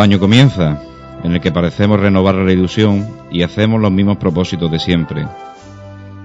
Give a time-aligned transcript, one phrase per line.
[0.00, 0.82] Año comienza,
[1.22, 5.26] en el que parecemos renovar la ilusión y hacemos los mismos propósitos de siempre.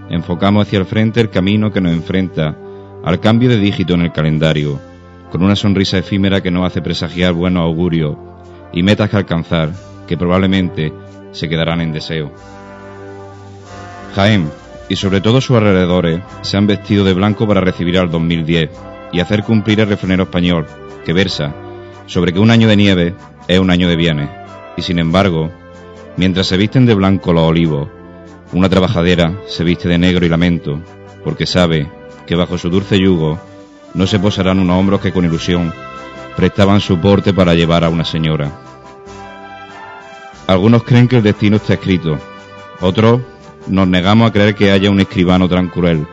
[0.09, 2.57] Enfocamos hacia el frente el camino que nos enfrenta
[3.03, 4.79] al cambio de dígito en el calendario,
[5.31, 8.17] con una sonrisa efímera que nos hace presagiar buenos augurios
[8.73, 9.71] y metas que alcanzar,
[10.07, 10.91] que probablemente
[11.31, 12.31] se quedarán en deseo.
[14.15, 14.49] Jaén
[14.89, 18.71] y sobre todo sus alrededores se han vestido de blanco para recibir al 2010
[19.13, 20.65] y hacer cumplir el refrenero español
[21.05, 21.53] que versa
[22.09, 23.15] sobre que un año de nieve
[23.47, 24.29] es un año de bienes
[24.75, 25.51] y sin embargo,
[26.17, 27.87] mientras se visten de blanco los olivos,
[28.51, 30.81] una trabajadera se viste de negro y lamento,
[31.23, 31.87] porque sabe
[32.25, 33.39] que bajo su dulce yugo
[33.93, 35.71] no se posarán unos hombros que con ilusión
[36.35, 38.51] prestaban soporte para llevar a una señora.
[40.47, 42.17] Algunos creen que el destino está escrito,
[42.81, 43.21] otros
[43.67, 46.07] nos negamos a creer que haya un escribano tan cruel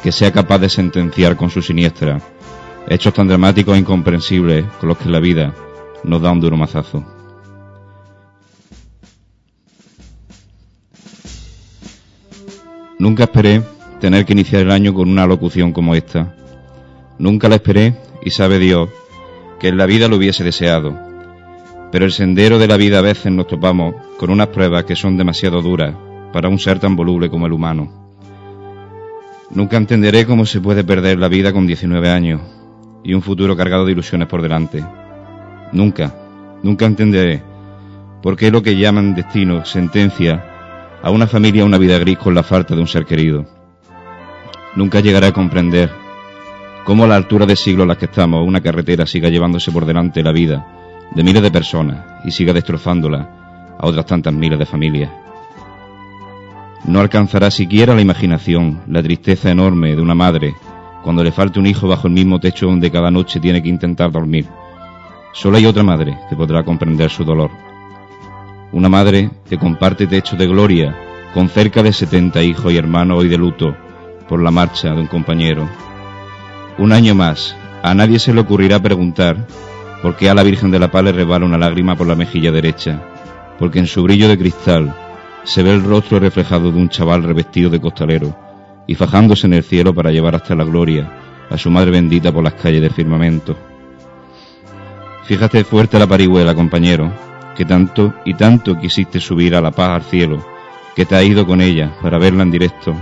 [0.00, 2.20] que sea capaz de sentenciar con su siniestra
[2.90, 5.54] hechos tan dramáticos e incomprensibles con los que la vida
[6.02, 7.04] nos da un duro mazazo.
[12.98, 13.62] Nunca esperé
[14.00, 16.34] tener que iniciar el año con una locución como esta.
[17.18, 18.90] Nunca la esperé y sabe Dios
[19.60, 20.98] que en la vida lo hubiese deseado.
[21.92, 25.16] Pero el sendero de la vida a veces nos topamos con unas pruebas que son
[25.16, 25.94] demasiado duras
[26.32, 28.10] para un ser tan voluble como el humano.
[29.50, 32.40] Nunca entenderé cómo se puede perder la vida con 19 años
[33.02, 34.84] y un futuro cargado de ilusiones por delante.
[35.72, 36.14] Nunca,
[36.62, 37.42] nunca entenderé
[38.22, 40.44] por qué lo que llaman destino sentencia
[41.02, 43.46] a una familia una vida gris con la falta de un ser querido.
[44.76, 45.90] Nunca llegaré a comprender
[46.84, 49.86] cómo a la altura de siglos en las que estamos una carretera siga llevándose por
[49.86, 50.66] delante la vida
[51.14, 55.10] de miles de personas y siga destrozándola a otras tantas miles de familias.
[56.84, 60.54] No alcanzará siquiera la imaginación la tristeza enorme de una madre
[61.02, 64.10] cuando le falte un hijo bajo el mismo techo donde cada noche tiene que intentar
[64.10, 64.46] dormir.
[65.32, 67.50] Solo hay otra madre que podrá comprender su dolor
[68.72, 70.96] una madre que comparte techo de gloria
[71.34, 73.76] con cerca de 70 hijos y hermanos hoy de luto
[74.28, 75.68] por la marcha de un compañero.
[76.78, 79.46] Un año más, a nadie se le ocurrirá preguntar
[80.02, 82.52] por qué a la Virgen de la Paz le rebala una lágrima por la mejilla
[82.52, 83.02] derecha,
[83.58, 84.94] porque en su brillo de cristal
[85.42, 88.49] se ve el rostro reflejado de un chaval revestido de costalero
[88.90, 91.08] y fajándose en el cielo para llevar hasta la gloria
[91.48, 93.56] a su madre bendita por las calles del firmamento.
[95.26, 97.12] Fíjate fuerte la parihuela, compañero,
[97.56, 100.44] que tanto y tanto quisiste subir a la paz al cielo,
[100.96, 102.92] que te ha ido con ella para verla en directo.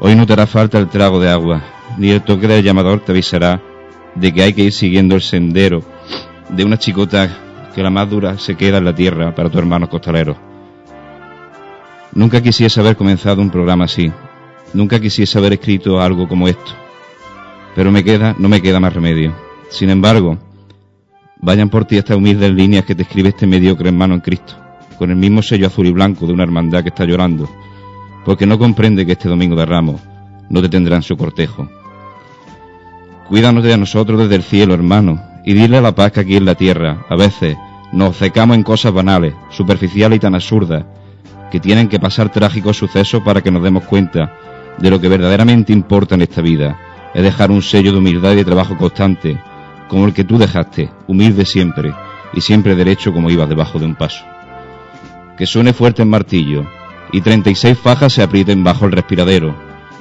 [0.00, 1.60] Hoy no te hará falta el trago de agua,
[1.98, 3.60] ni el toque del llamador te avisará
[4.14, 5.82] de que hay que ir siguiendo el sendero
[6.48, 7.28] de una chicota
[7.74, 10.38] que la más dura se queda en la tierra para tu hermano costalero.
[12.14, 14.10] Nunca quisiese haber comenzado un programa así,
[14.74, 16.72] nunca quisiese haber escrito algo como esto,
[17.74, 19.34] pero me queda, no me queda más remedio.
[19.68, 20.38] Sin embargo,
[21.42, 24.54] Vayan por ti estas humildes líneas que te escribe este mediocre hermano en Cristo,
[24.98, 27.48] con el mismo sello azul y blanco de una hermandad que está llorando,
[28.26, 30.02] porque no comprende que este domingo de Ramos
[30.50, 31.66] no te tendrá en su cortejo.
[33.26, 36.44] Cuídanos de nosotros desde el cielo, hermano, y dile a la paz que aquí en
[36.44, 37.56] la tierra, a veces,
[37.90, 40.84] nos secamos en cosas banales, superficiales y tan absurdas,
[41.50, 44.36] que tienen que pasar trágicos sucesos para que nos demos cuenta
[44.80, 46.78] de lo que verdaderamente importa en esta vida,
[47.14, 49.38] es dejar un sello de humildad y de trabajo constante,
[49.88, 51.92] como el que tú dejaste, humilde siempre,
[52.32, 54.24] y siempre derecho como ibas debajo de un paso.
[55.36, 56.64] Que suene fuerte el martillo,
[57.12, 59.54] y treinta y seis fajas se aprieten bajo el respiradero,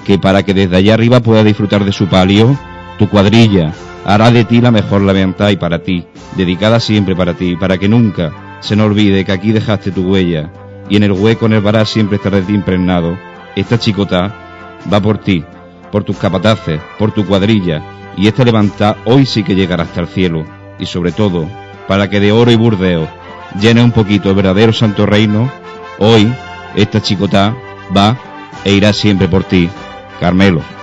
[0.06, 2.58] que para que desde allá arriba pueda disfrutar de su palio,
[2.98, 3.74] tu cuadrilla
[4.06, 7.90] hará de ti la mejor la y para ti, dedicada siempre para ti, para que
[7.90, 10.52] nunca se nos olvide que aquí dejaste tu huella,
[10.90, 13.18] y en el hueco en el varal siempre estará de ti impregnado.
[13.56, 14.49] Esta chicota
[14.92, 15.44] va por ti,
[15.92, 17.82] por tus capataces, por tu cuadrilla,
[18.18, 20.46] y esta levanta hoy sí que llegará hasta el cielo,
[20.80, 21.48] y sobre todo,
[21.88, 23.08] para que de oro y burdeo
[23.60, 25.50] llene un poquito el verdadero santo reino,
[25.98, 26.32] hoy
[26.76, 27.56] esta chicota
[27.96, 28.18] va
[28.64, 29.70] e irá siempre por ti,
[30.20, 30.79] Carmelo.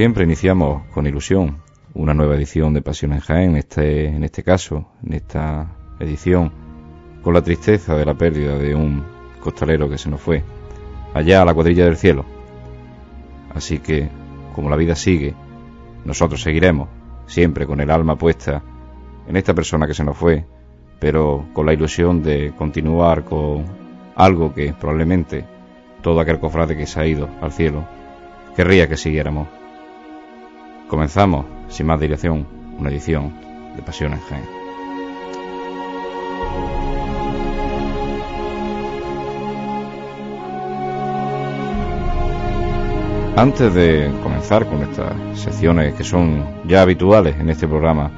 [0.00, 1.58] Siempre, iniciamos con ilusión
[1.92, 6.50] una nueva edición de Pasión en Jaén, este, en este caso, en esta edición,
[7.22, 9.04] con la tristeza de la pérdida de un
[9.40, 10.42] costalero que se nos fue,
[11.12, 12.24] allá a la cuadrilla del cielo.
[13.54, 14.08] Así que,
[14.54, 15.34] como la vida sigue,
[16.06, 16.88] nosotros seguiremos,
[17.26, 18.62] siempre con el alma puesta
[19.28, 20.46] en esta persona que se nos fue,
[20.98, 23.66] pero con la ilusión de continuar con
[24.16, 25.44] algo que probablemente
[26.00, 27.84] todo aquel cofrade que se ha ido al cielo
[28.56, 29.59] querría que siguiéramos.
[30.90, 32.44] Comenzamos, sin más dilación,
[32.76, 33.32] una edición
[33.76, 34.42] de Pasión en Jaén.
[43.36, 48.10] Antes de comenzar con estas secciones que son ya habituales en este programa,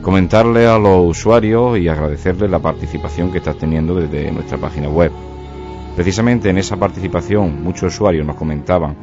[0.00, 5.12] comentarle a los usuarios y agradecerles la participación que estás teniendo desde nuestra página web.
[5.94, 8.96] Precisamente en esa participación muchos usuarios nos comentaban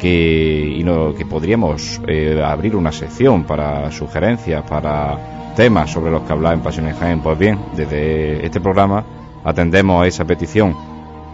[0.00, 0.84] que, y
[1.16, 6.60] que podríamos eh, abrir una sección para sugerencias, para temas sobre los que hablar en
[6.60, 7.20] Pasiones Jaén.
[7.20, 9.04] Pues bien, desde este programa
[9.44, 10.74] atendemos a esa petición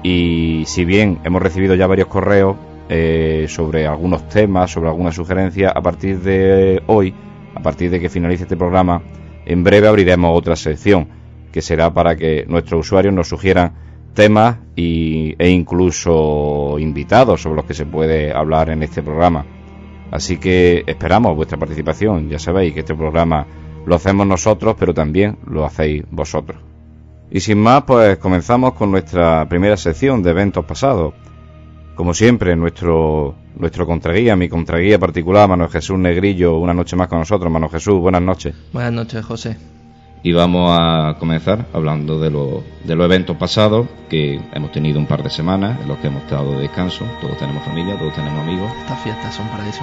[0.02, 2.56] y si bien hemos recibido ya varios correos
[2.88, 7.14] eh, sobre algunos temas, sobre algunas sugerencias, a partir de hoy
[7.54, 9.02] a partir de que finalice este programa,
[9.46, 11.08] en breve abriremos otra sección
[11.50, 13.85] que será para que nuestros usuarios nos sugieran
[14.16, 19.46] temas y, e incluso invitados sobre los que se puede hablar en este programa.
[20.10, 22.28] Así que esperamos vuestra participación.
[22.28, 23.46] Ya sabéis que este programa
[23.86, 26.60] lo hacemos nosotros, pero también lo hacéis vosotros.
[27.30, 31.14] Y sin más, pues comenzamos con nuestra primera sección de eventos pasados.
[31.94, 37.18] Como siempre, nuestro nuestro contraguía, mi contraguía particular, Manuel Jesús Negrillo, una noche más con
[37.18, 37.50] nosotros.
[37.50, 38.54] Manuel Jesús, buenas noches.
[38.72, 39.56] Buenas noches, José.
[40.26, 45.22] Y vamos a comenzar hablando de, de los eventos pasados, que hemos tenido un par
[45.22, 47.04] de semanas en los que hemos estado de descanso.
[47.20, 48.68] Todos tenemos familia, todos tenemos amigos.
[48.80, 49.82] Estas fiestas son para eso.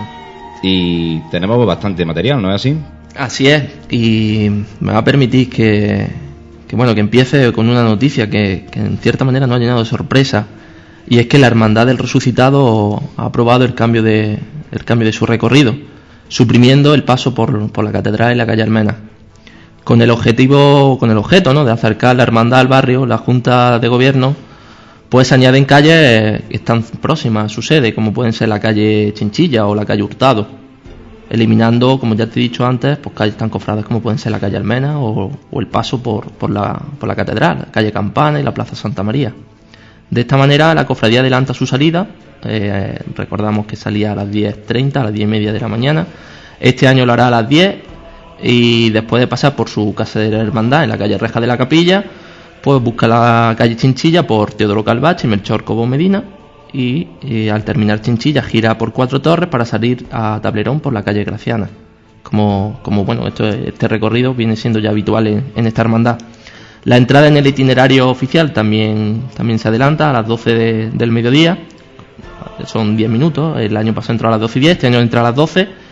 [0.62, 2.77] Y tenemos bastante material, ¿no es así?
[3.15, 3.63] Así es.
[3.89, 4.50] Y
[4.81, 6.09] me va a permitir que,
[6.67, 9.79] que bueno, que empiece con una noticia que, que en cierta manera nos ha llenado
[9.79, 10.47] de sorpresa
[11.07, 14.39] y es que la Hermandad del Resucitado ha aprobado el cambio de,
[14.73, 15.73] el cambio de su recorrido,
[16.27, 19.12] suprimiendo el paso por, por la catedral y la calle Almena.
[19.83, 21.65] Con el objetivo, con el objeto ¿no?
[21.65, 24.35] de acercar la hermandad al barrio, la Junta de Gobierno
[25.13, 29.67] pues añaden calles que están próximas a su sede, como pueden ser la calle Chinchilla
[29.67, 30.47] o la calle Hurtado,
[31.29, 34.39] eliminando, como ya te he dicho antes, pues calles tan cofradas como pueden ser la
[34.39, 38.39] calle Almena o, o el paso por, por, la, por la catedral, la calle Campana
[38.39, 39.31] y la Plaza Santa María.
[40.09, 42.07] De esta manera, la cofradía adelanta su salida.
[42.43, 46.07] Eh, recordamos que salía a las 10.30, a las 10 y media de la mañana.
[46.59, 47.75] Este año lo hará a las 10
[48.43, 51.47] y después de pasar por su casa de la hermandad en la calle Reja de
[51.47, 52.03] la Capilla,
[52.62, 56.23] pues busca la calle Chinchilla por Teodoro Calvache y Melchor Cobo Medina.
[56.73, 57.07] Y,
[57.50, 61.69] al terminar Chinchilla gira por Cuatro Torres para salir a Tablerón por la calle Graciana.
[62.23, 66.17] Como, como bueno, esto, este recorrido viene siendo ya habitual en esta hermandad.
[66.85, 71.57] La entrada en el itinerario oficial también, también se adelanta a las 12 del mediodía,
[72.65, 75.21] son 10 minutos, el año pasado entró a las 12 y 10, este año entra
[75.21, 75.82] a las 12.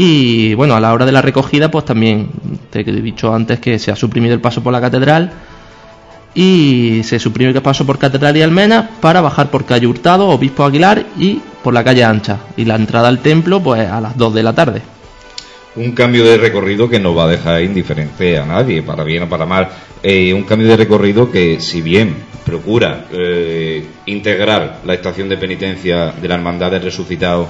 [0.00, 2.28] Y bueno, a la hora de la recogida, pues también
[2.70, 5.32] te he dicho antes que se ha suprimido el paso por la catedral
[6.34, 10.62] y se suprime el paso por Catedral y Almena para bajar por calle Hurtado, Obispo
[10.62, 12.38] Aguilar y por la calle Ancha.
[12.56, 14.82] Y la entrada al templo, pues a las 2 de la tarde
[15.74, 19.28] un cambio de recorrido que no va a dejar indiferente a nadie, para bien o
[19.28, 19.68] para mal.
[20.02, 26.12] Eh, un cambio de recorrido que, si bien procura eh, integrar la estación de penitencia
[26.12, 27.48] de la Hermandad del Resucitado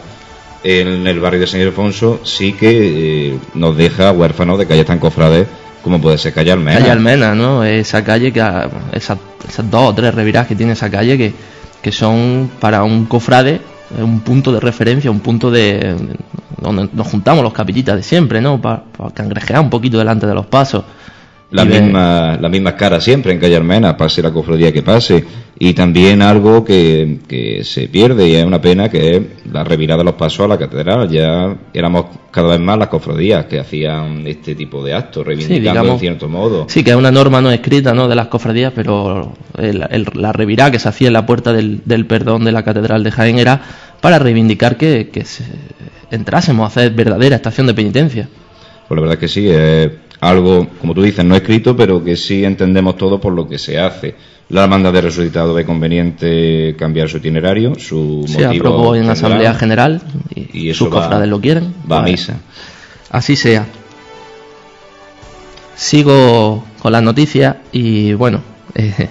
[0.65, 4.99] en el barrio de San Ildefonso, sí que eh, nos deja huérfanos de calles tan
[4.99, 5.47] cofrades
[5.83, 6.79] como puede ser Calle Almena.
[6.79, 7.65] Calle Almena, ¿no?
[7.65, 8.41] Esa calle, que
[8.93, 9.19] esas,
[9.71, 11.33] dos o tres reviradas que tiene esa calle que,
[11.81, 13.61] que son para un cofrade
[13.97, 15.97] un punto de referencia, un punto de
[16.61, 18.61] donde nos juntamos los capillitas de siempre, ¿no?
[18.61, 18.83] Para,
[19.15, 20.85] cangrejear un poquito delante de los pasos.
[21.51, 25.25] La misma, la misma cara siempre en Calle Armena, pase la cofradía que pase.
[25.59, 29.99] Y también algo que, que, se pierde y es una pena que es la revirada
[29.99, 31.09] de los pasos a la catedral.
[31.09, 35.99] Ya éramos cada vez más las cofradías que hacían este tipo de actos, reivindicando en
[35.99, 36.67] cierto modo.
[36.69, 38.09] Sí, que es una norma no escrita ¿no?
[38.09, 42.45] de las cofradías, pero la revirada que se hacía en la puerta del, del, perdón
[42.45, 43.61] de la catedral de Jaén era
[44.03, 45.25] para reivindicar que, que
[46.11, 48.29] entrásemos a hacer verdadera estación de penitencia.
[48.87, 52.45] Pues la verdad que sí, es algo, como tú dices, no escrito, pero que sí
[52.45, 54.15] entendemos todo por lo que se hace.
[54.51, 60.01] La hermandad de resucitado ve conveniente cambiar su itinerario, su se aprobó en Asamblea General
[60.35, 61.75] y, sus cofrades lo quieren.
[61.91, 62.41] Va a misa.
[63.11, 63.67] Así sea.
[65.77, 68.41] Sigo con las noticias y bueno,
[68.75, 69.09] eh,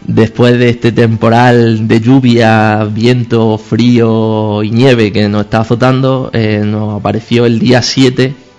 [0.00, 6.62] después de este temporal de lluvia, viento, frío y nieve que nos está azotando, eh,
[6.64, 8.49] nos apareció el día 7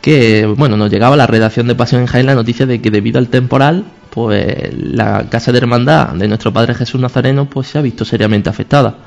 [0.00, 3.18] que, bueno, nos llegaba la redacción de Pasión en Jaén la noticia de que debido
[3.18, 7.82] al temporal, pues la casa de hermandad de nuestro Padre Jesús Nazareno pues se ha
[7.82, 8.98] visto seriamente afectada.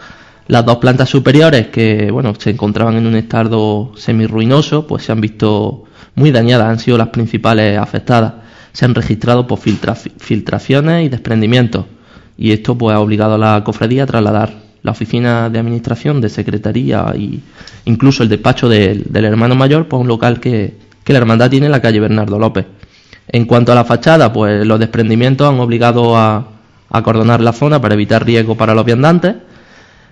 [0.47, 5.21] Las dos plantas superiores que, bueno, se encontraban en un estado semi-ruinoso, pues se han
[5.21, 8.33] visto muy dañadas, han sido las principales afectadas
[8.73, 11.85] se han registrado por filtraciones y desprendimientos.
[12.37, 16.29] Y esto pues ha obligado a la cofradía a trasladar la oficina de administración, de
[16.29, 17.39] secretaría e
[17.85, 21.71] incluso el despacho del hermano mayor por un local que, que la hermandad tiene en
[21.71, 22.65] la calle Bernardo López.
[23.27, 26.47] En cuanto a la fachada, pues los desprendimientos han obligado a,
[26.93, 29.35] acordonar la zona para evitar riesgo para los viandantes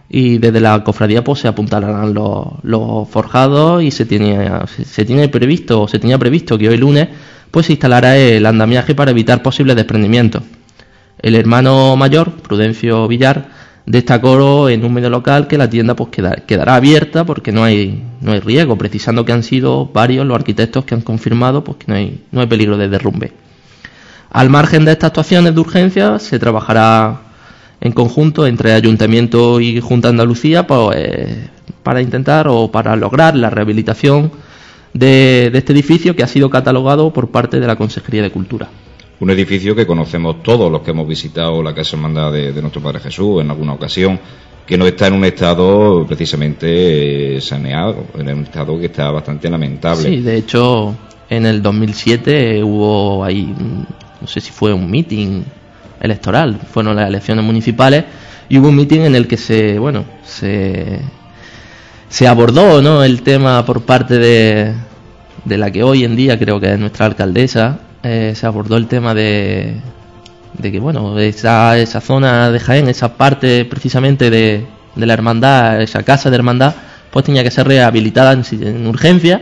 [0.10, 5.28] y desde la cofradía pues se apuntarán los, los forjados y se tiene, se tiene
[5.28, 7.10] previsto, se tenía previsto que hoy lunes
[7.52, 10.44] pues se instalará el andamiaje para evitar posibles desprendimientos.
[11.22, 13.50] El hermano mayor, Prudencio Villar,
[13.90, 18.34] destacó en un medio local que la tienda pues quedará abierta porque no hay, no
[18.34, 21.96] hay riesgo, precisando que han sido varios los arquitectos que han confirmado pues, que no
[21.96, 23.32] hay, no hay peligro de derrumbe.
[24.30, 27.22] Al margen de estas actuaciones de urgencia, se trabajará
[27.82, 31.50] en conjunto entre Ayuntamiento y Junta Andalucía pues,
[31.82, 34.32] para intentar o para lograr la rehabilitación
[34.94, 38.70] de, este edificio que ha sido catalogado por parte de la Consejería de Cultura.
[39.20, 43.00] Un edificio que conocemos todos los que hemos visitado la Casa Hermandad de, nuestro Padre
[43.00, 44.20] Jesús en alguna ocasión,
[44.66, 49.50] que no está en un estado precisamente eh, saneado, en un estado que está bastante
[49.50, 50.04] lamentable.
[50.04, 50.96] Sí, de hecho,
[51.30, 53.54] en el 2007 hubo ahí,
[54.22, 55.44] no sé si fue un meeting
[56.00, 58.06] electoral, fueron las elecciones municipales,
[58.48, 61.02] y hubo un meeting en el que se, bueno, se
[62.10, 63.04] se abordó ¿no?
[63.04, 64.74] el tema por parte de,
[65.46, 68.88] de la que hoy en día creo que es nuestra alcaldesa, eh, se abordó el
[68.88, 69.76] tema de,
[70.58, 74.66] de que, bueno, esa, esa zona de Jaén, esa parte precisamente de,
[74.96, 76.76] de la hermandad, esa casa de hermandad,
[77.12, 79.42] pues tenía que ser rehabilitada en, urgencia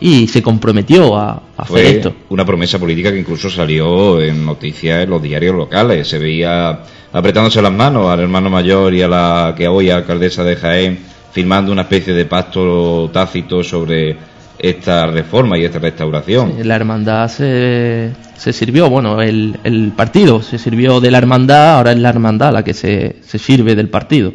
[0.00, 2.14] y se comprometió a, hacer esto.
[2.28, 6.06] Una promesa política que incluso salió en noticias en los diarios locales.
[6.06, 6.80] Se veía
[7.12, 10.98] apretándose las manos al hermano mayor y a la que hoy alcaldesa de Jaén
[11.32, 14.16] firmando una especie de pacto tácito sobre
[14.58, 16.54] esta reforma y esta restauración.
[16.64, 21.92] la hermandad se, se sirvió, bueno, el, el, partido se sirvió de la hermandad, ahora
[21.92, 24.32] es la hermandad la que se, se sirve del partido.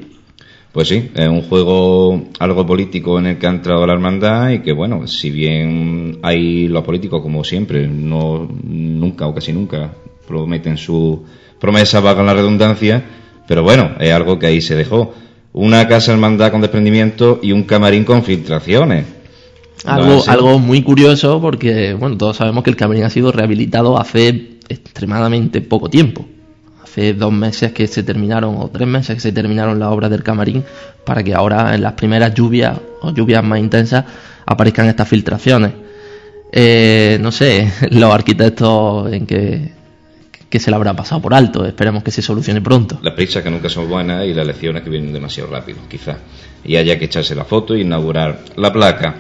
[0.72, 4.60] Pues sí, es un juego algo político en el que ha entrado la hermandad y
[4.62, 9.94] que, bueno, si bien hay los políticos, como siempre, no nunca o casi nunca
[10.28, 11.24] prometen su
[11.60, 13.04] promesa, con la redundancia,
[13.48, 15.14] pero bueno, es algo que ahí se dejó
[15.54, 19.06] una casa hermandad con desprendimiento y un camarín con filtraciones.
[19.86, 24.60] Algo, algo muy curioso porque, bueno, todos sabemos que el camarín ha sido rehabilitado hace
[24.70, 26.26] extremadamente poco tiempo.
[26.82, 30.24] Hace dos meses que se terminaron, o tres meses que se terminaron las obras del
[30.24, 30.64] camarín,
[31.06, 34.06] para que ahora en las primeras lluvias o lluvias más intensas
[34.46, 35.72] aparezcan estas filtraciones.
[36.52, 39.84] Eh, no sé, los arquitectos en que
[40.54, 41.66] que se le habrá pasado por alto.
[41.66, 43.00] Esperemos que se solucione pronto.
[43.02, 46.18] Las prisas que nunca son buenas y las lecciones que vienen demasiado rápido, quizás.
[46.64, 49.16] Y haya que echarse la foto y inaugurar la placa.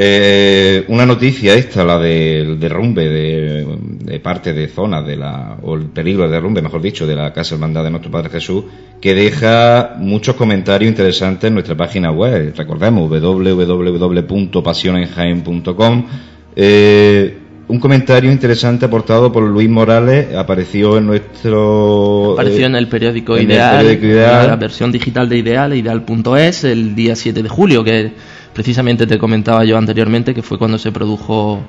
[0.00, 5.86] Eh, una noticia esta, la del derrumbe de, parte de zonas de la, o el
[5.86, 8.62] peligro de derrumbe, mejor dicho, de la Casa Hermandad de Nuestro Padre Jesús,
[9.00, 12.54] que deja muchos comentarios interesantes en nuestra página web.
[12.56, 16.06] Recordemos, www.pasionenjaen.com.
[16.54, 23.36] Eh, un comentario interesante aportado por Luis Morales apareció en nuestro apareció en el periódico,
[23.36, 28.12] Ideal, la versión digital de Ideal ideal.es el día 7 de julio que
[28.58, 31.60] precisamente te comentaba yo anteriormente que fue cuando se produjo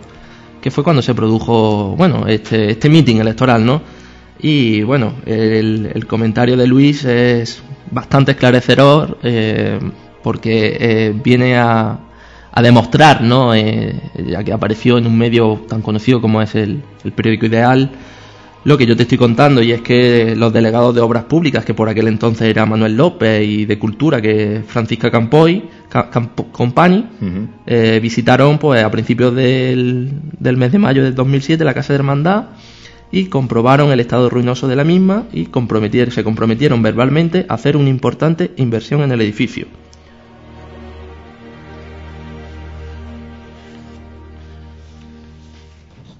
[0.59, 3.79] que fue cuando se produjo bueno este este meeting electoral no
[4.39, 9.77] y bueno el, comentario de Luis es bastante esclarecedor eh,
[10.23, 11.99] porque eh, viene a
[12.51, 13.53] a demostrar, ¿no?
[13.53, 16.81] Eh, ya que apareció en un medio tan conocido como es el,
[17.15, 17.91] periódico Ideal,
[18.69, 21.73] lo que yo te estoy contando, y es que los delegados de obras públicas, que
[21.73, 25.63] por aquel entonces era Manuel López, y de Cultura, que Francisca Campoy,
[26.51, 27.07] Compani,
[27.65, 31.97] eh, visitaron pues a principios del, del mes de mayo del 2007 la Casa de
[31.97, 32.49] Hermandad
[33.11, 37.75] y comprobaron el estado ruinoso de la misma y comprometieron, se comprometieron verbalmente a hacer
[37.75, 39.65] una importante inversión en el edificio.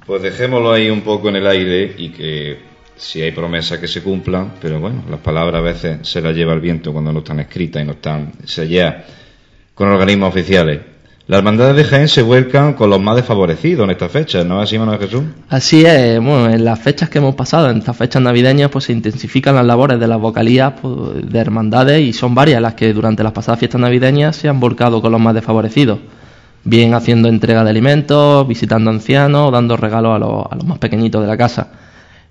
[0.09, 2.57] Pues dejémoslo ahí un poco en el aire y que
[2.95, 6.55] si hay promesas que se cumplan, pero bueno, las palabras a veces se las lleva
[6.55, 9.05] el viento cuando no están escritas y no están selladas
[9.75, 10.79] con organismos oficiales.
[11.27, 14.79] Las hermandades de Jaén se vuelcan con los más desfavorecidos en estas fechas, ¿no así,
[14.79, 15.25] Manuel Jesús?
[15.47, 18.93] Así es, bueno, en las fechas que hemos pasado, en estas fechas navideñas, pues se
[18.93, 23.21] intensifican las labores de las vocalías pues, de hermandades y son varias las que durante
[23.21, 25.99] las pasadas fiestas navideñas se han volcado con los más desfavorecidos.
[26.63, 31.21] Bien haciendo entrega de alimentos, visitando ancianos, dando regalos a los, a los más pequeñitos
[31.21, 31.71] de la casa.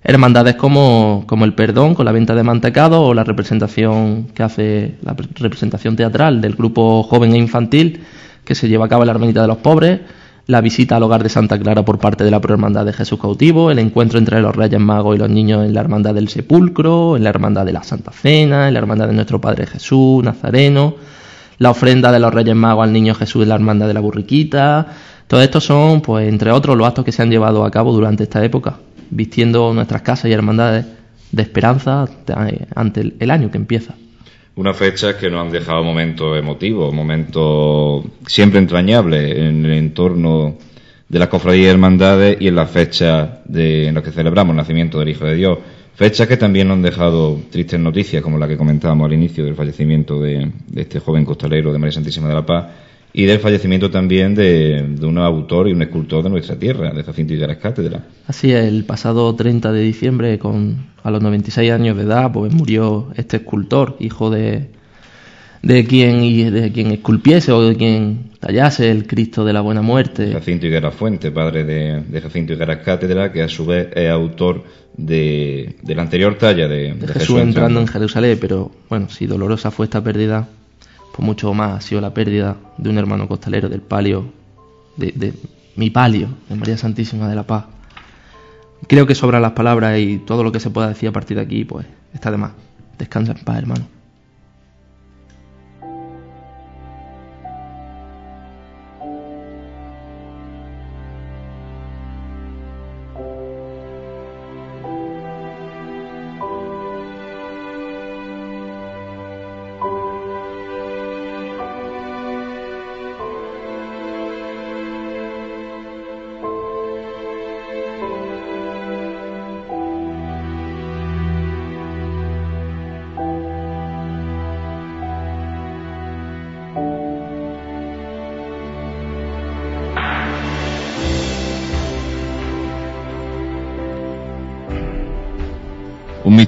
[0.03, 4.95] Hermandades como, como el perdón con la venta de mantecado o la representación que hace
[5.01, 8.03] la representación teatral del grupo joven e infantil
[8.45, 9.99] que se lleva a cabo en la Hermanita de los Pobres,
[10.47, 13.69] la visita al hogar de Santa Clara por parte de la Prohermandad de Jesús Cautivo,
[13.69, 17.23] el encuentro entre los Reyes Magos y los niños en la Hermandad del Sepulcro, en
[17.23, 20.95] la Hermandad de la Santa Cena, en la Hermandad de Nuestro Padre Jesús, Nazareno,
[21.59, 24.87] la ofrenda de los Reyes Magos al Niño Jesús en la Hermandad de la Burriquita.
[25.27, 28.23] Todo estos son, pues, entre otros, los actos que se han llevado a cabo durante
[28.23, 28.77] esta época,
[29.11, 30.85] vistiendo nuestras casas y hermandades
[31.31, 32.07] de esperanza
[32.75, 33.93] ante el año que empieza.
[34.55, 40.57] Unas fechas que nos han dejado momentos emotivos, momentos siempre entrañables en el entorno
[41.07, 44.99] de las cofradías y hermandades y en las fechas en las que celebramos el nacimiento
[44.99, 45.57] del Hijo de Dios.
[45.95, 49.55] Fechas que también nos han dejado tristes noticias, como la que comentábamos al inicio del
[49.55, 52.65] fallecimiento de, de este joven costalero de María Santísima de la Paz
[53.11, 57.33] y del fallecimiento también de, un autor y un escultor de nuestra tierra, de Jacinto
[57.33, 58.05] las Cátedra.
[58.27, 62.53] Así es, el pasado 30 de diciembre, con, a los 96 años de edad, pues
[62.53, 64.69] murió este escultor, hijo de,
[65.61, 70.31] de quien de quien esculpiese o de quien tallase el Cristo de la Buena Muerte.
[70.31, 74.63] Jacinto Higuera Fuente, padre de, de Jacinto Higuera Cátedra, que a su vez es autor
[74.95, 79.71] de, de la anterior talla de, Jesús, Jesús entrando en Jerusalén, pero bueno, si dolorosa
[79.71, 80.47] fue esta pérdida,
[81.15, 84.31] pues mucho más ha sido la pérdida de un hermano costalero del palio,
[84.97, 85.33] de,
[85.75, 87.65] mi palio, de María Santísima de la Paz.
[88.87, 91.43] Creo que sobran las palabras y todo lo que se pueda decir a partir de
[91.43, 92.51] aquí, pues está de más.
[92.97, 93.98] Descansa en paz, hermano.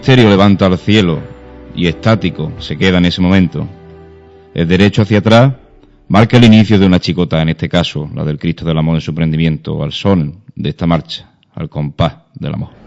[0.02, 1.22] Misterio levanta al cielo
[1.76, 3.68] y estático se queda en ese momento.
[4.52, 5.54] El derecho hacia atrás
[6.08, 9.02] marca el inicio de una chicota, en este caso la del Cristo del Amor en
[9.02, 12.81] su prendimiento, al son de esta marcha, al compás del amor.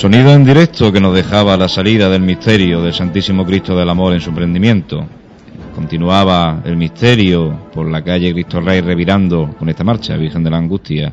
[0.00, 4.14] Sonido en directo que nos dejaba la salida del misterio del Santísimo Cristo del Amor
[4.14, 5.06] en su prendimiento.
[5.74, 10.56] Continuaba el misterio por la calle Cristo Rey revirando con esta marcha, Virgen de la
[10.56, 11.12] Angustia.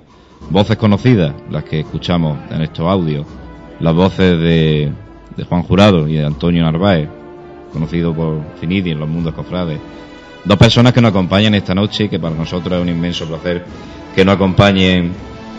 [0.49, 3.25] Voces conocidas, las que escuchamos en estos audios.
[3.81, 4.89] Las voces de,
[5.35, 7.09] de Juan Jurado y de Antonio Narváez,
[7.73, 9.81] conocido por Finidi en los mundos cofrades.
[10.45, 13.65] Dos personas que nos acompañan esta noche y que para nosotros es un inmenso placer
[14.15, 15.11] que nos acompañen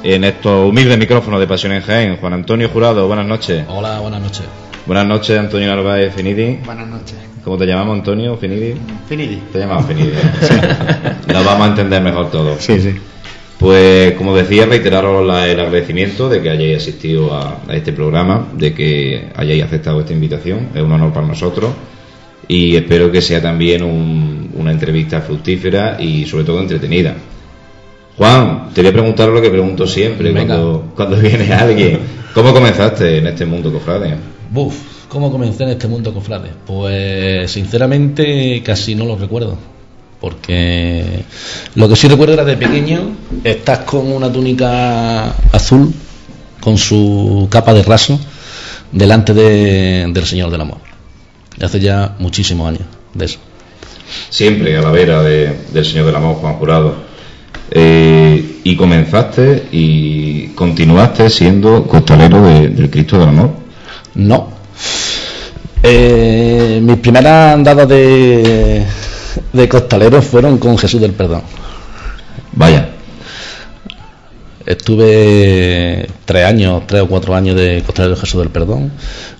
[0.02, 2.16] en estos humildes micrófonos de Pasión en Jaén.
[2.16, 3.64] Juan Antonio Jurado, buenas noches.
[3.68, 4.44] Hola, buenas noches.
[4.86, 6.58] Buenas noches, Antonio Narváez Finidi.
[6.64, 7.16] Buenas noches.
[7.44, 8.36] ¿Cómo te llamamos, Antonio?
[8.36, 8.74] ¿Finidi?
[9.08, 9.36] Finidi.
[9.52, 10.10] Te llamamos Finidi.
[11.32, 12.62] Nos vamos a entender mejor todos.
[12.62, 12.94] Sí, sí.
[13.58, 18.48] Pues, como decía, reiteraros la- el agradecimiento de que hayáis asistido a, a este programa,
[18.54, 20.68] de que hayáis aceptado esta invitación.
[20.74, 21.72] Es un honor para nosotros
[22.46, 27.14] y espero que sea también un- una entrevista fructífera y, sobre todo, entretenida.
[28.18, 30.56] Juan, te voy a preguntar lo que pregunto siempre Venga.
[30.56, 32.00] cuando, cuando viene alguien.
[32.34, 34.16] ¿Cómo comenzaste en este mundo, cofrade?
[34.50, 34.74] Buf,
[35.08, 36.50] ¿cómo comencé en este mundo cofrade?
[36.66, 39.56] Pues sinceramente casi no lo recuerdo.
[40.20, 41.22] Porque
[41.76, 43.12] lo que sí recuerdo era de pequeño,
[43.44, 45.94] estás con una túnica azul,
[46.60, 48.18] con su capa de raso,
[48.90, 50.78] delante de- del Señor del Amor.
[51.62, 52.82] Hace ya muchísimos años
[53.14, 53.38] de eso.
[54.28, 57.07] Siempre a la vera de- del Señor del Amor, Juan Jurado.
[57.70, 63.50] Eh, y comenzaste y continuaste siendo costalero de- del Cristo del Amor.
[64.14, 64.48] No.
[65.82, 68.84] Eh, mis primeras andadas de,
[69.52, 71.42] de costalero fueron con Jesús del Perdón.
[72.52, 72.90] Vaya,
[74.66, 78.92] Estuve tres años, tres o cuatro años de costalero de Jesús del Perdón.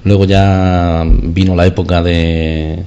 [0.05, 2.83] Luego ya vino la época de,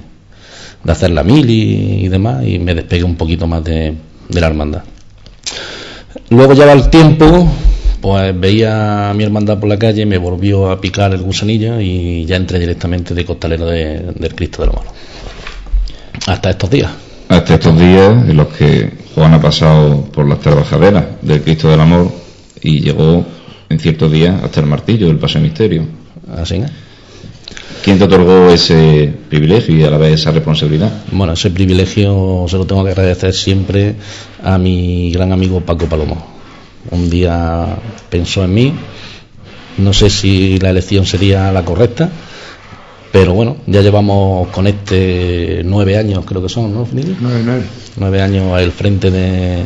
[0.82, 3.94] de hacer la mili y demás y me despegué un poquito más de,
[4.28, 4.82] de la hermandad.
[6.30, 7.50] Luego ya va el tiempo,
[8.00, 12.24] pues veía a mi hermandad por la calle, me volvió a picar el gusanillo y
[12.26, 14.84] ya entré directamente de costalero de- del Cristo del Amor.
[16.26, 16.90] Hasta estos días.
[17.28, 21.80] hasta estos días en los que Juan ha pasado por las trabajaderas del Cristo del
[21.80, 22.12] Amor
[22.60, 23.24] y llegó
[23.70, 25.82] en ciertos días hasta el martillo del Paso de Misterio.
[26.36, 26.70] Así es.
[27.82, 30.92] ¿Quién te otorgó ese privilegio y a la vez esa responsabilidad?
[31.10, 33.96] Bueno, ese privilegio se lo tengo que agradecer siempre
[34.42, 36.24] a mi gran amigo Paco Palomo.
[36.90, 37.76] Un día
[38.08, 38.72] pensó en mí,
[39.78, 42.08] no sé si la elección sería la correcta,
[43.10, 47.16] pero bueno, ya llevamos con este nueve años, creo que son, ¿no, Finidi?
[47.20, 47.62] 9-9.
[47.96, 49.64] Nueve años al frente de-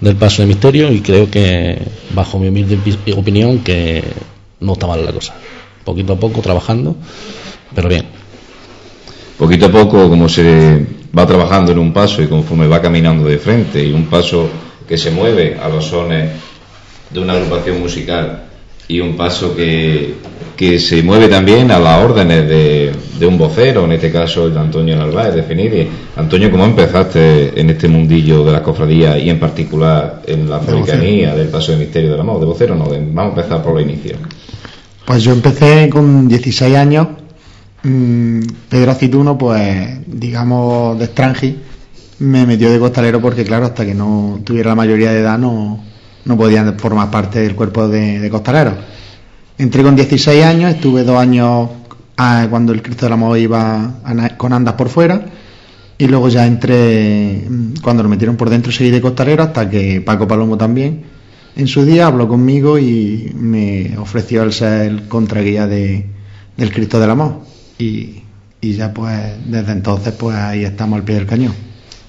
[0.00, 1.78] del Paso de Misterio y creo que,
[2.14, 4.02] bajo mi humilde pi- opinión, que
[4.60, 5.32] no está mal la cosa.
[5.84, 6.94] Poquito a poco trabajando,
[7.74, 8.04] pero bien.
[9.38, 10.84] Poquito a poco, como se
[11.16, 14.48] va trabajando en un paso y conforme va caminando de frente, y un paso
[14.88, 16.30] que se mueve a los sones
[17.10, 18.44] de una agrupación musical
[18.88, 20.14] y un paso que,
[20.56, 24.54] que se mueve también a las órdenes de, de un vocero, en este caso el
[24.54, 25.86] de Antonio Narváez, de Finidi.
[26.16, 30.64] Antonio, ¿cómo empezaste en este mundillo de las cofradías y en particular en la De
[30.72, 32.40] africanía del paso de misterio del amor?
[32.40, 32.86] ¿De vocero no?
[32.86, 34.18] De- vamos a empezar por los inicios.
[35.04, 37.08] Pues yo empecé con 16 años.
[37.84, 41.58] Mm, Pedro Acituno, pues, digamos, de extranji,
[42.20, 45.82] me metió de costalero porque, claro, hasta que no tuviera la mayoría de edad no,
[46.24, 48.74] no podían formar parte del cuerpo de, de costaleros.
[49.58, 51.70] Entré con 16 años, estuve dos años
[52.16, 55.24] ah, cuando el Cristo del Amor iba a con andas por fuera
[55.98, 60.00] y luego ya entré, mm, cuando lo metieron por dentro seguí de costalero hasta que
[60.00, 61.02] Paco Palomo también
[61.56, 66.06] en su día habló conmigo y me ofreció el ser el contraguía de,
[66.56, 67.51] del Cristo del Amor
[67.82, 68.22] y,
[68.60, 71.52] y ya pues desde entonces pues ahí estamos al pie del cañón.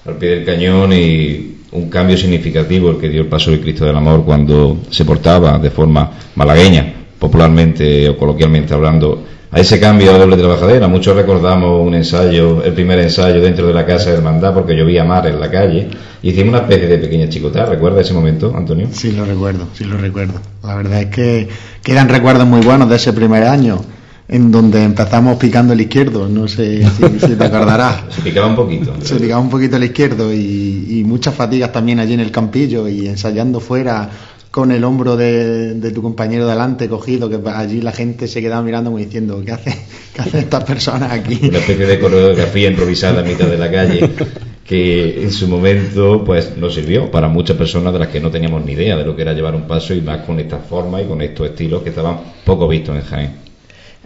[0.06, 3.84] al pie del cañón y un cambio significativo el que dio el paso del Cristo
[3.84, 10.12] del Amor cuando se portaba de forma malagueña, popularmente o coloquialmente hablando, a ese cambio
[10.12, 10.86] de doble trabajadera.
[10.88, 15.04] Muchos recordamos un ensayo, el primer ensayo dentro de la casa de hermandad porque llovía
[15.04, 15.88] mar en la calle
[16.22, 17.64] y hicimos una especie de pequeña chicotá.
[17.66, 18.88] ¿Recuerda ese momento, Antonio?
[18.92, 20.40] Sí lo recuerdo, sí lo recuerdo.
[20.62, 21.48] La verdad es que
[21.82, 23.80] quedan recuerdos muy buenos de ese primer año
[24.26, 28.04] en donde empezamos picando el izquierdo, no sé si, si te acordarás.
[28.10, 28.94] Se picaba un poquito.
[29.02, 32.88] Se picaba un poquito el izquierdo y, y muchas fatigas también allí en el campillo
[32.88, 34.10] y ensayando fuera
[34.54, 38.62] con el hombro de, de tu compañero delante cogido, que allí la gente se quedaba
[38.62, 39.76] mirando como diciendo, ¿qué hace,
[40.14, 41.40] qué hacen estas personas aquí?
[41.48, 44.10] Una especie de coreografía improvisada en mitad de la calle
[44.64, 48.64] que en su momento pues nos sirvió para muchas personas de las que no teníamos
[48.64, 51.06] ni idea de lo que era llevar un paso y más con esta forma y
[51.06, 53.30] con estos estilos que estaban poco vistos en Jaén.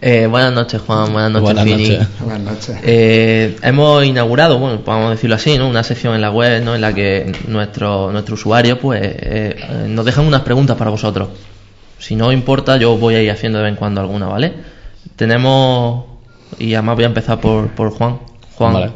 [0.01, 1.11] Eh, buenas noches, Juan.
[1.11, 1.89] Buenas noches, Buenas Fini.
[1.89, 2.07] noches.
[2.21, 2.77] Buenas noches.
[2.83, 5.67] Eh, hemos inaugurado, bueno, podemos decirlo así, ¿no?
[5.67, 6.73] Una sección en la web, ¿no?
[6.75, 11.29] En la que nuestro nuestro usuario, pues, eh, nos dejan unas preguntas para vosotros.
[11.97, 14.53] Si no importa, yo voy a ir haciendo de vez en cuando alguna, ¿vale?
[15.17, 16.05] Tenemos,
[16.57, 18.19] y además voy a empezar por, por Juan.
[18.55, 18.91] Juan, Vale.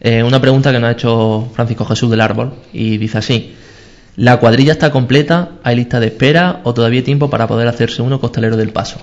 [0.00, 3.54] eh, una pregunta que nos ha hecho Francisco Jesús del Árbol, y dice así.
[4.16, 5.50] ¿La cuadrilla está completa?
[5.62, 6.60] ¿Hay lista de espera?
[6.64, 8.96] ¿O todavía hay tiempo para poder hacerse uno costalero del paso?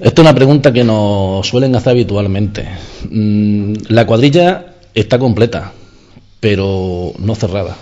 [0.00, 2.66] Esta es una pregunta que nos suelen hacer habitualmente.
[3.10, 5.74] Mm, La cuadrilla está completa,
[6.40, 7.76] pero no cerrada.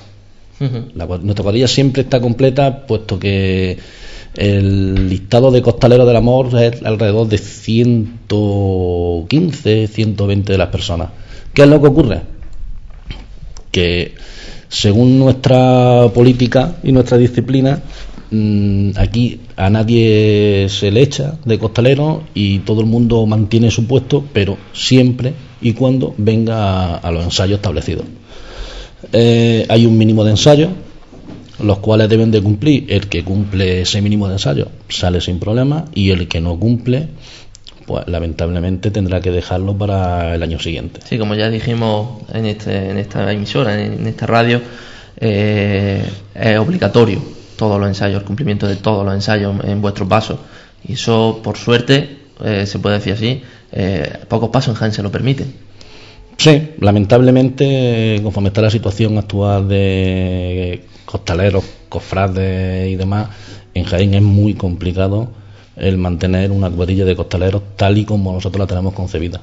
[0.97, 3.79] La nuestra cuadrilla siempre está completa, puesto que
[4.35, 11.11] el listado de costaleros del amor es alrededor de 115, 120 de las personas.
[11.55, 12.23] ¿Qué es lo que ocurre?
[13.71, 14.17] Que
[14.69, 17.81] según nuestra política y nuestra disciplina,
[18.31, 23.87] mm, aquí a nadie se le echa de costalero y todo el mundo mantiene su
[23.87, 28.05] puesto, pero siempre y cuando venga a, los ensayos establecidos.
[29.13, 30.71] Eh, hay un mínimo de ensayos,
[31.63, 32.87] los cuales deben de cumplir.
[32.89, 37.09] El que cumple ese mínimo de ensayos sale sin problema y el que no cumple,
[37.87, 41.01] pues lamentablemente tendrá que dejarlo para el año siguiente.
[41.05, 44.61] Sí, como ya dijimos en, este, en esta emisora, en, en esta radio,
[45.21, 50.39] eh, es obligatorio todos los ensayos, el cumplimiento de todos los ensayos en vuestros pasos.
[50.83, 53.43] Y eso, por suerte, eh, se puede decir así,
[53.73, 55.53] eh, pocos pasos en Jaén se lo permiten.
[56.39, 63.29] Sí, lamentablemente, conforme está la situación actual de costaleros, cofrades y demás,
[63.75, 65.29] en Jaén es muy complicado
[65.77, 69.41] el mantener una cuadrilla de costaleros tal y como nosotros la tenemos concebida.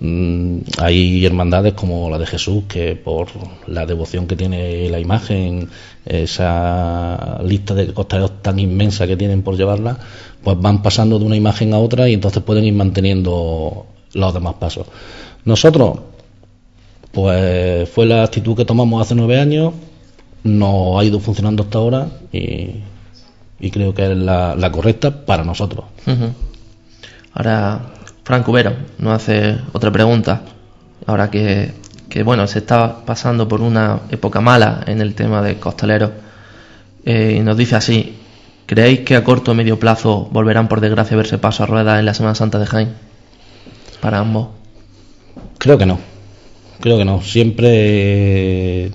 [0.00, 3.28] Mm, hay hermandades como la de Jesús que por
[3.66, 5.68] la devoción que tiene la imagen,
[6.04, 9.98] esa lista de costaleros tan inmensa que tienen por llevarla,
[10.42, 14.54] pues van pasando de una imagen a otra y entonces pueden ir manteniendo los demás
[14.54, 14.86] pasos.
[15.44, 15.98] Nosotros,
[17.12, 19.74] pues fue la actitud que tomamos hace nueve años,
[20.42, 22.80] nos ha ido funcionando hasta ahora y,
[23.60, 25.84] y creo que es la, la correcta para nosotros.
[27.34, 27.92] Ahora,
[28.24, 30.42] Franco Vero nos hace otra pregunta.
[31.06, 31.72] Ahora que,
[32.08, 36.10] que, bueno, se está pasando por una época mala en el tema de costaleros,
[37.04, 38.16] eh, y nos dice así:
[38.66, 41.98] ¿Creéis que a corto o medio plazo volverán, por desgracia, a verse paso a ruedas
[41.98, 42.94] en la Semana Santa de Jaén?
[44.00, 44.48] Para ambos.
[45.58, 45.98] Creo que no.
[46.80, 47.22] Creo que no.
[47.22, 48.92] Siempre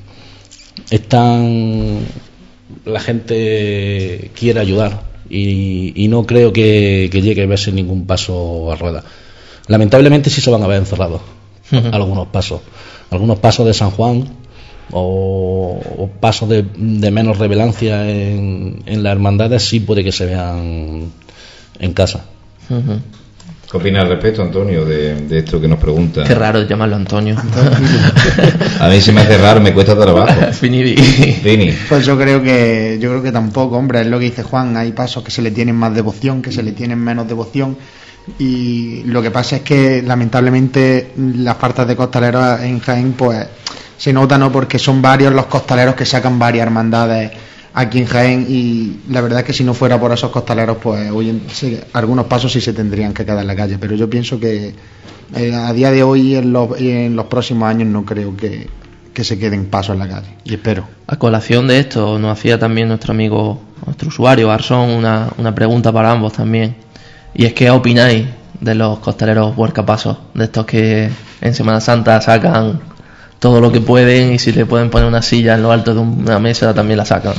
[0.89, 2.05] están.
[2.85, 8.71] La gente quiere ayudar y, y no creo que, que llegue a verse ningún paso
[8.71, 9.03] a rueda.
[9.67, 11.21] Lamentablemente sí se van a ver encerrados
[11.91, 12.61] algunos pasos.
[13.09, 14.25] Algunos pasos de San Juan
[14.91, 20.25] o, o pasos de, de menos revelancia en, en las hermandades sí puede que se
[20.25, 21.11] vean
[21.79, 22.25] en casa.
[23.69, 26.23] ¿Qué opinas al respecto, Antonio, de, de esto que nos pregunta?
[26.23, 27.35] Qué raro llamarlo Antonio.
[28.79, 30.33] A mí se me hace raro, me cuesta trabajo.
[30.53, 30.95] Finidi.
[30.95, 31.73] Fini.
[31.89, 34.93] Pues yo creo que yo creo que tampoco, hombre, es lo que dice Juan, hay
[34.93, 37.75] pasos que se le tienen más devoción, que se le tienen menos devoción
[38.39, 43.47] y lo que pasa es que lamentablemente las faltas de costaleros en Jaén pues
[43.97, 47.31] se nota no porque son varios los costaleros que sacan varias hermandades
[47.79, 51.11] aquí en Jaén y la verdad es que si no fuera por esos costaleros pues
[51.11, 54.09] hoy en- sí, algunos pasos sí se tendrían que quedar en la calle, pero yo
[54.09, 54.73] pienso que
[55.35, 58.35] eh, a día de hoy y en los, y en los próximos años no creo
[58.35, 58.67] que,
[59.13, 60.87] que se queden pasos en la calle y espero.
[61.07, 65.91] A colación de esto, nos hacía también nuestro amigo, nuestro usuario, Arsón, una, una pregunta
[65.91, 66.75] para ambos también.
[67.33, 68.25] Y es, ¿qué opináis
[68.59, 70.17] de los costaleros huercapasos?
[70.33, 71.09] De estos que
[71.41, 72.79] en Semana Santa sacan
[73.39, 75.99] todo lo que pueden y si le pueden poner una silla en lo alto de
[75.99, 77.33] una mesa también la sacan.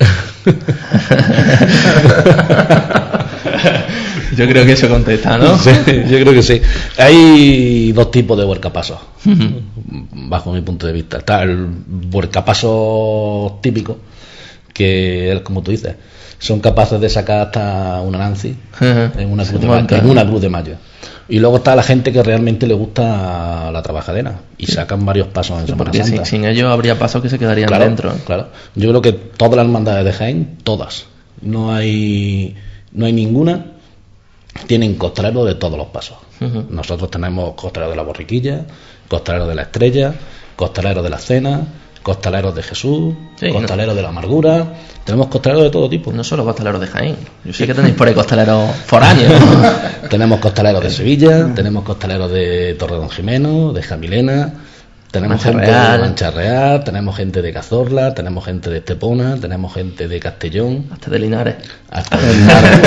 [4.36, 5.58] Yo creo que eso contesta, ¿no?
[5.58, 5.70] Sí,
[6.08, 6.62] yo creo que sí.
[6.98, 8.98] Hay dos tipos de huercapasos,
[10.12, 11.18] bajo mi punto de vista.
[11.18, 11.68] Está el
[12.12, 13.98] huercapaso típico,
[14.72, 15.96] que es como tú dices,
[16.38, 20.48] son capaces de sacar hasta una Nancy en una, cruz de, en una cruz de
[20.48, 20.76] mayo.
[21.30, 25.60] Y luego está la gente que realmente le gusta la trabajadera y sacan varios pasos
[25.60, 26.24] en Semana Porque sin, Santa.
[26.24, 28.12] sin ellos habría pasos que se quedarían Claro, dentro.
[28.26, 28.48] claro.
[28.74, 31.06] Yo creo que todas las hermandades de Jaén, todas,
[31.40, 32.56] no hay,
[32.92, 33.66] no hay ninguna,
[34.66, 36.18] tienen costaleros de todos los pasos.
[36.68, 38.64] Nosotros tenemos costaleros de la borriquilla,
[39.08, 40.14] costaleros de la estrella,
[40.56, 41.60] costaleros de la cena,
[42.02, 46.12] costaleros de Jesús, Sí, costaleros de la amargura, tenemos costaleros de todo tipo.
[46.12, 47.16] No solo costaleros de Jaén.
[47.44, 49.32] Yo sé que tenéis por ahí costaleros foráneos.
[50.10, 54.52] Tenemos costaleros de Sevilla, tenemos costaleros de Torre Don Jimeno, de Jamilena,
[55.12, 55.92] tenemos Mancha gente Real.
[55.92, 60.86] de Mancha Real, tenemos gente de Cazorla, tenemos gente de Estepona, tenemos gente de Castellón,
[60.92, 61.54] Hasta de Linares.
[61.90, 62.80] hasta de Linares.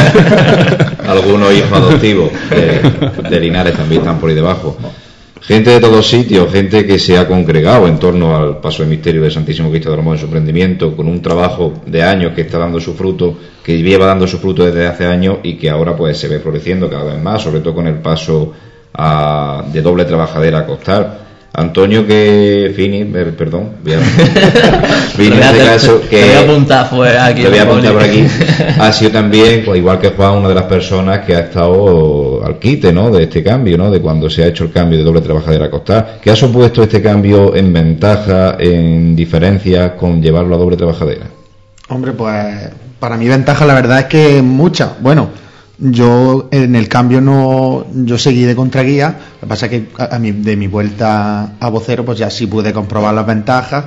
[1.08, 4.78] Algunos hijos adoptivos de, de Linares también están por ahí debajo.
[5.46, 9.22] Gente de todos sitios, gente que se ha congregado en torno al paso del misterio
[9.22, 12.58] del Santísimo Cristo de Amor en su emprendimiento, con un trabajo de años que está
[12.58, 16.18] dando su fruto, que lleva dando su fruto desde hace años y que ahora pues
[16.18, 18.54] se ve floreciendo cada vez más, sobre todo con el paso
[18.94, 21.24] a, de doble trabajadera a costar.
[21.56, 27.16] Antonio que Fini, perdón, voy a, Fini en este caso que voy a apuntar fue
[27.16, 28.26] aquí, voy a apuntar por aquí,
[28.80, 32.58] ha sido también, pues igual que Juan, una de las personas que ha estado al
[32.58, 33.12] quite, ¿no?
[33.12, 33.92] De este cambio, ¿no?
[33.92, 36.18] De cuando se ha hecho el cambio de doble trabajadera a costar.
[36.24, 41.28] ¿Qué ha supuesto este cambio en ventaja, en diferencia con llevarlo a doble trabajadera?
[41.90, 44.94] Hombre, pues para mi ventaja la verdad es que mucha.
[45.00, 45.30] Bueno,
[45.78, 50.20] yo en el cambio no, yo seguí de contraguía, lo que pasa es que a,
[50.20, 53.86] de mi vuelta a vocero pues ya sí pude comprobar las ventajas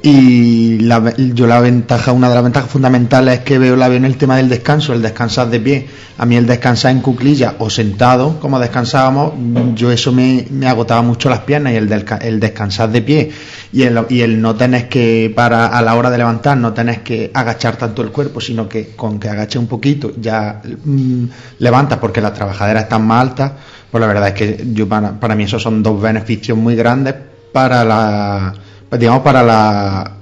[0.00, 3.96] y la, yo la ventaja, una de las ventajas fundamentales es que veo la veo
[3.96, 5.88] en el tema del descanso, el descansar de pie.
[6.18, 9.32] A mí el descansar en cuclilla o sentado, como descansábamos,
[9.74, 13.32] yo eso me, agotaba mucho las piernas y el, el descansar de pie
[13.72, 16.98] y el, y el no tener que, para a la hora de levantar, no tenés
[17.00, 21.24] que agachar tanto el cuerpo, sino que con que agache un poquito ya mm,
[21.58, 23.52] levantas porque las trabajaderas están más altas,
[23.90, 27.14] pues la verdad es que yo para, para mí esos son dos beneficios muy grandes
[27.52, 28.54] para la
[28.96, 30.12] digamos, para la,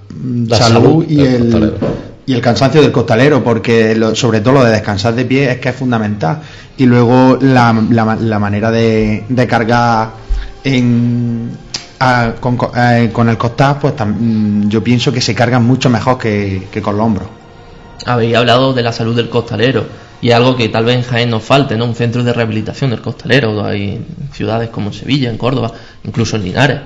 [0.50, 1.74] salud, y, el,
[2.26, 5.68] y el cansancio del costalero, porque sobre todo lo de descansar de pie es que
[5.68, 6.40] es fundamental.
[6.76, 10.10] Y luego la, la, manera de, de cargar
[10.64, 11.50] en,
[12.40, 16.96] con, el costal, pues mm, yo pienso que se cargan mucho mejor que, que con
[16.96, 17.28] los hombros.
[18.04, 19.86] Habéis hablado de la salud del costalero
[20.20, 21.84] y algo que tal vez en Jaén nos falte, ¿no?
[21.84, 23.64] Un centro de rehabilitación del costalero.
[23.64, 25.72] Hay ciudades como Sevilla, en Córdoba,
[26.04, 26.80] incluso en Linares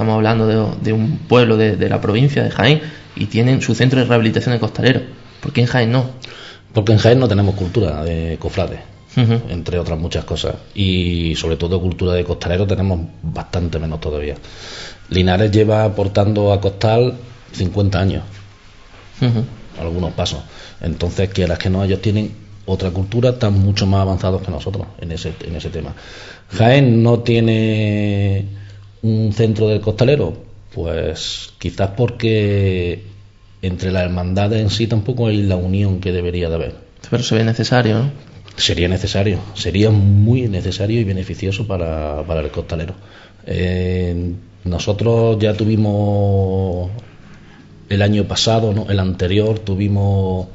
[0.00, 0.46] Estamos hablando
[0.82, 2.80] de, un pueblo de, la provincia de Jaén
[3.16, 5.02] y tienen su centro de rehabilitación de costalero.
[5.42, 6.06] ¿Por qué en Jaén no?
[6.72, 8.80] Porque en Jaén no tenemos cultura de cofrades,
[9.14, 10.54] entre otras muchas cosas.
[10.74, 14.36] Y sobre todo cultura de costalero tenemos bastante menos todavía.
[15.10, 17.18] Linares lleva aportando a costal
[17.52, 18.22] 50 años,
[19.78, 20.40] algunos pasos.
[20.80, 22.34] Entonces, quieras que no, ellos tienen
[22.64, 25.94] otra cultura, están mucho más avanzados que nosotros en ese, en ese tema.
[26.48, 28.59] Jaén no tiene
[29.02, 30.34] un centro del costalero?
[30.74, 33.02] Pues quizás porque
[33.62, 36.74] entre las hermandades en sí tampoco hay la unión que debería de haber.
[37.08, 38.10] Pero se ve necesario, ¿no?
[38.56, 42.94] Sería necesario, sería muy necesario y beneficioso para, para el costalero.
[43.46, 44.32] Eh,
[44.64, 46.90] nosotros ya tuvimos
[47.88, 48.86] el año pasado, ¿no?
[48.90, 50.48] el anterior, tuvimos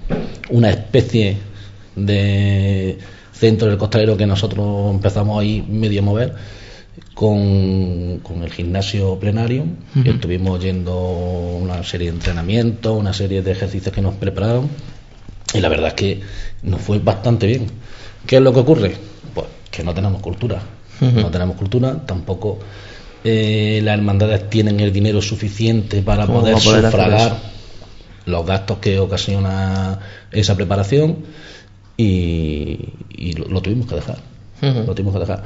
[0.50, 1.38] una especie
[1.96, 2.98] de
[3.34, 6.36] centro del costalero que nosotros empezamos ahí medio a mover
[7.14, 9.66] con, con el gimnasio plenario.
[10.04, 14.70] Estuvimos yendo una serie de entrenamientos, una serie de ejercicios que nos prepararon.
[15.54, 16.22] Y la verdad es que
[16.64, 17.68] nos fue bastante bien.
[18.26, 18.96] ¿Qué es lo que ocurre?
[19.34, 20.62] Pues que no tenemos cultura.
[21.02, 22.60] No tenemos cultura, tampoco
[23.24, 27.38] eh, las hermandades tienen el dinero suficiente para poder, sufragar
[28.26, 30.00] los gastos que ocasiona
[30.32, 31.26] esa preparación
[31.98, 32.80] y,
[33.36, 35.44] lo tuvimos que dejar lo tuvimos que dejar.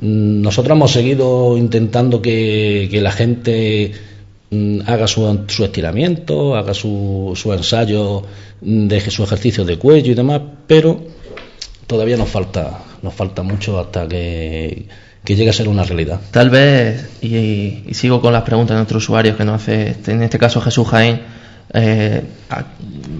[0.00, 3.92] Nosotros hemos seguido intentando que, la gente
[4.50, 8.22] mm, haga su, su, estiramiento, haga su, su ensayo,
[8.60, 11.00] mm, deje su ejercicio de cuello y demás, pero
[11.86, 14.86] todavía nos falta, nos falta mucho hasta que,
[15.24, 16.20] llegue a ser una realidad.
[16.30, 20.38] Tal vez, y, sigo con las preguntas de nuestros usuarios que nos hace, en este
[20.38, 21.20] caso Jesús Jaén,
[21.74, 22.22] eh,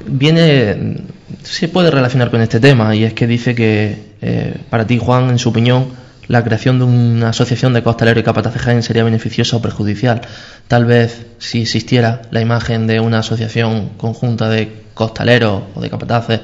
[0.07, 0.97] viene,
[1.43, 5.31] se puede relacionar con este tema y es que dice que eh, para ti, Juan,
[5.31, 5.87] en su opinión,
[6.29, 10.23] la creación de una asociación de costaleros y capataces Jaén sería beneficiosa o perjudicial.
[10.69, 16.41] Tal vez si existiera la imagen de una asociación conjunta de costaleros o de capataces,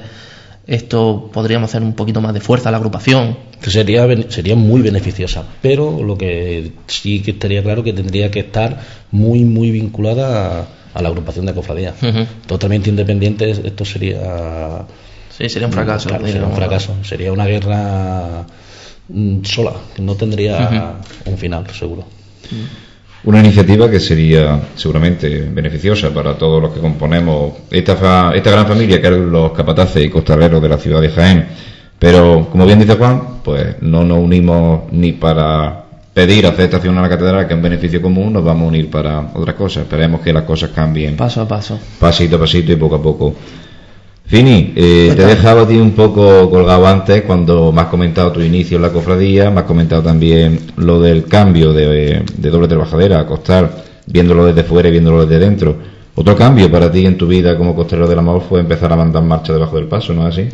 [0.67, 3.37] esto podríamos hacer un poquito más de fuerza a la agrupación.
[3.61, 8.79] Sería, sería muy beneficiosa, pero lo que sí que estaría claro que tendría que estar
[9.11, 11.95] muy, muy vinculada a, la agrupación de cofradías.
[12.47, 14.85] Totalmente independiente, esto sería
[15.39, 16.09] Sí, sería un fracaso.
[16.09, 16.95] sería un fracaso.
[17.01, 18.45] Sería una guerra
[19.07, 22.03] mm, sola, que no tendría un final, seguro.
[23.23, 28.99] Una iniciativa que sería seguramente beneficiosa para todos los que componemos esta, esta gran familia
[28.99, 31.47] que eran los capataces y costaleros de la ciudad de Jaén.
[31.97, 35.85] Pero, como bien dice Juan, pues no nos unimos ni para
[36.19, 39.31] pedir aceptación a la catedral, que es un beneficio común, nos vamos a unir para
[39.33, 39.83] otras cosas.
[39.83, 41.15] Esperemos que las cosas cambien.
[41.15, 41.79] Paso a paso.
[41.97, 43.35] Pasito a pasito y poco a poco.
[44.25, 48.33] Fini, eh, te he dejado a ti un poco colgado antes cuando me has comentado
[48.33, 53.21] tu inicio en la cofradía, me has comentado también lo del cambio de, doble trabajadera
[53.21, 53.71] a costar,
[54.05, 55.77] viéndolo desde fuera y viéndolo desde dentro.
[56.15, 59.23] Otro cambio para ti en tu vida como costalero del amor fue empezar a mandar
[59.23, 60.49] marcha debajo del paso, ¿no es así?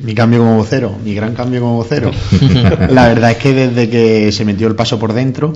[0.00, 2.10] Mi cambio como vocero, mi gran cambio como vocero.
[2.90, 5.52] la verdad es que desde que se metió el paso por dentro,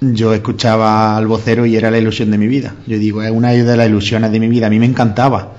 [0.00, 2.74] yo escuchaba al vocero y era la ilusión de mi vida.
[2.86, 4.66] Yo digo, es una de las ilusiones de mi vida.
[4.66, 5.52] A mí me encantaba.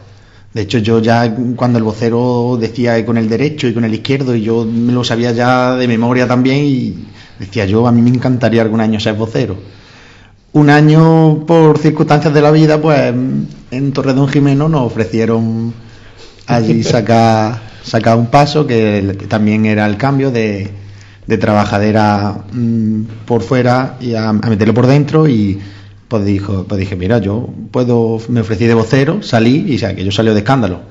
[0.53, 4.35] De hecho, yo ya cuando el vocero decía con el derecho y con el izquierdo,
[4.35, 7.05] y yo me lo sabía ya de memoria también, y
[7.37, 9.55] decía yo, a mí me encantaría algún año ser vocero.
[10.51, 13.13] Un año, por circunstancias de la vida, pues
[13.71, 15.73] en Torredón Jimeno nos ofrecieron
[16.49, 20.69] allí sacar, sacar un paso, que también era el cambio de,
[21.25, 25.59] de trabajadera mm, por fuera y a, a meterlo por dentro y
[26.09, 29.95] pues dijo, pues dije, mira, yo puedo, me ofrecí de vocero, salí y o sea,
[29.95, 30.81] que yo salió de escándalo.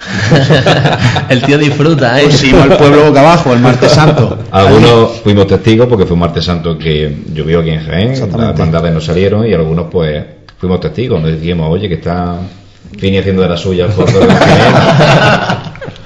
[1.29, 2.27] el tío disfruta, ¿eh?
[2.27, 4.39] Pues sí, al pueblo boca abajo, el martes santo.
[4.53, 8.95] Algunos fuimos testigos porque fue un martes santo que llovió aquí en Jaén, las bandades
[8.95, 10.25] no salieron y algunos pues
[10.57, 12.39] fuimos testigos, nos decíamos, oye, que está
[12.97, 14.27] Fini haciendo de la suya el fondo de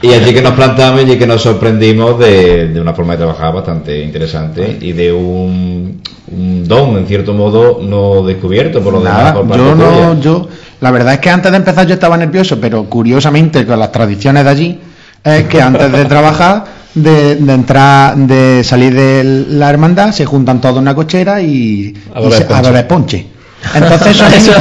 [0.02, 3.54] Y allí que nos plantamos y que nos sorprendimos de, de, una forma de trabajar
[3.54, 6.02] bastante interesante y de un,
[6.32, 9.56] un don, en cierto modo, no descubierto por lo Nada, demás.
[9.56, 10.48] yo no, yo,
[10.80, 14.42] la verdad es que antes de empezar yo estaba nervioso, pero curiosamente con las tradiciones
[14.44, 14.80] de allí,
[15.22, 16.64] es que antes de trabajar,
[16.96, 21.94] de, de entrar, de salir de la hermandad, se juntan todos en una cochera y
[22.12, 23.26] a beber ponche.
[23.74, 24.52] Entonces eso,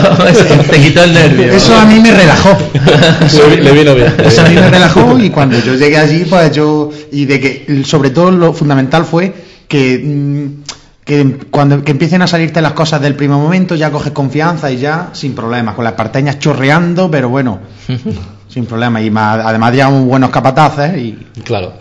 [0.70, 1.54] te quitó el nervio.
[1.54, 2.58] Eso a mí me relajó.
[3.26, 4.14] Eso, le vino bien.
[4.24, 7.84] Eso a mí me relajó y cuando yo llegué allí, pues yo y de que
[7.86, 9.34] sobre todo lo fundamental fue
[9.68, 10.64] que mm,
[11.04, 14.78] que cuando que empiecen a salirte las cosas del primer momento ya coges confianza y
[14.78, 17.60] ya sin problemas con las parteñas chorreando, pero bueno.
[18.52, 21.14] sin problema y más, además llevamos buenos capataces y
[21.46, 21.72] claro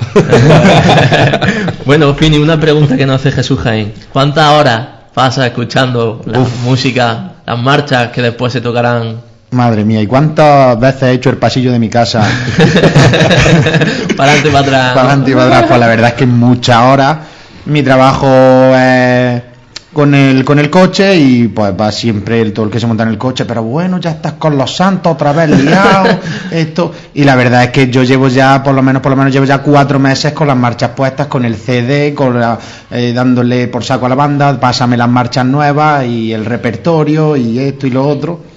[1.84, 7.32] bueno Fini una pregunta que nos hace Jesús Jaén ¿cuántas horas pasa escuchando la música,
[7.46, 9.20] las marchas que después se tocarán.
[9.50, 12.22] Madre mía, ¿y cuántas veces he hecho el pasillo de mi casa?
[14.16, 14.94] para adelante y para atrás.
[14.94, 17.18] Para adelante y para atrás, pues la verdad es que muchas horas.
[17.66, 18.26] Mi trabajo
[18.76, 18.99] es
[19.92, 23.02] con el, con el coche y pues va siempre el, todo el que se monta
[23.02, 26.20] en el coche, pero bueno, ya estás con los santos otra vez liado,
[26.50, 29.32] esto, y la verdad es que yo llevo ya, por lo menos, por lo menos
[29.32, 32.40] llevo ya cuatro meses con las marchas puestas, con el CD, con
[32.90, 37.58] eh, dándole por saco a la banda, pásame las marchas nuevas y el repertorio y
[37.58, 38.49] esto y lo otro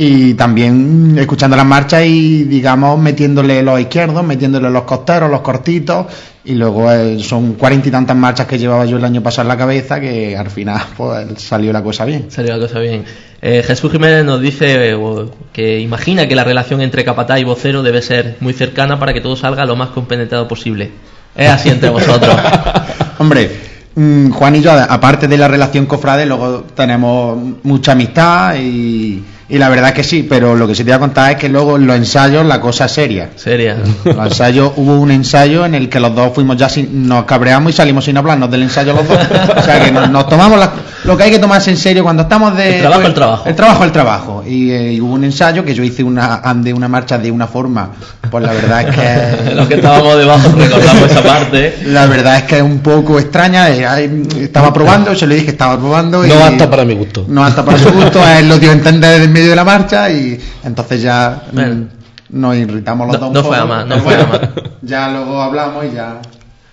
[0.00, 6.06] y también escuchando las marchas y digamos metiéndole los izquierdos, metiéndole los costeros, los cortitos
[6.44, 9.48] y luego eh, son cuarenta y tantas marchas que llevaba yo el año pasado en
[9.48, 12.30] la cabeza que al final pues salió la cosa bien.
[12.30, 13.04] Salió la cosa bien.
[13.42, 17.82] Eh, Jesús Jiménez nos dice eh, que imagina que la relación entre capataz y vocero
[17.82, 20.92] debe ser muy cercana para que todo salga lo más compenetrado posible.
[21.34, 22.36] Es así entre vosotros.
[23.18, 23.50] Hombre,
[23.96, 29.56] mm, Juan y yo, aparte de la relación cofrade, luego tenemos mucha amistad y y
[29.56, 31.76] la verdad que sí, pero lo que sí te voy a contar es que luego
[31.76, 33.30] en los ensayos la cosa es seria.
[33.34, 33.78] Seria.
[34.04, 37.72] Los ensayos, hubo un ensayo en el que los dos fuimos ya sin, nos cabreamos
[37.72, 39.18] y salimos sin hablarnos del ensayo los dos.
[39.56, 40.60] O sea que nos, tomamos
[41.04, 42.76] lo que hay que tomarse en serio cuando estamos de...
[42.76, 43.48] El trabajo, el trabajo.
[43.48, 44.42] El trabajo, el trabajo.
[44.46, 47.88] Eh, y, hubo un ensayo que yo hice una, ande una marcha de una forma,
[48.30, 49.54] pues la verdad es que...
[49.54, 51.78] los que estábamos debajo recordamos esa parte.
[51.86, 53.70] La verdad es que es un poco extraña.
[53.70, 56.26] Eh, estaba probando, yo le dije que estaba probando.
[56.26, 57.24] Y, no hasta para mi gusto.
[57.28, 60.38] No hasta para su gusto, él lo dio a entender medio de la marcha y
[60.64, 61.82] entonces ya mm,
[62.30, 63.32] nos irritamos los dos.
[63.32, 64.40] No fue a más, no fue a más.
[64.82, 66.20] ya luego hablamos y ya.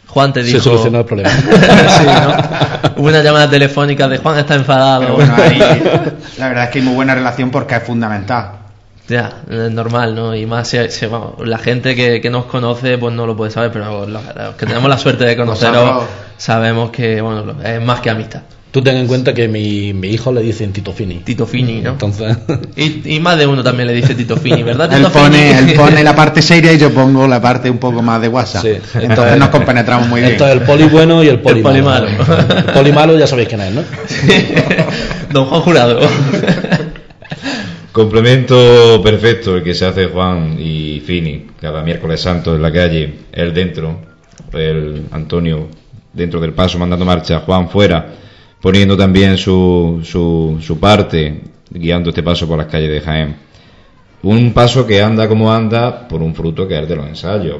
[0.07, 0.57] Juan te dijo.
[0.57, 1.29] Se solucionó el problema.
[1.29, 3.01] sí, ¿no?
[3.01, 5.15] Hubo una llamada telefónica de Juan está enfadado.
[5.15, 5.59] Bueno, ahí,
[6.37, 8.51] la verdad es que hay muy buena relación porque es fundamental.
[9.07, 10.35] Ya, es normal, ¿no?
[10.35, 11.07] Y más si, si,
[11.43, 14.65] la gente que, que, nos conoce, pues no lo puede saber, pero los, los que
[14.65, 16.05] tenemos la suerte de conoceros,
[16.37, 18.41] sabemos que, bueno, es más que amistad.
[18.75, 21.19] Tú ten en cuenta que mi, mi hijo le dicen Tito Fini.
[21.19, 21.91] Tito Fini, ¿no?
[21.91, 22.35] Entonces...
[22.75, 24.91] Y, y más de uno también le dice Tito Fini, ¿verdad?
[24.91, 28.19] él, pone, él pone la parte seria y yo pongo la parte un poco más
[28.19, 28.63] de WhatsApp.
[28.63, 28.99] Sí.
[29.01, 30.33] Entonces nos compenetramos muy bien.
[30.33, 32.07] Esto es el poli bueno y el poli, el poli malo.
[32.09, 33.81] El poli malo ya sabéis quién es, ¿no?
[35.31, 35.99] Don Juan Jurado.
[37.93, 43.19] Complemento perfecto el que se hace Juan y Fini cada miércoles santo en la calle,
[43.31, 44.01] él dentro,
[44.51, 45.69] el Antonio
[46.11, 48.24] dentro del paso mandando marcha, Juan fuera
[48.61, 53.35] poniendo también su, su, su parte, guiando este paso por las calles de Jaén.
[54.23, 57.57] Un paso que anda como anda por un fruto que es de los ensayos.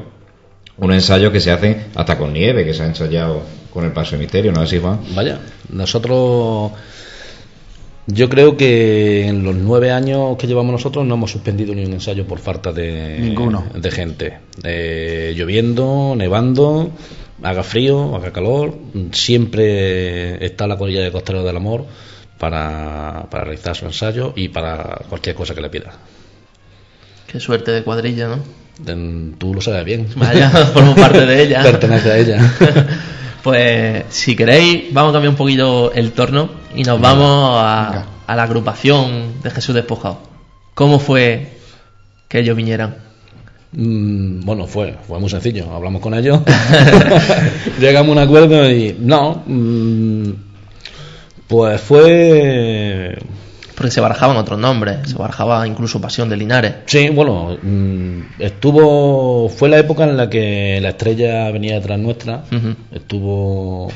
[0.78, 3.42] Un ensayo que se hace hasta con nieve, que se ha ensayado
[3.72, 5.00] con el paso de misterio, ¿no es así, Juan?
[5.14, 5.40] Vaya,
[5.70, 6.72] nosotros.
[8.08, 11.94] Yo creo que en los nueve años que llevamos nosotros no hemos suspendido ni un
[11.94, 13.66] ensayo por falta de, Ninguno.
[13.74, 14.38] de gente.
[14.64, 16.92] Eh, lloviendo, nevando,
[17.44, 18.78] haga frío, haga calor,
[19.12, 21.86] siempre está la colilla de Costero del Amor
[22.38, 25.94] para, para realizar su ensayo y para cualquier cosa que le pida.
[27.28, 29.36] Qué suerte de cuadrilla, ¿no?
[29.38, 30.08] Tú lo sabes bien.
[30.16, 31.64] Vaya, formo parte de ella.
[31.64, 32.54] Pertenece a ella.
[33.44, 38.36] pues si queréis, vamos a cambiar un poquito el torno y nos vamos a, a
[38.36, 40.20] la agrupación de Jesús Despojado.
[40.74, 41.58] ¿Cómo fue
[42.28, 43.05] que ellos vinieran?
[43.76, 45.72] Mm, bueno, fue, fue muy sencillo.
[45.72, 46.40] Hablamos con ellos,
[47.80, 50.30] llegamos a un acuerdo y no, mm,
[51.48, 53.18] pues fue
[53.76, 56.74] Porque se barajaban otros nombres, se barajaba incluso Pasión de Linares.
[56.86, 59.50] Sí, bueno, mm, estuvo.
[59.50, 62.44] Fue la época en la que la estrella venía detrás nuestra.
[62.92, 63.92] Estuvo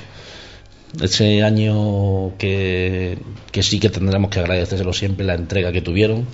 [1.02, 3.18] ese año que,
[3.52, 6.26] que sí que tendremos que agradecérselo siempre la entrega que tuvieron,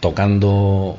[0.00, 0.98] tocando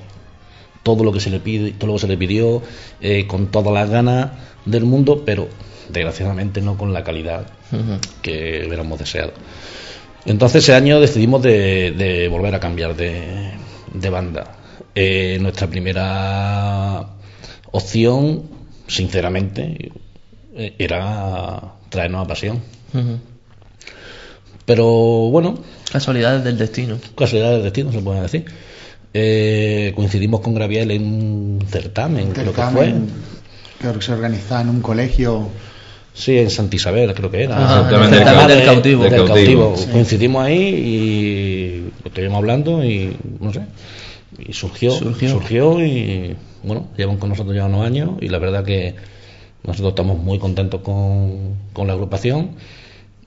[0.83, 2.61] todo lo que se le pide, todo lo que se le pidió,
[3.01, 4.31] eh, con todas las ganas
[4.65, 5.47] del mundo, pero
[5.89, 7.47] desgraciadamente no con la calidad
[8.21, 9.33] que hubiéramos deseado.
[10.25, 13.51] Entonces ese año decidimos de, de volver a cambiar de,
[13.93, 14.57] de banda.
[14.93, 17.07] Eh, nuestra primera
[17.71, 18.43] opción,
[18.87, 19.91] sinceramente,
[20.55, 22.61] eh, era traernos a Pasión.
[24.65, 24.85] Pero
[25.31, 25.57] bueno,
[25.91, 26.97] Casualidades del destino.
[27.17, 28.45] casualidad del destino se puede decir.
[29.13, 32.93] Eh, coincidimos con Graviel en un certamen, creo que fue.
[33.79, 35.49] Creo que se organizaba en un colegio.
[36.13, 37.55] Sí, en Santa Isabel creo que era.
[37.57, 39.03] Ajá, Exactamente, el del certamen cau- del cautivo.
[39.03, 39.61] del del cautivo.
[39.69, 39.85] cautivo.
[39.85, 39.91] Sí.
[39.91, 43.61] Coincidimos ahí y estuvimos hablando y no sé.
[44.39, 45.29] Y surgió, Surgió.
[45.29, 48.95] surgió, y bueno, llevan con nosotros ya unos años y la verdad que
[49.63, 52.51] nosotros estamos muy contentos con, con la agrupación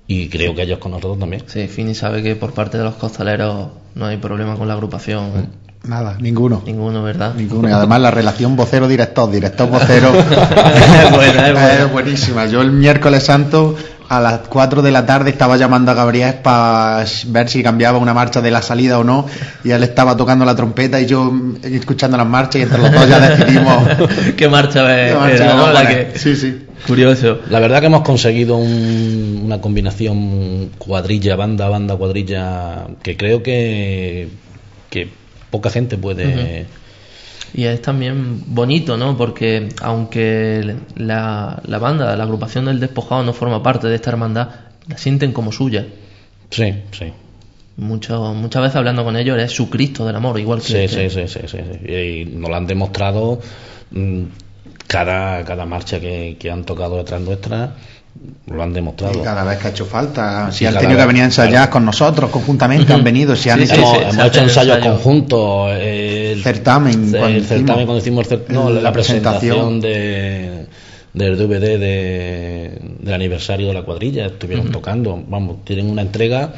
[0.07, 1.43] y creo que ellos con nosotros también.
[1.47, 5.25] Sí, Fini sabe que por parte de los costaleros no hay problema con la agrupación.
[5.25, 5.45] ¿eh?
[5.85, 6.63] Nada, ninguno.
[6.65, 7.35] Ninguno, ¿verdad?
[7.35, 7.69] Ninguno.
[7.69, 11.73] Y además la relación vocero-director, director-vocero Es buena, es buena.
[11.75, 12.47] es buenísima.
[12.47, 13.77] Yo el miércoles santo
[14.09, 18.15] a las 4 de la tarde estaba llamando a Gabriel para ver si cambiaba una
[18.15, 19.27] marcha de la salida o no.
[19.63, 21.33] Y él estaba tocando la trompeta y yo
[21.63, 23.77] escuchando las marchas y entre los dos ya decidimos
[24.37, 25.53] ¿Qué marcha qué era, marcha no?
[25.53, 26.13] íbamos a La que...
[26.19, 26.67] Sí, sí.
[26.87, 27.39] Curioso.
[27.51, 34.29] La verdad que hemos conseguido un- una combinación cuadrilla, banda, banda, cuadrilla, que creo que,
[34.91, 35.09] que
[35.55, 36.67] poca gente puede...
[37.57, 39.17] Y es también bonito, ¿no?
[39.17, 44.49] Porque aunque la, la banda, la agrupación del despojado no forma parte de esta hermandad,
[44.89, 45.87] la sienten como suya.
[46.51, 47.13] Sí, sí.
[47.77, 51.11] Mucho, muchas veces hablando con ellos es su Cristo del amor, igual que Sí, este.
[51.11, 51.93] sí, sí, sí.
[51.93, 53.39] Y nos lo han demostrado
[53.93, 54.23] mm,
[54.89, 57.77] cada, cada marcha que, que han tocado detrás nuestra,
[58.47, 59.19] lo han demostrado.
[59.19, 60.51] Y cada vez que ha hecho falta.
[60.53, 61.71] Si Sí, han tenido que venir a ensayar claro.
[61.73, 64.79] con nosotros conjuntamente, han venido, si han Sí, hecho hemos, sí, hemos se hecho ensayos
[64.79, 65.71] conjuntos.
[65.73, 66.93] eh, El certamen.
[66.93, 69.81] el cuando hicimos- certamen cuando hicimos el no, la la, presentación presentación.
[69.81, 70.67] de,
[71.13, 74.27] del DVD de, del aniversario de la cuadrilla.
[74.27, 75.23] Estuvieron tocando.
[75.29, 76.53] Vamos, tienen una entrega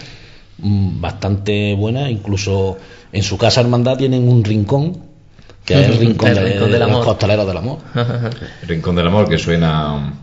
[0.59, 2.11] mm, bastante buena.
[2.11, 2.77] Incluso
[3.13, 4.99] en su casa hermandad tienen un rincón
[5.65, 7.05] que es el rincón, El de, rincón del de los amor.
[7.05, 7.79] costaleros del amor.
[8.63, 10.15] El Rincón del Amor, que suena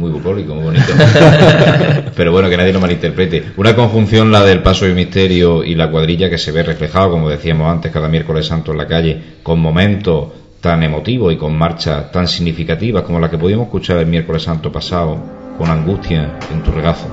[0.00, 0.92] muy bucólico, muy bonito.
[2.16, 3.52] Pero bueno, que nadie lo malinterprete.
[3.56, 7.28] Una conjunción, la del Paso de Misterio y la cuadrilla, que se ve reflejado, como
[7.28, 10.28] decíamos antes, cada miércoles santo en la calle, con momentos
[10.60, 14.72] tan emotivos y con marchas tan significativas como la que pudimos escuchar el miércoles santo
[14.72, 15.18] pasado,
[15.56, 17.08] con angustia en tu regazo.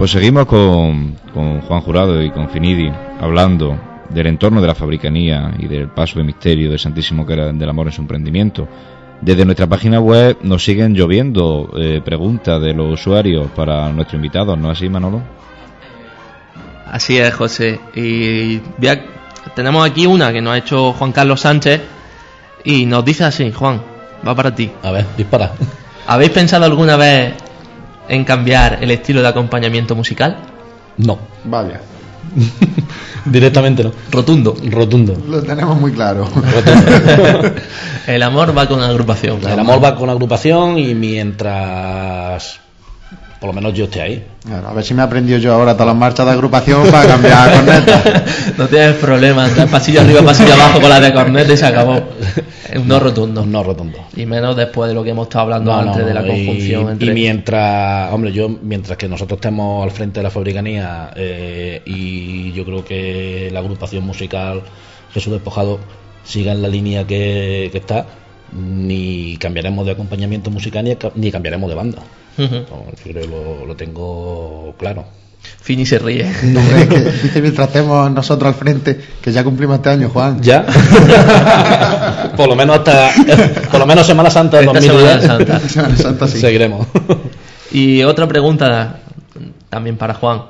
[0.00, 2.90] Pues seguimos con, con Juan Jurado y con Finidi
[3.20, 3.78] hablando
[4.08, 7.68] del entorno de la fabricanía y del paso de misterio del Santísimo que era del
[7.68, 8.66] amor en su emprendimiento.
[9.20, 14.56] Desde nuestra página web nos siguen lloviendo eh, preguntas de los usuarios para nuestro invitado,
[14.56, 15.20] ¿no así, Manolo?
[16.86, 17.78] Así es, José.
[17.94, 18.58] Y
[19.54, 21.82] tenemos aquí una que nos ha hecho Juan Carlos Sánchez
[22.64, 23.82] y nos dice así, Juan,
[24.26, 24.72] va para ti.
[24.82, 25.52] A ver, dispara.
[26.06, 27.34] ¿Habéis pensado alguna vez
[28.10, 30.36] en cambiar el estilo de acompañamiento musical?
[30.98, 31.18] No.
[31.44, 31.80] Vaya.
[33.24, 33.92] Directamente no.
[34.10, 34.56] Rotundo.
[34.64, 35.16] Rotundo.
[35.28, 36.28] Lo tenemos muy claro.
[38.06, 39.40] el amor va con agrupación.
[39.46, 42.19] El amor va con agrupación y mientras
[43.40, 44.22] por lo menos yo esté ahí.
[44.52, 47.54] a ver si me he aprendido yo ahora todas las marchas de agrupación para cambiar
[47.54, 48.24] corneta.
[48.58, 52.02] no tienes problema, pasillo arriba, pasillo abajo con la de corneta y se acabó.
[52.76, 53.46] Un no, rotundo.
[53.46, 53.98] No rotundo.
[54.14, 57.08] Y menos después de lo que hemos estado hablando antes de la conjunción y, entre.
[57.08, 62.52] Y mientras, hombre, yo, mientras que nosotros estemos al frente de la fabricanía eh, y
[62.52, 64.62] yo creo que la agrupación musical
[65.14, 65.80] Jesús Despojado
[66.24, 68.06] siga en la línea que, está,
[68.52, 70.84] ni cambiaremos de acompañamiento musical
[71.14, 72.02] ni cambiaremos de banda
[73.66, 75.04] lo, tengo claro.
[75.62, 76.30] Fini se ríe.
[76.44, 80.42] No, es que, dice mientras estemos nosotros al frente, que ya cumplimos este año, Juan.
[80.42, 80.64] ¿Ya?
[82.36, 83.10] por lo menos hasta.
[83.70, 85.22] Por lo menos Semana Santa de 2010.
[85.68, 86.28] Semana Santa.
[86.28, 86.40] sí.
[86.40, 86.86] Seguiremos.
[87.72, 89.00] y otra pregunta
[89.68, 90.42] también para Juan,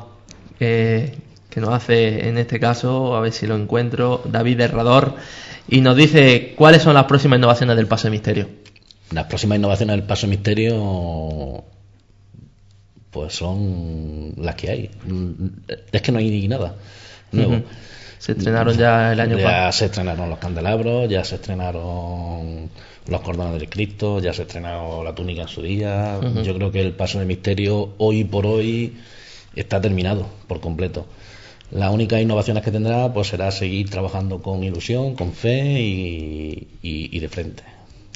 [1.51, 5.14] que nos hace en este caso, a ver si lo encuentro, David Herrador,
[5.68, 8.49] y nos dice cuáles son las próximas innovaciones del Paso de Misterio.
[9.12, 11.64] Las próximas innovaciones del Paso de Misterio
[13.11, 14.90] pues son las que hay.
[15.92, 16.76] Es que no hay nada
[17.32, 17.62] nuevo.
[18.18, 19.66] Se estrenaron ya el año pasado.
[19.66, 22.70] Ya se estrenaron los candelabros, ya se estrenaron
[23.06, 26.20] los cordones del Cristo, ya se estrenó la túnica en su día.
[26.42, 28.98] Yo creo que el paso de misterio hoy por hoy
[29.54, 31.06] está terminado por completo.
[31.70, 37.28] La única innovación que tendrá pues será seguir trabajando con ilusión, con fe y de
[37.28, 37.62] frente.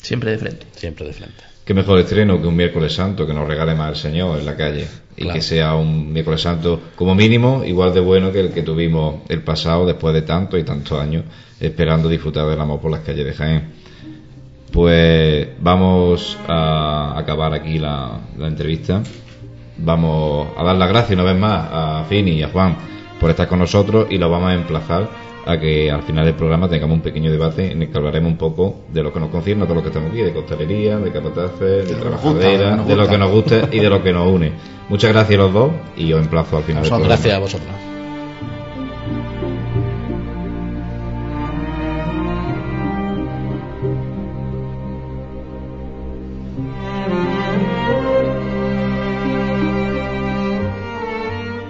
[0.03, 0.67] Siempre de frente.
[0.77, 1.54] Siempre de frente.
[1.65, 4.55] Qué mejor estreno que un miércoles santo que nos regale más el Señor en la
[4.55, 4.87] calle.
[5.17, 9.23] Y que sea un miércoles santo, como mínimo, igual de bueno que el que tuvimos
[9.29, 11.25] el pasado después de tantos y tantos años
[11.59, 13.73] esperando disfrutar del amor por las calles de Jaén.
[14.73, 19.03] Pues vamos a acabar aquí la, la entrevista.
[19.79, 22.77] Vamos a dar las gracias una vez más a Fini y a Juan
[23.19, 25.09] por estar con nosotros y lo vamos a emplazar
[25.47, 28.39] a que al final del programa tengamos un pequeño debate en el que hablaremos un
[28.39, 31.13] poco de lo que nos concierne a todos los que estamos aquí, de costalería, de
[31.13, 34.53] capataces, de, trabajadera, de lo que nos gusta y de lo que nos une.
[34.89, 37.15] Muchas gracias a los dos y os emplazo al final del programa.
[37.15, 37.71] Gracias a vosotros.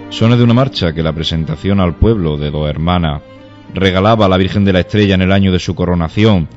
[0.09, 3.21] Suena de una marcha que la presentación al pueblo de dos hermanas
[3.75, 6.47] regalaba a la Virgen de la Estrella en el año de su coronación.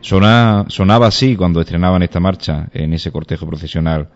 [0.00, 4.08] sonaba así cuando estrenaban esta marcha en ese cortejo procesional,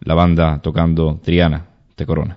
[0.00, 1.66] la banda tocando Triana
[1.96, 2.36] de Corona.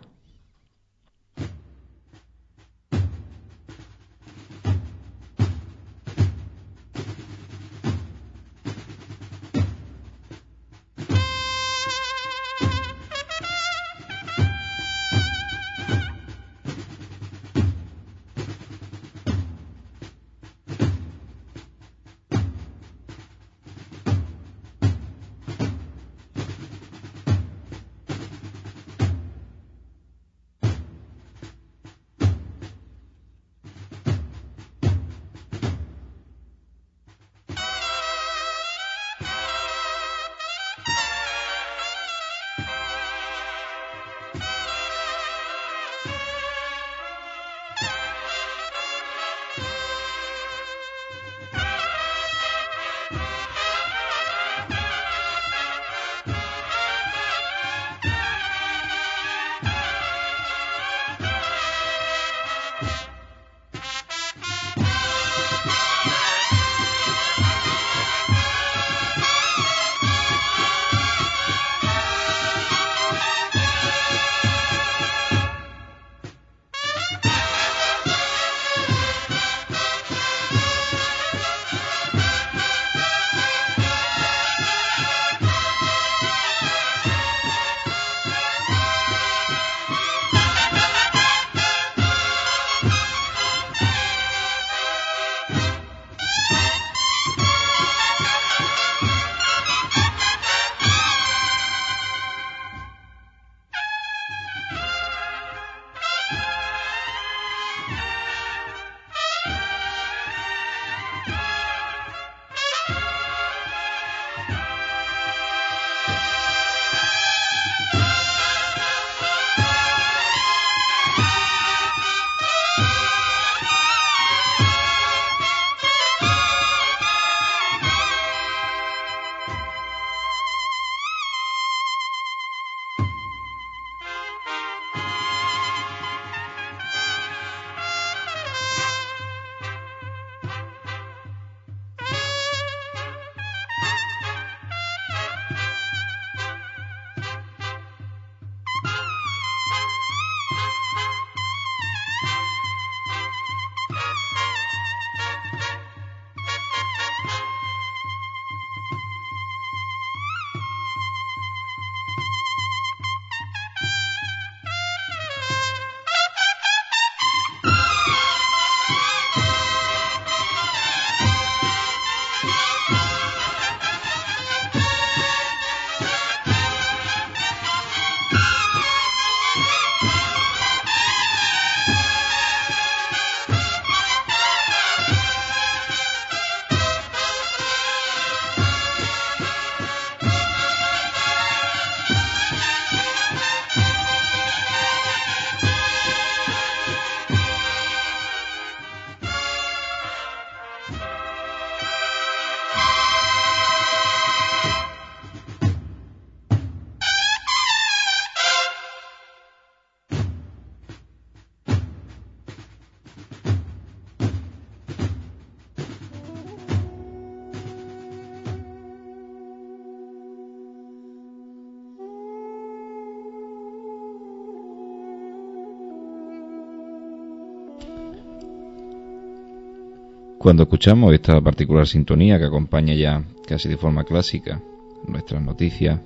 [230.38, 234.62] Cuando escuchamos esta particular sintonía que acompaña ya casi de forma clásica
[235.08, 236.00] nuestras noticias,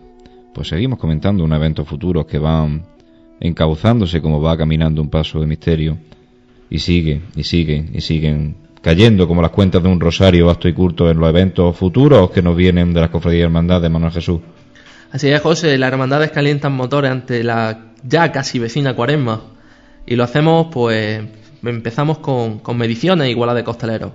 [0.53, 2.83] pues seguimos comentando un evento futuro que van
[3.41, 5.97] encauzándose como va caminando un paso de misterio
[6.69, 10.73] y sigue y siguen y siguen cayendo como las cuentas de un rosario vasto y
[10.73, 14.39] curto en los eventos futuros que nos vienen de las cofradías hermandad de Manuel Jesús.
[15.11, 19.41] Así es, José, las hermandades calientan motores ante la ya casi vecina cuaresma
[20.05, 21.21] y lo hacemos pues
[21.63, 24.11] empezamos con, con mediciones igualadas de costaleros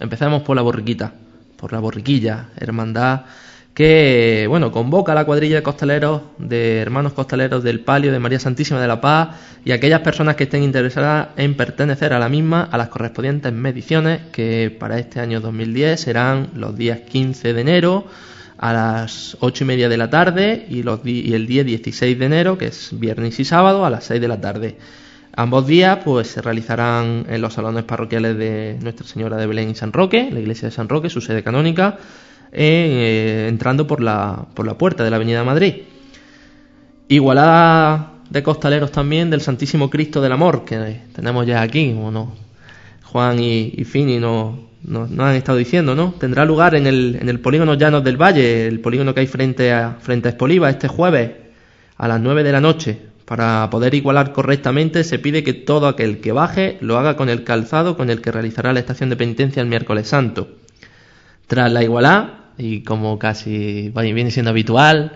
[0.00, 1.12] Empezamos por la borriquita,
[1.56, 3.22] por la borriquilla, hermandad
[3.74, 8.40] que, bueno, convoca a la cuadrilla de costaleros, de hermanos costaleros del Palio de María
[8.40, 12.68] Santísima de la Paz y aquellas personas que estén interesadas en pertenecer a la misma,
[12.70, 18.06] a las correspondientes mediciones que para este año 2010 serán los días 15 de enero
[18.58, 22.26] a las 8 y media de la tarde y, los y el día 16 de
[22.26, 24.76] enero, que es viernes y sábado, a las 6 de la tarde.
[25.36, 29.74] Ambos días pues se realizarán en los salones parroquiales de Nuestra Señora de Belén y
[29.74, 31.98] San Roque, la iglesia de San Roque, su sede canónica,
[32.52, 35.74] eh, entrando por la, por la puerta de la Avenida Madrid.
[37.08, 42.34] Igualada de costaleros también del Santísimo Cristo del Amor, que tenemos ya aquí, como
[43.04, 44.56] Juan y, Fini nos,
[45.18, 46.14] han estado diciendo, ¿no?
[46.18, 49.72] Tendrá lugar en el, en el polígono Llanos del Valle, el polígono que hay frente
[49.72, 51.30] a, frente a Espoliva, este jueves
[51.96, 56.18] a las 9 de la noche, para poder igualar correctamente se pide que todo aquel
[56.18, 59.62] que baje lo haga con el calzado con el que realizará la estación de penitencia
[59.62, 60.48] el miércoles santo.
[61.46, 65.12] Tras la igualá, y como casi viene siendo habitual,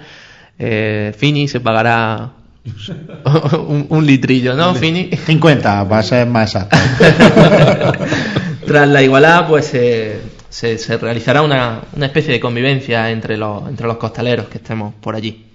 [0.60, 2.34] eh, Fini se pagará
[3.88, 5.10] un, litrillo, ¿no, Fini?
[5.10, 6.78] 50, va a ser más exacto.
[8.64, 13.96] Tras la igualá, pues se, realizará una, una, especie de convivencia entre los, entre los
[13.96, 15.46] costaleros que estemos por allí.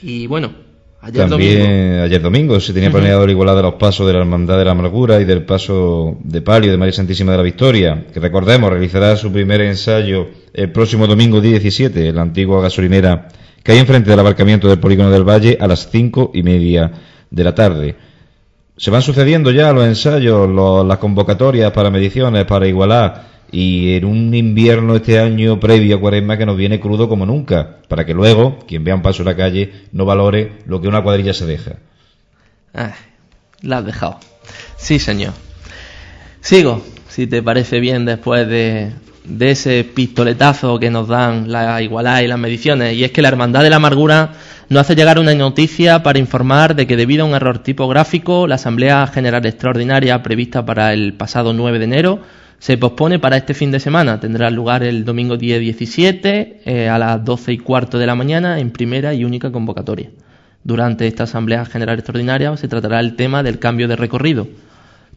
[0.00, 0.71] Y bueno,
[1.04, 2.02] Ayer También domingo.
[2.04, 4.70] ayer domingo se tenía planeado el igualado de los pasos de la Hermandad de la
[4.70, 9.16] Amargura y del paso de palio de María Santísima de la Victoria, que recordemos realizará
[9.16, 13.26] su primer ensayo el próximo domingo día 17 en la antigua gasolinera
[13.64, 16.92] que hay enfrente del abarcamiento del Polígono del Valle a las cinco y media
[17.28, 17.96] de la tarde.
[18.76, 20.48] Se van sucediendo ya los ensayos,
[20.86, 26.38] las convocatorias para mediciones, para igualar y en un invierno este año previo a Cuaresma
[26.38, 29.36] que nos viene crudo como nunca, para que luego quien vea un paso en la
[29.36, 31.72] calle no valore lo que una cuadrilla se deja.
[32.72, 32.94] Ah,
[33.60, 34.18] la has dejado.
[34.76, 35.34] Sí, señor.
[36.40, 38.92] Sigo, si te parece bien, después de,
[39.24, 42.94] de ese pistoletazo que nos dan la igualdad y las mediciones.
[42.96, 44.32] Y es que la Hermandad de la Amargura
[44.70, 48.54] nos hace llegar una noticia para informar de que debido a un error tipográfico, la
[48.54, 52.20] Asamblea General Extraordinaria prevista para el pasado 9 de enero
[52.62, 54.20] se pospone para este fin de semana.
[54.20, 58.60] Tendrá lugar el domingo día 17 eh, a las 12 y cuarto de la mañana
[58.60, 60.10] en primera y única convocatoria.
[60.62, 64.46] Durante esta Asamblea General Extraordinaria se tratará el tema del cambio de recorrido,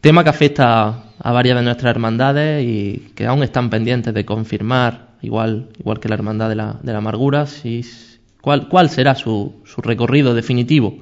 [0.00, 5.10] tema que afecta a varias de nuestras hermandades y que aún están pendientes de confirmar,
[5.22, 7.82] igual, igual que la Hermandad de la, de la Amargura, si,
[8.40, 10.98] cuál, cuál será su, su recorrido definitivo.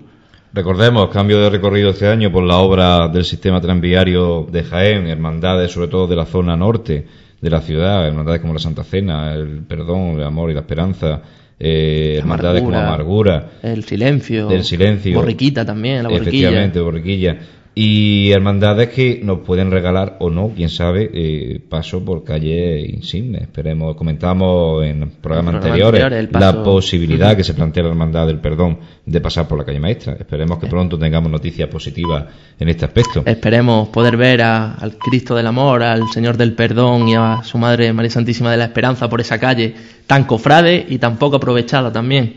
[0.55, 5.72] Recordemos, cambio de recorrido este año por la obra del sistema tranviario de Jaén, hermandades
[5.72, 7.05] sobre todo de la zona norte
[7.40, 11.20] de la ciudad, hermandades como la Santa Cena, el perdón, el amor y la esperanza,
[11.59, 16.46] eh, hermandades como amargura, el silencio, del silencio, borriquita también, la borriquilla.
[16.46, 17.38] Efectivamente, borriquilla
[17.77, 23.39] y hermandades que nos pueden regalar o no, quién sabe, eh, paso por calle insigne.
[23.43, 29.20] Esperemos, comentamos en programas anteriores la posibilidad que se plantea la hermandad del perdón de
[29.20, 30.12] pasar por la calle maestra.
[30.12, 32.27] Esperemos que pronto tengamos noticias positivas
[32.61, 33.25] en este aspecto.
[33.27, 37.93] Esperemos poder ver al Cristo del Amor, al Señor del Perdón y a su Madre
[37.93, 39.75] María Santísima de la Esperanza por esa calle
[40.07, 42.35] tan cofrade y tan poco aprovechada también.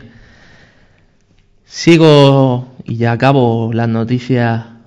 [1.64, 4.77] Sigo y ya acabo las noticias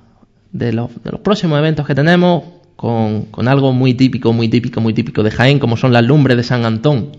[0.51, 2.43] de los, de los próximos eventos que tenemos
[2.75, 6.37] con, con, algo muy típico, muy típico, muy típico de Jaén, como son las lumbres
[6.37, 7.17] de San Antón.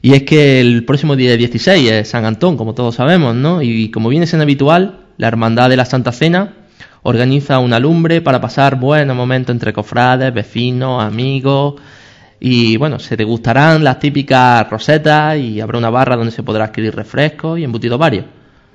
[0.00, 3.62] Y es que el próximo día 16 es San Antón, como todos sabemos, ¿no?
[3.62, 6.54] Y como viene siendo habitual, La Hermandad de la Santa Cena
[7.02, 11.76] organiza una lumbre para pasar buenos momentos entre cofrades, vecinos, amigos
[12.40, 16.94] y bueno, se degustarán las típicas rosetas y habrá una barra donde se podrá adquirir
[16.94, 18.26] refrescos y embutidos varios.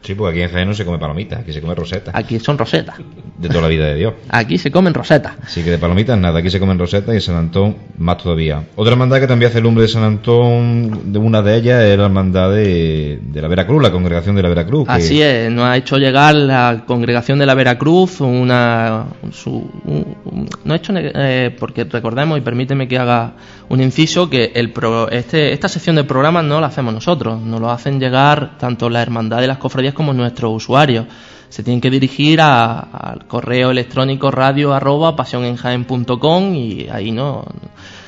[0.03, 2.13] Sí, pues aquí en Jaén no se come palomitas, aquí se come rosetas.
[2.13, 2.97] Aquí son rosetas.
[3.37, 4.13] De toda la vida de Dios.
[4.29, 5.33] Aquí se comen rosetas.
[5.43, 8.63] Así que de palomitas nada, aquí se comen rosetas y en San Antón más todavía.
[8.75, 12.05] Otra hermandad que también hace lumbre de San Antón, de una de ellas es la
[12.05, 14.85] hermandad de, de la Veracruz, la congregación de la Veracruz.
[14.87, 19.05] que- Así es, nos ha hecho llegar la congregación de la Veracruz una.
[19.31, 19.51] Su,
[19.85, 20.93] un- un- nos ha hecho.
[20.95, 23.33] eh, porque recordemos, y permíteme que haga
[23.69, 27.59] un inciso, que el pro- este, esta sección de programas no la hacemos nosotros, nos
[27.61, 31.05] lo hacen llegar tanto la hermandad de las cofradías como nuestros usuarios.
[31.49, 37.45] Se tienen que dirigir al correo electrónico radio arroba pasionenjaen.com y ahí no,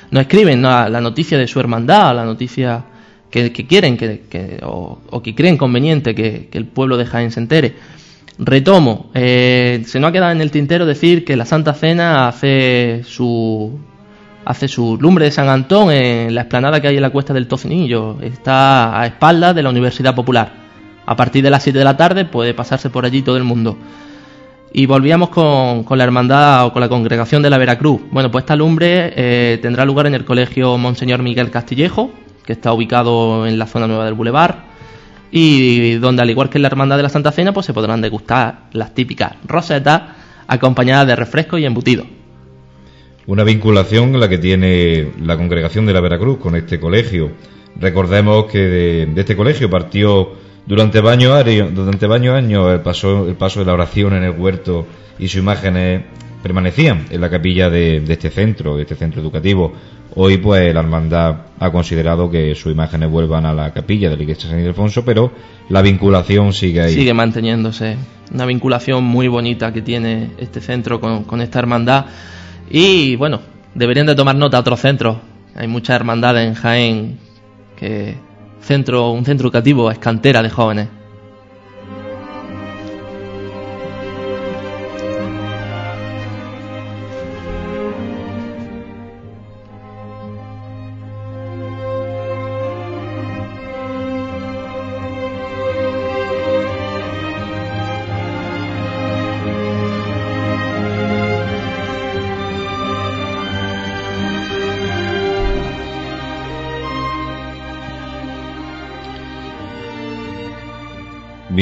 [0.10, 2.86] no escriben la noticia de su hermandad, la noticia
[3.30, 7.76] que, quieren que, o, que creen conveniente que, que el pueblo de Jaén se entere.
[8.38, 13.02] Retomo, eh, se nos ha quedado en el tintero decir que la Santa Cena hace
[13.06, 13.80] su
[14.44, 17.48] hace su lumbre de San Antón en la explanada que hay en la cuesta del
[17.48, 18.22] Tocinillo.
[18.22, 20.65] Está a espaldas de la Universidad Popular.
[21.06, 23.78] A partir de las 7 de la tarde puede pasarse por allí todo el mundo.
[24.74, 28.02] Y volvíamos con, con la hermandad o con la congregación de la Veracruz.
[28.12, 32.12] Bueno, pues esta lumbre eh, tendrá lugar en el colegio Monseñor Miguel Castillejo,
[32.46, 34.56] que está ubicado en la zona nueva del Boulevard,
[35.32, 38.02] y donde al igual que en la hermandad de la Santa Cena, pues se podrán
[38.02, 40.02] degustar las típicas rosetas
[40.48, 42.08] acompañadas de refresco y embutidos.
[43.28, 47.32] Una vinculación la que tiene la congregación de la Veracruz con este colegio.
[47.80, 50.34] Recordemos que de, de este colegio partió
[50.66, 54.86] durante varios años, durante años el paso, el paso de la oración en el huerto
[55.20, 56.04] y sus imágenes
[56.42, 59.74] permanecían en la capilla de, de este centro, de este centro educativo.
[60.16, 64.24] Hoy pues la hermandad ha considerado que sus imágenes vuelvan a la capilla de la
[64.24, 65.32] iglesia San Ildefonso, pero
[65.70, 66.94] la vinculación sigue ahí.
[66.94, 67.98] Sigue manteniéndose.
[68.34, 72.06] Una vinculación muy bonita que tiene este centro con esta hermandad.
[72.70, 73.42] Y bueno,
[73.76, 75.18] deberían de tomar nota otros centros.
[75.56, 77.20] Hay muchas hermandades en Jaén
[77.76, 78.16] que
[78.66, 80.88] centro, un centro educativo es cantera de jóvenes.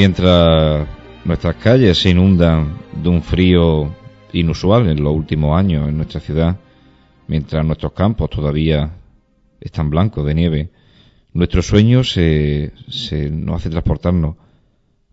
[0.06, 0.86] Mientras
[1.24, 3.90] nuestras calles se inundan de un frío
[4.34, 6.60] inusual en los últimos años en nuestra ciudad,
[7.26, 8.98] mientras nuestros campos todavía
[9.62, 10.70] están blancos de nieve,
[11.32, 14.36] nuestro sueño se, se nos hace transportarnos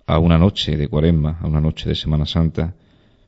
[0.06, 2.76] a una noche de cuaresma, a una noche de Semana Santa.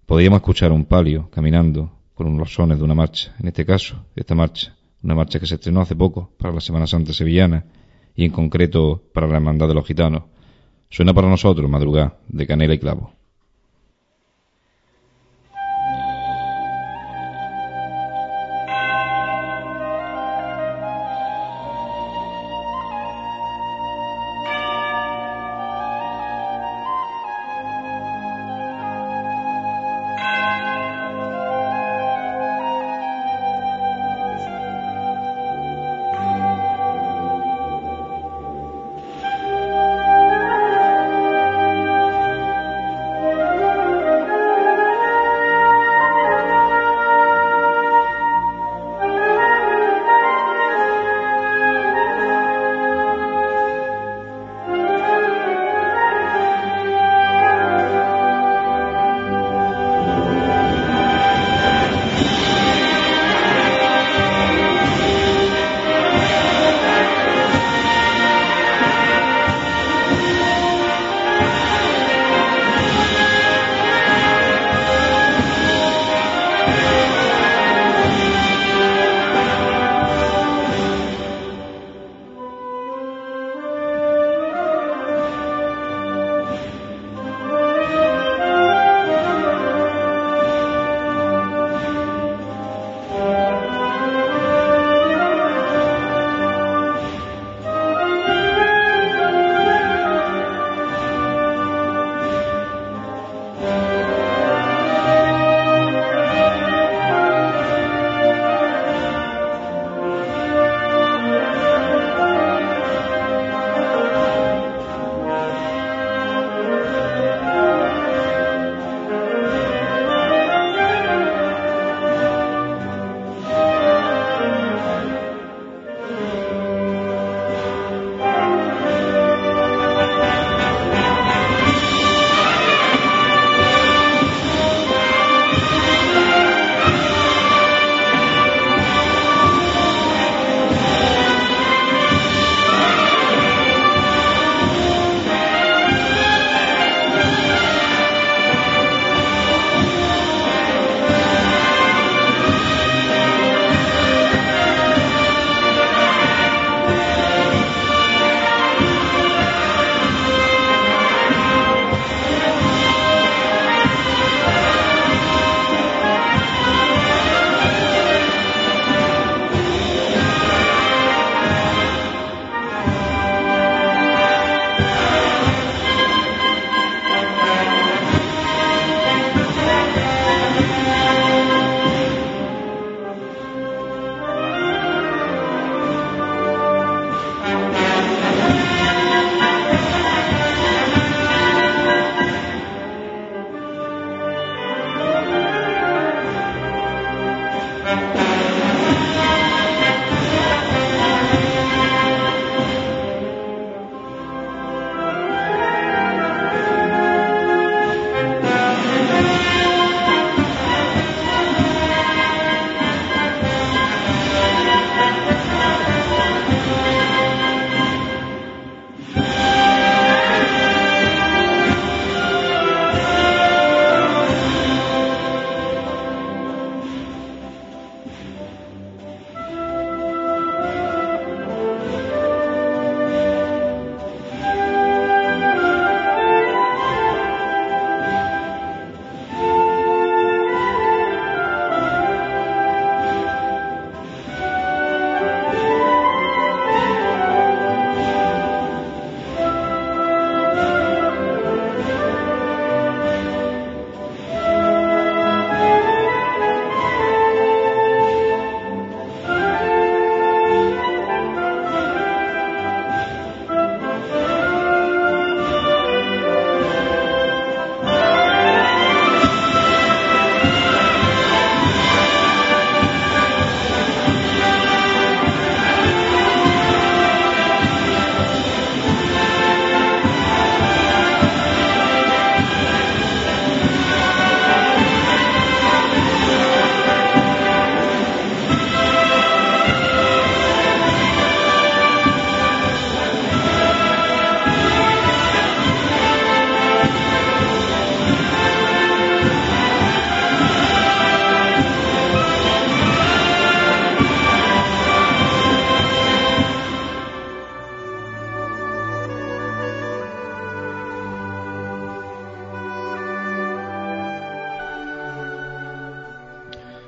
[0.06, 4.36] Podríamos escuchar un palio caminando con los sones de una marcha, en este caso, esta
[4.36, 7.64] marcha, una marcha que se estrenó hace poco para la Semana Santa sevillana
[8.18, 10.33] y en concreto para la Hermandad de los Gitanos.
[10.94, 13.12] Suena para nosotros madrugada de canela y clavo.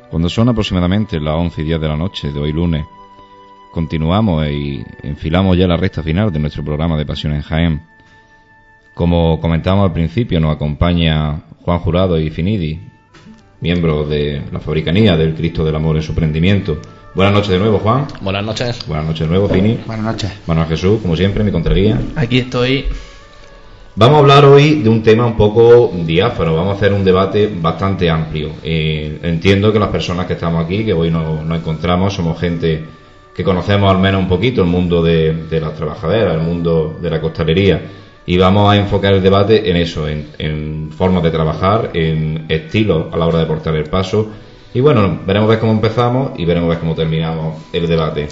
[0.10, 2.86] Cuando son aproximadamente las 11 y 10 de la noche de hoy lunes,
[3.72, 7.82] continuamos y enfilamos ya la recta final de nuestro programa de Pasión en Jaén.
[8.94, 12.80] Como comentamos al principio, nos acompaña Juan Jurado y Finidi,
[13.60, 16.80] miembros de la Fabricanía del Cristo del Amor en su prendimiento.
[17.16, 18.08] Buenas noches de nuevo, Juan.
[18.22, 18.86] Buenas noches.
[18.88, 19.80] Buenas noches de nuevo, Fini.
[19.86, 20.32] Buenas noches.
[20.48, 22.00] Manuel Jesús, como siempre, mi contraría.
[22.16, 22.86] Aquí estoy.
[23.98, 27.50] Vamos a hablar hoy de un tema un poco diáfano, vamos a hacer un debate
[27.62, 28.50] bastante amplio.
[28.62, 32.84] Eh, entiendo que las personas que estamos aquí, que hoy nos, nos encontramos, somos gente
[33.34, 37.10] que conocemos al menos un poquito el mundo de, de las trabajaderas, el mundo de
[37.10, 37.84] la costalería,
[38.26, 43.14] y vamos a enfocar el debate en eso, en, en formas de trabajar, en estilos
[43.14, 44.30] a la hora de portar el paso.
[44.74, 48.28] Y bueno, veremos ver cómo empezamos y veremos ver cómo terminamos el debate.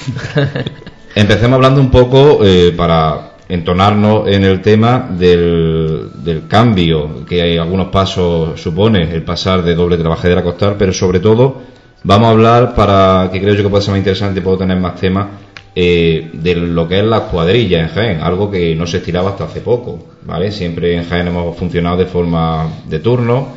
[1.15, 7.57] Empecemos hablando un poco eh, para entonarnos en el tema del, del cambio que hay
[7.57, 11.61] algunos pasos supone el pasar de doble trabajadera a costal, pero sobre todo
[12.03, 14.95] vamos a hablar para que creo yo que puede ser más interesante puedo tener más
[14.95, 15.27] temas
[15.75, 19.45] eh, de lo que es la cuadrilla en Jaén, algo que no se estiraba hasta
[19.45, 20.51] hace poco, ¿vale?
[20.51, 23.47] Siempre en Jaén hemos funcionado de forma de turno,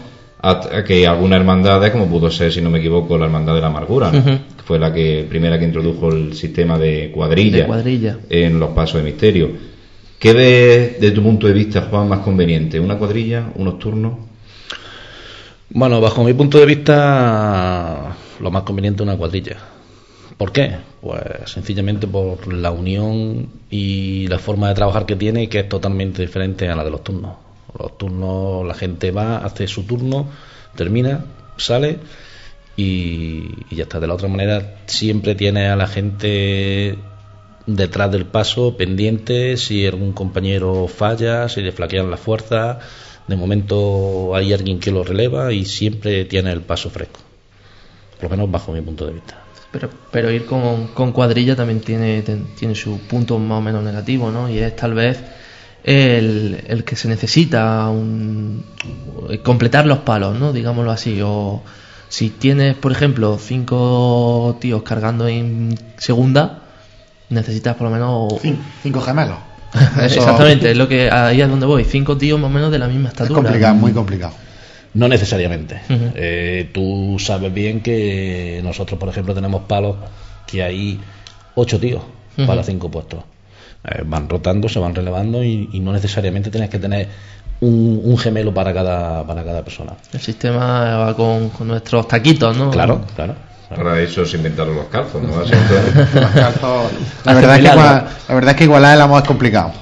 [0.40, 3.66] hasta que algunas hermandades, como pudo ser, si no me equivoco, la Hermandad de la
[3.66, 8.18] Amargura, que fue la que primera que introdujo el sistema de cuadrilla, De cuadrilla.
[8.30, 9.50] en los pasos de misterio.
[10.26, 12.80] ¿Qué ves de tu punto de vista, Juan, más conveniente?
[12.80, 14.18] ¿Una cuadrilla, unos turnos?
[15.70, 19.56] Bueno, bajo mi punto de vista, lo más conveniente es una cuadrilla.
[20.36, 20.78] ¿Por qué?
[21.00, 26.22] Pues sencillamente por la unión y la forma de trabajar que tiene, que es totalmente
[26.22, 27.36] diferente a la de los turnos.
[27.78, 30.26] Los turnos, la gente va, hace su turno,
[30.74, 31.24] termina,
[31.56, 32.00] sale
[32.76, 34.00] y, y ya está.
[34.00, 36.98] De la otra manera, siempre tiene a la gente
[37.66, 42.78] detrás del paso, pendiente, si algún compañero falla, si le flaquean las fuerzas.
[43.26, 47.20] De momento hay alguien que lo releva y siempre tiene el paso fresco.
[48.16, 49.42] Por lo menos bajo mi punto de vista.
[49.72, 52.22] Pero, pero ir con, con cuadrilla también tiene,
[52.56, 54.48] tiene su punto más o menos negativo, ¿no?
[54.48, 55.18] Y es tal vez
[55.84, 58.64] el, el que se necesita un-
[59.42, 60.52] completar los palos, ¿no?
[60.52, 61.20] Digámoslo así.
[61.22, 61.62] O
[62.08, 66.62] si tienes, por ejemplo, cinco tíos cargando en segunda,
[67.30, 68.32] necesitas por lo menos...
[68.42, 69.36] Cin- cinco gemelos.
[70.02, 71.84] Eso Exactamente, es lo que ahí es donde voy.
[71.84, 73.42] Cinco tíos más o menos de la misma Es estatura.
[73.42, 74.32] complicado, muy complicado.
[74.94, 75.80] No necesariamente.
[75.90, 79.96] Eh, tú sabes bien que nosotros, por ejemplo, tenemos palos
[80.46, 80.98] que hay
[81.54, 82.02] ocho tíos
[82.46, 83.20] para cinco puestos.
[83.84, 87.08] Eh, van rotando, se van relevando y, y no necesariamente tienes que tener
[87.60, 89.92] un, un gemelo para cada, para cada persona.
[90.14, 92.70] El sistema va con, con nuestros taquitos, ¿no?
[92.70, 93.34] Claro, claro.
[93.74, 95.28] Para eso se inventaron los calzos, ¿no?
[95.40, 95.50] Los
[96.30, 96.90] calzos-
[97.24, 99.72] la, verdad es que, igual- la verdad es que igualar el amor es complicado.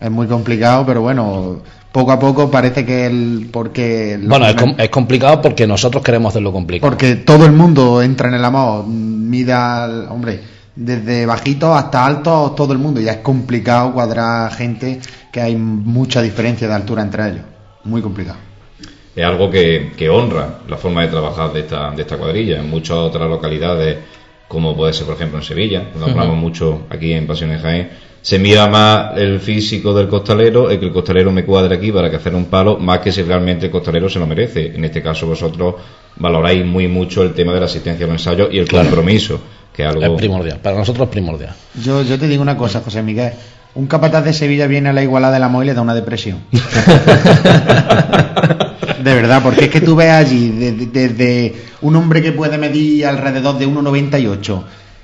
[0.00, 3.48] Es muy complicado, pero bueno, poco a poco parece que el.
[3.52, 4.18] Porque.
[4.22, 6.90] Bueno, es, com- es complicado porque nosotros queremos hacerlo complicado.
[6.90, 10.40] Porque todo el mundo entra en el amor, mira, al- hombre,
[10.76, 13.00] desde bajito hasta alto, todo el mundo.
[13.00, 15.00] Ya es complicado cuadrar gente
[15.32, 17.44] que hay mucha diferencia de altura entre ellos.
[17.84, 18.38] Muy complicado.
[19.16, 22.58] Es algo que, que honra la forma de trabajar de esta, de esta cuadrilla.
[22.58, 23.98] En muchas otras localidades,
[24.48, 27.90] como puede ser, por ejemplo, en Sevilla, cuando hablamos mucho aquí en Pasiones Jaén,
[28.22, 32.08] se mira más el físico del costalero, el que el costalero me cuadre aquí para
[32.08, 34.74] que hacer un palo, más que si realmente el costalero se lo merece.
[34.74, 35.74] En este caso, vosotros
[36.16, 38.86] valoráis muy mucho el tema de la asistencia a los ensayos y el Claro.
[38.88, 39.38] compromiso,
[39.74, 40.16] que es Es algo.
[40.16, 40.58] primordial.
[40.60, 41.54] Para nosotros es primordial.
[41.82, 43.32] Yo, yo te digo una cosa, José Miguel.
[43.74, 45.94] Un capataz de Sevilla viene a la igualada de la amor y le da una
[45.94, 46.38] depresión.
[49.04, 50.48] De verdad, porque es que tú ves allí
[50.92, 54.62] desde, un hombre que puede medir alrededor de 1,98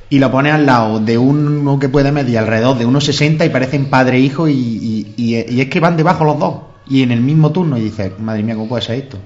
[0.09, 3.87] y lo pones al lado de uno que puede medir alrededor de 1,60 y parecen
[3.87, 6.55] padre e hijo y, y- y- y es que van debajo los dos
[6.89, 9.19] y en el mismo turno y dices, madre mía, ¿cómo puede ser esto?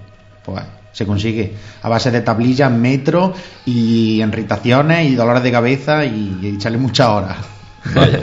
[0.45, 1.53] Pues se consigue
[1.83, 3.31] a base de tablillas, metros
[3.67, 7.37] y irritaciones y dolores de cabeza y, echarle muchas horas.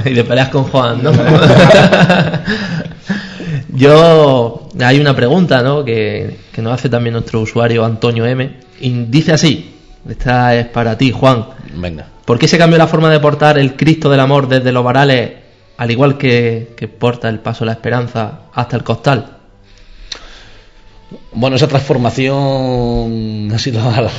[0.06, 1.12] y de peleas con Juan, ¿no?
[3.74, 5.86] Yo, hay una pregunta, ¿no?
[5.86, 8.58] Que, que nos hace también nuestro usuario Antonio M.
[8.80, 9.76] Y dice así,
[10.10, 11.46] esta es para ti, Juan.
[11.76, 12.08] Venga.
[12.26, 15.32] ¿Por qué se cambió la forma de portar el Cristo del Amor desde los varales,
[15.78, 19.38] al igual que, que porta el paso de la esperanza, hasta el costal?
[21.34, 24.10] Bueno, esa transformación ha sido a lo,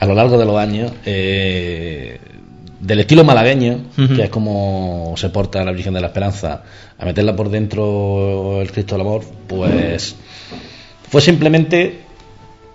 [0.00, 2.18] a lo largo de los años eh,
[2.86, 6.62] del estilo malagueño, que es como se porta la Virgen de la Esperanza,
[6.98, 10.14] a meterla por dentro el Cristo del Amor, pues
[11.10, 12.00] fue simplemente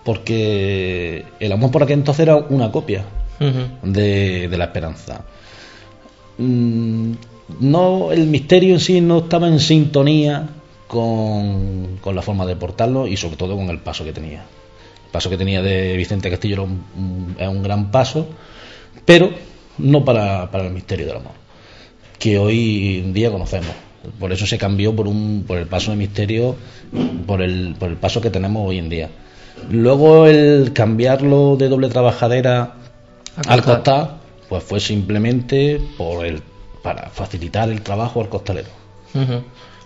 [0.03, 3.05] porque el amor por aquel entonces era una copia
[3.83, 5.23] de, de la esperanza.
[6.37, 7.13] Mm,
[7.59, 10.47] No, el misterio en sí no estaba en sintonía
[10.87, 14.43] con, con la forma de portarlo y sobre todo con el paso que tenía.
[15.11, 16.67] paso que tenía de Vicente Castillo
[17.37, 18.27] era un gran paso,
[19.05, 19.29] pero
[19.81, 21.33] no para, para el misterio del amor,
[22.19, 23.71] que hoy en día conocemos.
[24.19, 26.55] Por eso se cambió por, un, por el paso de misterio,
[27.27, 29.09] por el, por el paso que tenemos hoy en día.
[29.69, 32.75] Luego el cambiarlo de doble trabajadera
[33.47, 34.17] al costal,
[34.49, 36.41] pues fue simplemente por el,
[36.81, 38.69] para facilitar el trabajo al costalero.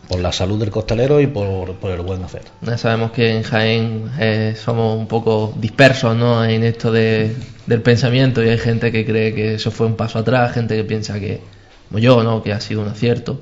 [0.07, 2.43] Por la salud del costalero y por, por el buen hacer.
[2.77, 6.45] Sabemos que en Jaén eh, somos un poco dispersos ¿no?
[6.45, 10.19] en esto de, del pensamiento y hay gente que cree que eso fue un paso
[10.19, 11.41] atrás, gente que piensa que,
[11.89, 12.43] como yo, ¿no?
[12.43, 13.41] que ha sido un acierto.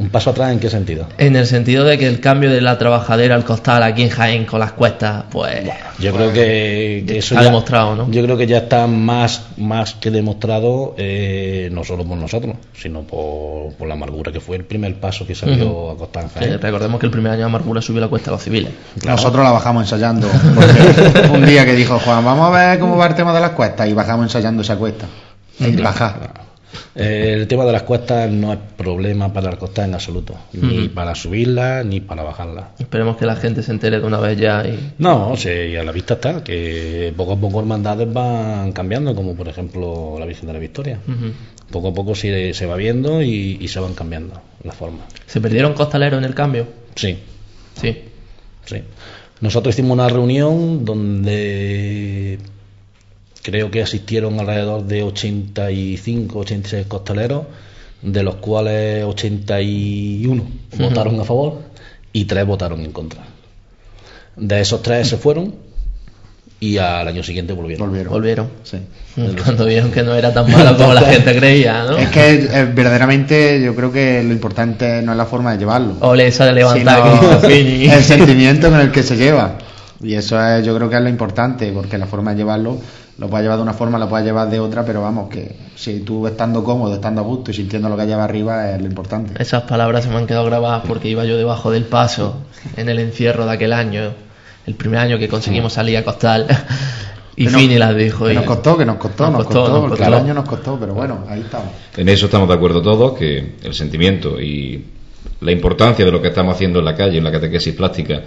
[0.00, 1.06] ¿Un paso atrás en qué sentido?
[1.18, 4.46] En el sentido de que el cambio de la trabajadera al costal aquí en Jaén
[4.46, 5.62] con las cuestas, pues
[5.98, 8.10] Yo creo que, que eso ha ya- demostrado, ¿no?
[8.10, 13.02] Yo creo que ya está más, más que demostrado, eh, no solo por nosotros, sino
[13.02, 16.30] por, por la amargura, que fue el primer paso que salió a Costa en Eh,
[16.34, 16.60] Jaén.
[16.62, 18.72] recordemos que el primer año Amargura subió la cuesta a los civiles.
[19.06, 20.28] Nosotros la bajamos ensayando.
[20.54, 23.50] porque un día que dijo Juan, vamos a ver cómo va el tema de las
[23.50, 23.86] cuestas.
[23.86, 25.04] Y bajamos ensayando esa cuesta.
[25.58, 26.48] Y bajar.
[26.94, 30.88] Eh, el tema de las cuestas no es problema para el Costa en absoluto, ni
[30.88, 32.70] para subirla ni para bajarla.
[32.78, 35.82] Esperemos que la gente se entere de una vez ya y No, sí, y a
[35.84, 40.46] la vista está, que poco a poco hermandades van cambiando, como por ejemplo la Virgen
[40.46, 40.98] de la Victoria.
[41.70, 45.06] Poco a poco se, se va viendo y, y se van cambiando las formas.
[45.26, 46.66] ¿Se perdieron costaleros en el cambio?
[46.94, 47.18] Sí,
[47.80, 47.96] Sí.
[48.66, 48.76] sí.
[49.40, 52.38] Nosotros hicimos una reunión donde
[53.42, 57.44] creo que asistieron alrededor de 85, 86 costaleros,
[58.02, 60.44] de los cuales 81
[60.78, 61.62] votaron a favor
[62.12, 63.22] y 3 votaron en contra.
[64.36, 65.54] De esos 3 se fueron
[66.60, 67.88] y al año siguiente volvieron.
[67.88, 68.12] Volvieron.
[68.12, 68.48] Volvieron.
[68.64, 68.78] Sí.
[69.44, 71.96] Cuando vieron que no era tan malo como la gente creía, ¿no?
[71.96, 75.96] Es que eh, verdaderamente yo creo que lo importante no es la forma de llevarlo.
[76.00, 79.56] Ole esa de levantar el sentimiento con el que se lleva.
[80.02, 82.78] Y eso es, yo creo que es lo importante, porque la forma de llevarlo
[83.20, 86.00] lo puedes llevar de una forma, lo puedes llevar de otra, pero vamos, que si
[86.00, 89.40] tú estando cómodo, estando a gusto y sintiendo lo que lleva arriba es lo importante.
[89.40, 92.38] Esas palabras se me han quedado grabadas porque iba yo debajo del paso
[92.76, 94.14] en el encierro de aquel año,
[94.66, 96.46] el primer año que conseguimos salir a costal.
[97.36, 98.26] Y Que nos- Fini las dijo.
[98.26, 100.08] Que y- nos costó, que nos costó, Nos nos costó, costó, porque costó.
[100.08, 101.68] el año nos costó, pero bueno, ahí estamos.
[101.96, 104.84] En eso estamos de acuerdo todos, que el sentimiento y
[105.40, 108.20] la importancia de lo que estamos haciendo en la calle, en la catequesis plástica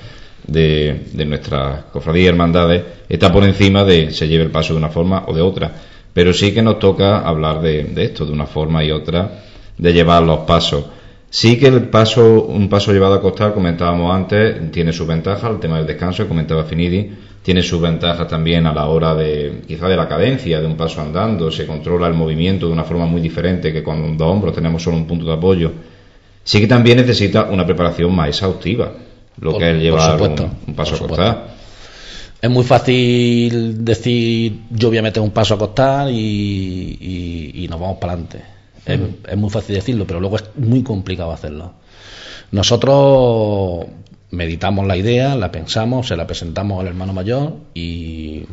[0.48, 4.80] de, de nuestras cofradías y hermandades, está por encima de se lleve el paso de
[4.80, 5.72] una forma o de otra.
[6.14, 9.44] Pero sí que nos toca hablar de, de esto, de una forma y otra,
[9.78, 10.86] de llevar los pasos.
[11.30, 15.60] Sí que el paso, un paso llevado a costar, comentábamos antes, tiene sus ventajas, el
[15.60, 17.10] tema del descanso, comentaba Finidi,
[17.42, 21.02] tiene sus ventajas también a la hora de, quizá de la cadencia de un paso
[21.02, 24.84] andando, se controla el movimiento de una forma muy diferente que cuando dos hombros tenemos
[24.84, 25.72] solo un punto de apoyo.
[26.44, 28.94] Sí que también necesita una preparación más exhaustiva,
[29.40, 31.48] lo Por- que es llevar supuesto, un, un paso a costar.
[32.42, 36.16] Es muy fácil decir yo voy a meter un paso a costar y,
[37.00, 38.42] y- y nos vamos para adelante.
[38.86, 39.00] Es,
[39.30, 41.74] es muy fácil decirlo, pero luego es muy complicado hacerlo.
[42.52, 43.86] Nosotros
[44.32, 48.44] meditamos la idea, la pensamos, se la presentamos al hermano mayor y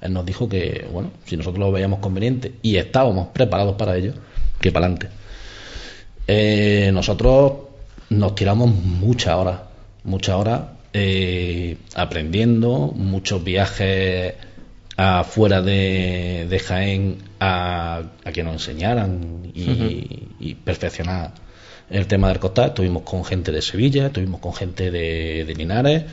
[0.00, 4.12] él nos dijo que, bueno, si nosotros lo veíamos conveniente y estábamos preparados para ello,
[4.60, 5.08] que para adelante.
[6.26, 7.52] Eh, nosotros
[8.10, 9.60] nos tiramos muchas horas,
[10.04, 10.60] muchas horas
[10.92, 14.34] eh, aprendiendo, muchos viajes
[14.96, 21.32] afuera de, de Jaén a, a que nos enseñaran y, y perfeccionar
[21.88, 22.68] el tema del costal.
[22.68, 26.04] Estuvimos con gente de Sevilla, estuvimos con gente de, de Linares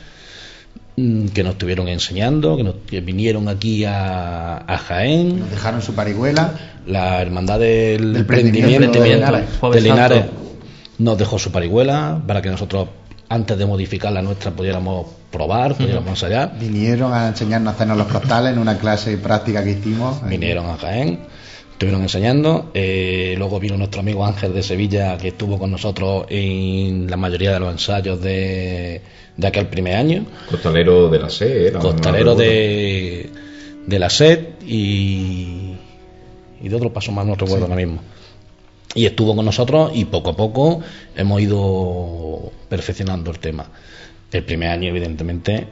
[0.96, 5.82] mm, que nos estuvieron enseñando, que, nos, que vinieron aquí a, a Jaén, Nos dejaron
[5.82, 6.54] su parihuela.
[6.86, 9.44] la hermandad del, Del Prendimiento de de Linares.
[9.60, 10.24] Jueves Linares
[10.98, 12.88] nos dejó su parihuela para que nosotros
[13.28, 16.58] antes de modificar la nuestra pudiéramos probar, pudiéramos ensayar.
[16.58, 20.26] Vinieron a enseñarnos a hacernos los costales en una clase práctica que hicimos.
[20.26, 21.20] Vinieron a Jaén,
[21.72, 22.70] estuvieron enseñando.
[22.74, 27.52] eh, luego vino nuestro amigo Ángel de Sevilla que estuvo con nosotros en la mayoría
[27.52, 29.02] de los ensayos de,
[29.36, 30.24] de aquel primer año.
[30.50, 32.50] Costalero de la SE, era, Costalero no recuerdo.
[32.50, 33.30] de,
[33.86, 35.74] de la SED y,
[36.62, 38.00] y de otro paso más, no recuerdo ahora mismo.
[38.98, 40.80] Y estuvo con nosotros y poco a poco
[41.14, 43.64] hemos ido perfeccionando el tema.
[44.32, 45.68] El primer año, evidentemente,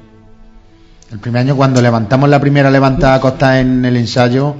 [1.10, 4.54] El primer año, cuando levantamos la primera levantada a costa en el ensayo,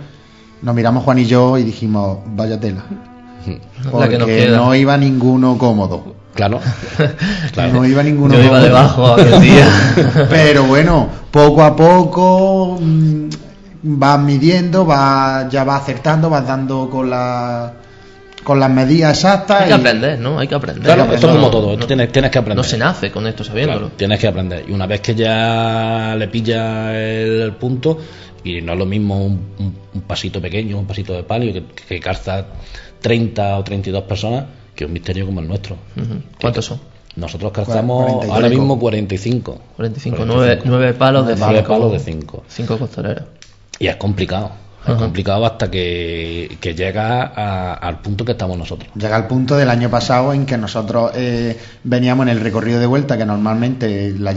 [0.63, 2.83] nos miramos Juan y yo y dijimos, vaya tela.
[3.85, 6.17] La Porque que no iba ninguno cómodo.
[6.35, 6.59] claro,
[7.53, 7.73] claro.
[7.73, 8.65] No iba ninguno Yo iba cómodo.
[8.65, 9.69] debajo aquel día.
[10.29, 13.29] Pero bueno, poco a poco mm,
[13.85, 17.73] vas midiendo, vas, ya vas acertando, vas dando con la
[18.47, 19.63] con las medidas exactas.
[19.63, 20.39] Hay que y- aprender, ¿no?
[20.39, 20.85] Hay que aprender.
[20.85, 22.57] Claro, esto es no- como todo, esto no- tienes, tienes que aprender.
[22.57, 23.79] No se nace con esto sabiéndolo.
[23.81, 24.65] Claro, tienes que aprender.
[24.69, 27.99] Y una vez que ya le pilla el punto,
[28.45, 31.65] y no es lo mismo un, un- un pasito pequeño, un pasito de palio, que,
[31.89, 32.47] que calza
[33.01, 34.45] 30 o 32 personas,
[34.77, 35.77] que un misterio como el nuestro.
[36.41, 36.81] ¿Cuántos son?
[37.17, 39.59] Nosotros calzamos 40 y ahora mismo 45.
[39.75, 41.69] 45, 9, palos de Nueve 5.
[41.69, 42.45] palos de 5.
[42.47, 43.25] 5 costaleros.
[43.81, 44.53] Y es complicado.
[44.87, 44.99] Es Ajá.
[44.99, 48.89] complicado hasta que, que llega a- al punto que estamos nosotros.
[48.95, 52.87] Llega al punto del año pasado en que nosotros eh, veníamos en el recorrido de
[52.87, 54.33] vuelta, que normalmente la,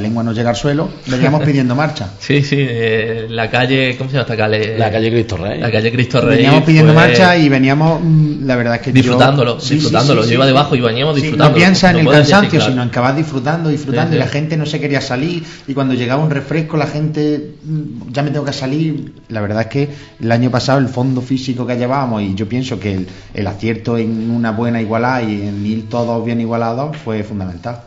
[0.00, 2.08] lengua no llega al suelo, veníamos pidiendo marcha.
[2.18, 4.76] Sí, sí, eh, la calle, ¿cómo se llama esta calle?
[4.76, 5.60] La calle Cristo Rey.
[5.60, 6.36] La calle Cristo Rey.
[6.38, 10.22] Veníamos pidiendo marcha y veníamos, mm, la verdad es que Disfrutándolo, sí, disfrutándolo.
[10.22, 10.34] sí, Yo sí.
[10.34, 11.50] iba debajo y veníamos Sí, disfrutándolo.
[11.50, 12.72] no piensa en No el decir, cansancio, claro.
[12.72, 15.74] sino en que vas disfrutando, disfrutando Sí, y la gente no se quería salir y
[15.74, 19.12] cuando llegaba un refresco la gente mm, ya me tengo que salir.
[19.28, 22.78] La verdad es que el año pasado el fondo físico que llevábamos y yo pienso
[22.80, 27.22] que el, el acierto en una buena igualada y en ir todos bien igualados fue
[27.24, 27.82] fundamental.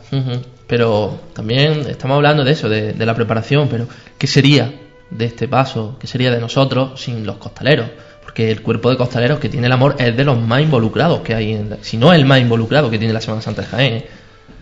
[0.66, 3.86] Pero también estamos hablando de eso, de, de la preparación, pero
[4.18, 4.72] ¿qué sería
[5.10, 5.96] de este paso?
[6.00, 7.88] ¿Qué sería de nosotros sin los costaleros?
[8.22, 11.34] Porque el cuerpo de costaleros que tiene el amor es de los más involucrados que
[11.34, 13.94] hay, en la- si no el más involucrado que tiene la Semana Santa de Jaén.
[13.94, 14.06] ¿eh?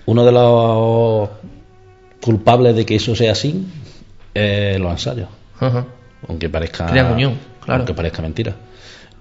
[0.07, 1.31] Uno de los
[2.21, 3.67] culpables de que eso sea así
[4.35, 5.29] es los ensayos.
[5.61, 5.87] Ajá.
[6.29, 6.87] Aunque parezca.
[6.87, 7.81] Crean unión, claro.
[7.81, 8.55] Aunque parezca mentira.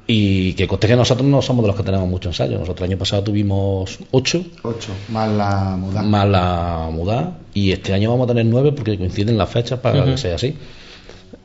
[0.06, 2.60] Y que conste que nosotros no somos de los que tenemos mucho ensayo.
[2.60, 6.04] Nosotros el año pasado tuvimos ocho, Ocho, más la mudanza.
[6.10, 7.38] más la mudada.
[7.54, 10.56] Y este año vamos a tener nueve porque coinciden las fechas para que sea así.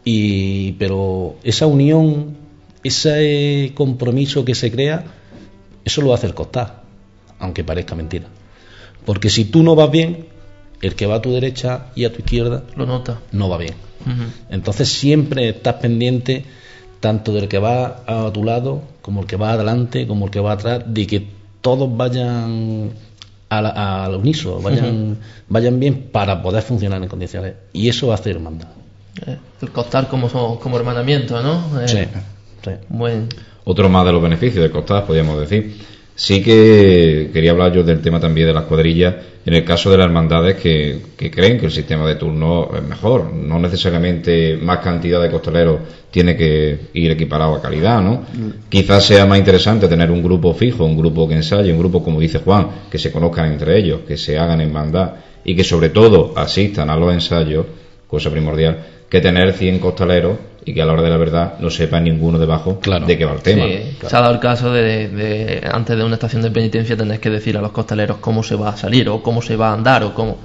[0.05, 2.37] Y, pero esa unión,
[2.83, 5.05] ese compromiso que se crea,
[5.85, 6.83] eso lo hace el costar,
[7.39, 8.27] aunque parezca mentira.
[9.05, 10.27] Porque si tú no vas bien,
[10.83, 13.21] el que va a tu derecha y a tu izquierda Lo nota.
[13.33, 13.75] no va bien.
[14.51, 16.45] Entonces siempre estás pendiente
[17.01, 20.41] tanto del que va a tu lado, como el que va adelante, como el que
[20.41, 21.27] va atrás, de que
[21.61, 22.91] todos vayan
[23.49, 25.19] al, al unísono, vayan,
[25.49, 27.55] vayan bien para poder funcionar en condiciones.
[27.73, 28.69] Y eso hace hermandad.
[29.27, 30.29] Eh, El costar como,
[30.61, 31.81] como hermanamiento, ¿no?
[31.81, 31.99] Eh, Sí,
[32.65, 32.71] sí.
[32.89, 33.29] Buen.
[33.65, 35.77] Otro más de los beneficios de costar, podríamos decir.
[36.19, 39.15] Sí que quería hablar yo del tema también de las cuadrillas,
[39.47, 42.83] en el caso de las hermandades que, que creen que el sistema de turno es
[42.83, 43.33] mejor.
[43.33, 45.79] No necesariamente más cantidad de costaleros
[46.11, 48.25] tiene que ir equiparado a calidad, ¿no?
[48.69, 52.19] Quizás sea más interesante tener un grupo fijo, un grupo que ensaye, un grupo, como
[52.19, 55.13] dice Juan, que se conozcan entre ellos, que se hagan hermandad
[55.45, 57.65] y que sobre todo asistan a los ensayos,
[58.09, 58.79] cosa primordial,
[59.09, 62.39] que tener 100 costaleros y que a la hora de la verdad no sepa ninguno
[62.39, 63.07] debajo Claro.
[63.07, 63.65] de qué va el tema.
[63.65, 67.21] Sí, se ha dado el caso de, de antes de una estación de penitencia tener
[67.21, 69.75] que decir a los costaleros cómo se va a salir o cómo se va a
[69.75, 70.39] andar o cómo.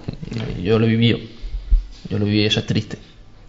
[0.62, 1.18] Yo lo he vivido.
[2.10, 2.98] Yo lo viví y eso es triste.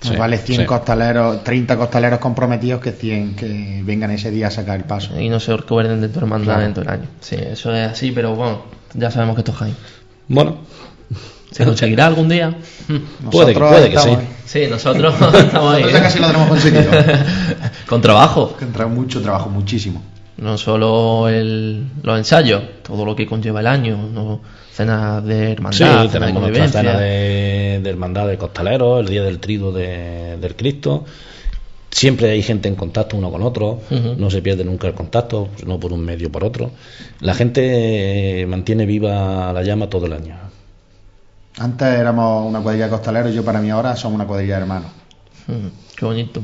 [0.01, 0.67] Sí, vale 100 sí.
[0.67, 5.19] costaleros, 30 costaleros comprometidos que 100 que vengan ese día a sacar el paso.
[5.19, 6.67] Y no se recuerden de tu hermandad Claro.
[6.67, 7.07] en todo el año.
[7.21, 8.63] Sí, eso es así, pero bueno,
[8.95, 9.77] ya sabemos que esto es Jaén.
[10.29, 10.57] Bueno,
[11.55, 12.53] ¿Se conseguirá algún día?
[13.31, 14.09] Puede Nosotros puede que sí.
[14.09, 14.29] ahí.
[14.45, 15.83] Sí, nosotros estamos ahí.
[15.83, 16.03] Nosotros ya ¿eh?
[16.03, 16.91] casi lo tenemos conseguido.
[17.87, 18.57] Con trabajo.
[18.61, 20.03] entra mucho trabajo, muchísimo.
[20.37, 24.41] No solo el, los ensayos, todo lo que conlleva el año, ¿no?
[24.73, 26.81] cenas de hermandad, sí, cenas de tenemos nuestra convivencia.
[26.81, 31.05] cena de, de hermandad de costaleros, el día del trido de- del Cristo.
[31.89, 33.83] Siempre hay gente en contacto uno con otro,
[34.19, 36.73] no se pierde nunca el contacto, no por un medio por otro.
[37.21, 40.35] La gente eh, mantiene viva la llama todo el año.
[41.59, 44.91] Antes éramos una cuadrilla de costaleros, yo para mí ahora somos una cuadrilla de hermanos.
[45.47, 45.67] Mm,
[45.97, 46.43] Qué bonito.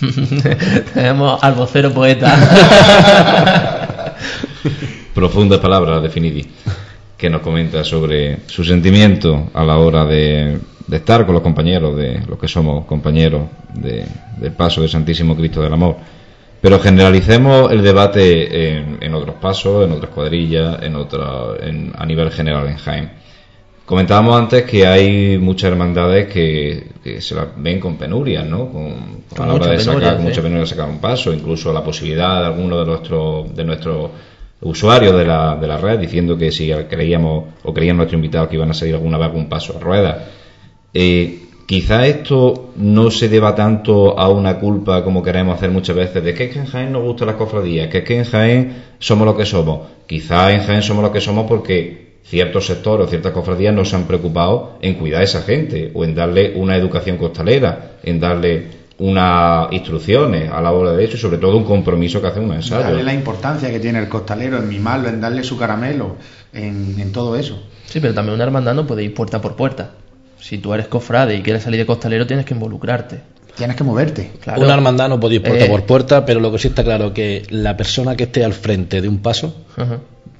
[0.94, 2.34] Tenemos al vocero poeta.
[5.14, 6.44] Profundas palabras, Definidi,
[7.16, 11.96] que nos comenta sobre su sentimiento a la hora de, de estar con los compañeros,
[11.96, 13.42] de los que somos compañeros
[13.74, 14.06] de-
[14.38, 15.96] del paso del Santísimo Cristo del Amor.
[16.60, 21.26] Pero generalicemos el debate en, en otros pasos, en otras cuadrillas, en otra,
[21.60, 23.12] en- a nivel general en Jaén.
[23.88, 28.70] Comentábamos antes que hay muchas hermandades que, que se las ven con penurias, ¿no?
[28.70, 31.72] Con, Con a la hora de sacar, con mucha penuria de sacar un paso, incluso
[31.72, 34.10] la posibilidad de algunos de nuestros de nuestros
[34.60, 38.56] usuarios de la, de la red diciendo que si creíamos o creían nuestros invitados que
[38.56, 40.16] iban a salir alguna vez algún paso a ruedas.
[40.92, 46.22] Eh, quizá esto no se deba tanto a una culpa como queremos hacer muchas veces
[46.22, 48.82] de que es que en Jaén nos gustan las cofradías, que es que en Jaén
[48.98, 49.80] somos lo que somos.
[50.06, 53.96] Quizá en Jaén somos lo que somos porque ciertos sectores o ciertas cofradías no se
[53.96, 58.66] han preocupado en cuidar a esa gente o en darle una educación costalera, en darle
[58.98, 62.52] unas instrucciones a la hora de eso y sobre todo un compromiso que hace un
[62.52, 62.82] ensayo.
[62.82, 66.16] Darle la importancia que tiene el costalero en mimarlo, en darle su caramelo,
[66.52, 67.62] en, en todo eso.
[67.86, 69.92] Sí, pero también una hermandad no puede ir puerta por puerta.
[70.40, 73.20] Si tú eres cofrade y quieres salir de costalero, tienes que involucrarte.
[73.56, 74.30] tienes que moverte.
[74.40, 74.60] Claro.
[74.62, 75.68] Una hermandad no puede ir puerta Eh.
[75.68, 79.00] por puerta, pero lo que sí está claro que la persona que esté al frente
[79.00, 79.54] de un paso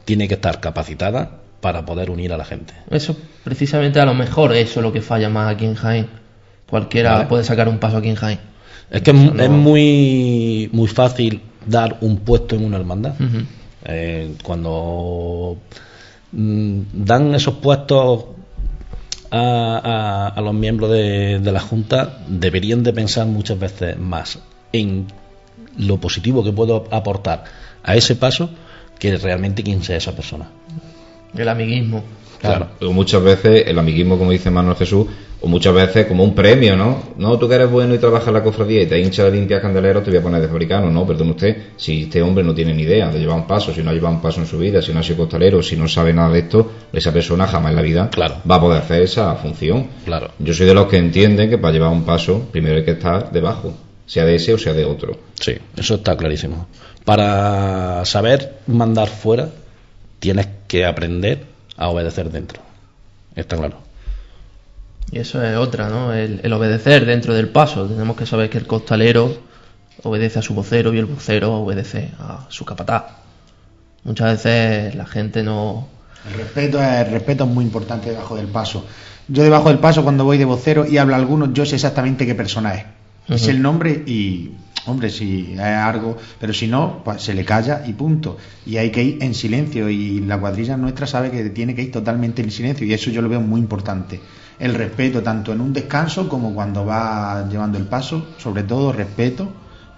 [0.04, 2.72] tiene que estar capacitada para poder unir a la gente.
[2.90, 6.06] Eso, precisamente a lo mejor eso es lo que falla más aquí en Jaén.
[6.68, 7.26] Cualquiera Vale.
[7.26, 8.38] puede sacar un paso aquí en Jaén.
[8.90, 13.14] Es que es, no- es muy, muy fácil dar un puesto en una hermandad.
[13.84, 15.56] Eh, cuando
[16.32, 18.24] mm, dan esos puestos
[19.30, 24.38] a, a- a los miembros de, de la Junta, deberían de pensar muchas veces más
[24.72, 25.06] en
[25.76, 27.44] lo positivo que puedo aportar
[27.82, 28.50] a ese paso
[28.98, 30.46] que realmente quién sea esa persona.
[31.36, 32.02] El amiguismo.
[32.40, 32.68] Claro.
[32.80, 35.06] O muchas veces el amiguismo, como dice Manuel Jesús,
[35.40, 37.02] o muchas veces como un premio, ¿no?
[37.16, 39.60] No, tú que eres bueno y trabajas en la cofradía y te hincha de limpiar
[39.60, 40.90] candeleros, te voy a poner de fabricano.
[40.90, 43.82] No, perdón usted, si este hombre no tiene ni idea de llevar un paso, si
[43.82, 45.88] no ha llevado un paso en su vida, si no ha sido costalero, si no
[45.88, 48.36] sabe nada de esto, esa persona jamás en la vida Claro.
[48.48, 49.88] va a poder hacer esa función.
[50.04, 50.30] Claro.
[50.38, 53.30] Yo soy de los que entienden que para llevar un paso, primero hay que estar
[53.32, 53.74] debajo,
[54.06, 55.16] sea de ese o sea de otro.
[55.40, 56.66] Sí, eso está clarísimo.
[57.04, 59.50] Para saber mandar fuera,
[60.18, 61.46] tienes que aprender
[61.76, 62.62] a obedecer dentro.
[63.34, 63.78] Está claro.
[65.10, 66.12] Y eso es otra, ¿no?
[66.12, 67.86] El, el obedecer dentro del paso.
[67.86, 69.38] Tenemos que saber que el costalero
[70.02, 73.04] obedece a su vocero y el vocero obedece a su capataz.
[74.04, 75.88] Muchas veces la gente no...
[76.26, 78.84] El respeto, es, el respeto es muy importante debajo del paso.
[79.28, 82.26] Yo debajo del paso, cuando voy de vocero y hablo a algunos, yo sé exactamente
[82.26, 82.84] qué persona es.
[83.28, 84.52] Es el nombre y,
[84.88, 88.36] hombre, si es algo, pero si no, pues se le calla y punto.
[88.66, 91.92] Y hay que ir en silencio y la cuadrilla nuestra sabe que tiene que ir
[91.92, 94.20] totalmente en silencio y eso yo lo veo muy importante.
[94.58, 99.48] El respeto, tanto en un descanso como cuando va llevando el paso, sobre todo respeto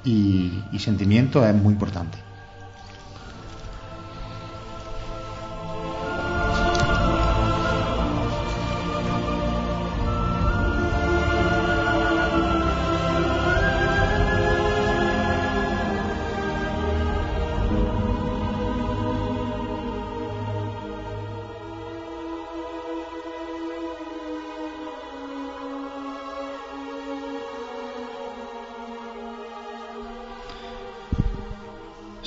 [0.05, 2.30] y, y sentimiento es muy importante.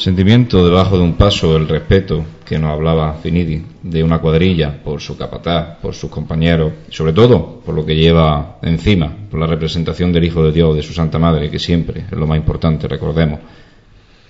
[0.03, 4.99] Sentimiento debajo de un paso, el respeto que nos hablaba Finidi de una cuadrilla por
[4.99, 10.11] su capataz, por sus compañeros, sobre todo por lo que lleva encima, por la representación
[10.11, 13.39] del Hijo de Dios, de su Santa Madre, que siempre es lo más importante, recordemos.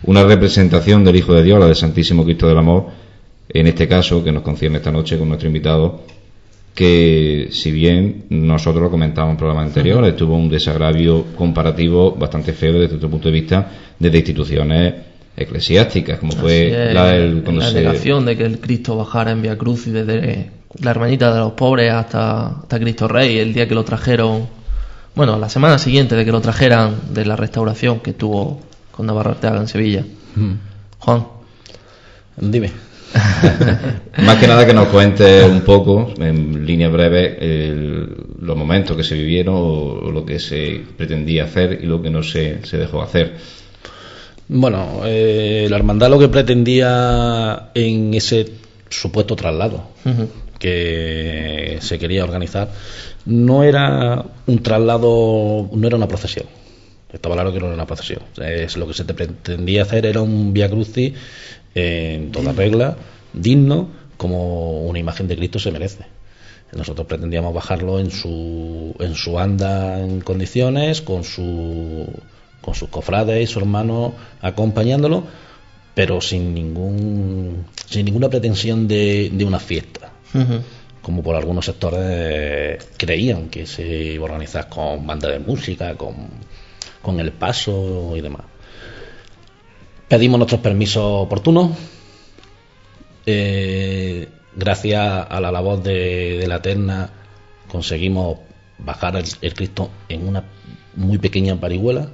[0.04, 2.86] Una representación del Hijo de Dios, la del Santísimo Cristo del Amor,
[3.50, 6.02] en este caso que nos concierne esta noche con nuestro invitado,
[6.76, 12.74] que si bien nosotros lo comentábamos en programas anteriores, tuvo un desagravio comparativo bastante feo
[12.74, 14.94] desde tu punto de vista desde instituciones
[15.36, 19.32] eclesiásticas, como fue es, la, del- cuando la se- negación de que el Cristo bajara
[19.32, 20.52] en Via Cruz y desde
[20.82, 24.48] la hermanita de los pobres hasta, hasta Cristo Rey, el día que lo trajeron,
[25.16, 28.62] bueno, la semana siguiente de que lo trajeran de la restauración que tuvo
[28.92, 30.04] con Navarro Arteaga en Sevilla.
[31.00, 31.26] Juan,
[32.38, 32.72] Dime.
[34.26, 39.04] Más que nada que nos cuente un poco, en líneas breves, el- los momentos que
[39.04, 42.78] se vivieron o, o lo que se pretendía hacer y lo que no se, se
[42.78, 43.36] dejó hacer.
[44.48, 48.52] Bueno, eh, la hermandad lo que pretendía en ese
[48.90, 49.88] supuesto traslado
[50.60, 52.70] que se quería organizar
[53.26, 56.46] no era un traslado, no era una procesión.
[57.12, 58.22] Estaba claro que no era una procesión.
[58.38, 61.14] Es, lo que se te pretendía hacer era un Via Crucis
[61.76, 62.98] eh, en toda regla,
[63.34, 66.06] digno, como una imagen de Cristo se merece.
[66.72, 72.08] Nosotros pretendíamos bajarlo en su, en su anda en condiciones, con su
[72.64, 75.26] con sus cofrades y su hermano acompañándolo,
[75.94, 80.12] pero sin ningún sin ninguna pretensión de, de una fiesta,
[81.02, 86.16] como por algunos sectores creían que se iba a organizar con banda de música, con,
[87.02, 88.44] con el paso y demás.
[90.08, 91.72] Pedimos nuestros permisos oportunos.
[93.26, 97.10] Eh, gracias a la labor de, de la Terna
[97.68, 98.38] conseguimos
[98.78, 100.44] bajar el, el Cristo en una
[100.96, 102.10] muy pequeña parihuela.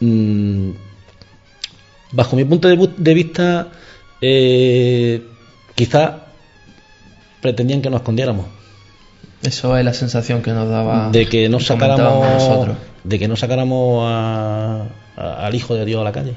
[0.00, 0.70] Mm,
[2.12, 3.68] bajo mi punto de, vista,
[4.20, 5.22] eh,
[5.74, 6.20] quizá
[7.40, 8.46] pretendían que nos escondiéramos,
[9.42, 11.10] Eso es la sensación que nos daba.
[11.10, 12.76] de que no sacáramos, nosotros.
[13.04, 16.34] de que no sacáramos a- a- al Hijo de Dios a la calle.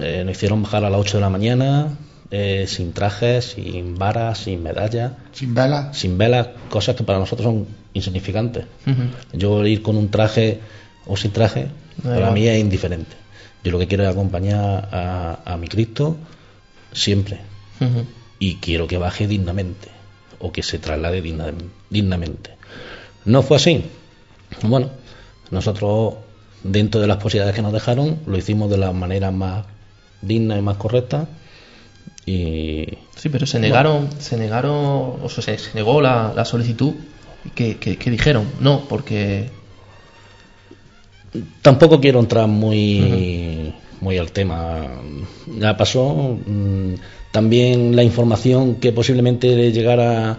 [0.00, 1.96] Eh, nos hicieron bajar a las 8 de la mañana,
[2.30, 7.44] eh, sin trajes, sin varas, sin medallas, Sin velas, sin velas, cosas que para nosotros
[7.46, 8.66] son insignificantes.
[8.86, 9.02] Ujú.
[9.36, 10.60] Yo ir con un traje
[11.06, 11.66] o sin traje,
[12.02, 13.16] Para mí es indiferente.
[13.64, 16.16] Yo lo que quiero es acompañar a, a mi Cristo
[16.92, 17.40] siempre
[18.38, 19.88] y quiero que baje dignamente
[20.38, 21.52] o que se traslade digna-
[21.90, 22.50] dignamente.
[23.24, 23.84] No fue así.
[24.62, 24.90] Bueno,
[25.50, 26.14] nosotros,
[26.64, 29.66] dentro de las posibilidades que nos dejaron, lo hicimos de la manera más
[30.22, 31.28] digna y más correcta.
[32.26, 32.86] Y
[33.16, 34.72] Sí, pero se negaron, se negaron,
[35.22, 36.94] o sea, se, negó la, la solicitud.
[37.54, 38.46] que que dijeron?
[38.60, 39.50] No, porque
[41.62, 44.86] tampoco quiero entrar muy, muy al tema.
[45.58, 46.36] Ya pasó.
[46.46, 46.94] mm,
[47.32, 50.36] También la información que posiblemente le llegara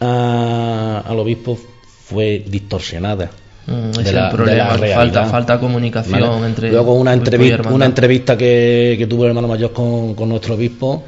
[0.00, 1.58] a- al obispo
[2.04, 3.30] fue distorsionada.
[3.66, 6.46] Mm, ese de la- el problema, de la falta, comunicación ¿Vale?
[6.46, 10.54] entre Luego una entrevista, una entrevista que, que tuvo el hermano mayor con, con nuestro
[10.54, 11.02] obispo,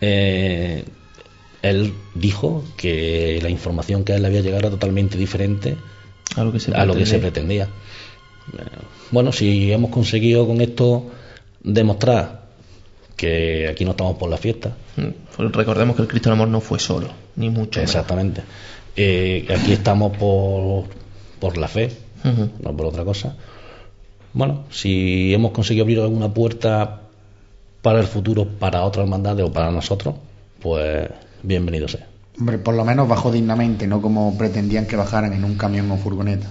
[0.00, 0.84] eh,
[1.62, 5.76] él dijo que la información que a él le había llegado era totalmente diferente
[6.36, 7.68] a lo que se a lo que se pretendía.
[9.10, 11.10] Bueno, si hemos conseguido con esto
[11.62, 12.44] demostrar
[13.16, 16.48] que aquí no estamos por la fiesta, Mm, pues recordemos que el Cristo del Amor
[16.48, 17.90] no fue solo, ni mucho menos.
[17.90, 18.42] exactamente,
[18.96, 20.84] eh, aquí estamos por,
[21.40, 21.90] por la fe,
[22.60, 23.36] no por otra cosa.
[24.32, 27.00] Bueno, si hemos conseguido abrir alguna puerta
[27.82, 30.14] para el futuro, para otras hermandades o para nosotros,
[30.62, 31.08] pues
[31.42, 32.06] bienvenido sea.
[32.38, 35.96] Hombre, por lo menos bajó dignamente, no como pretendían que bajaran en un camión o
[35.96, 36.48] furgoneta.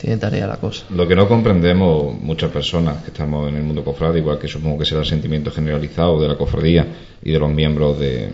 [0.00, 0.86] Tiene tarea la cosa.
[0.88, 4.78] Lo que no comprendemos muchas personas que estamos en el mundo cofrade, igual que supongo
[4.78, 6.86] que será el sentimiento generalizado de la cofradía
[7.22, 8.30] y de los miembros de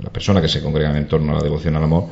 [0.00, 2.04] las personas que se congregan en torno a la devoción al amor,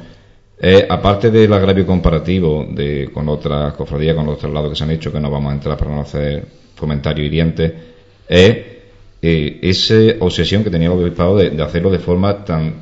[0.60, 4.90] es, aparte del agravio comparativo de, con otras cofradías, con los traslados que se han
[4.90, 6.44] hecho, que no vamos a entrar para no hacer
[6.78, 7.72] comentarios hirientes,
[8.28, 8.56] es
[9.22, 12.74] eh, esa obsesión que tenía el obispado de, de hacerlo de forma tan,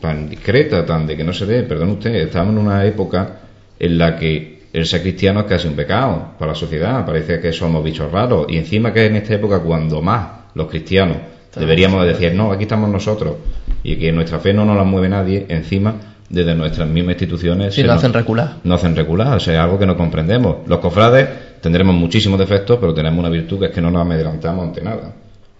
[0.00, 3.40] tan discreta, tan de que no se dé, perdón usted, estamos en una época
[3.80, 7.52] en la que el ser cristiano es casi un pecado para la sociedad, parece que
[7.52, 11.16] somos bichos raros, y encima que en esta época cuando más los cristianos
[11.54, 13.34] deberíamos de decir, no, aquí estamos nosotros,
[13.82, 15.94] y que nuestra fe no nos la mueve nadie, encima
[16.30, 18.54] desde nuestras mismas instituciones Sí, se lo nos- hacen recular.
[18.64, 20.66] no hacen recular, o sea, es algo que no comprendemos.
[20.66, 21.28] Los cofrades
[21.60, 25.12] tendremos muchísimos defectos, pero tenemos una virtud que es que no nos adelantamos ante nada.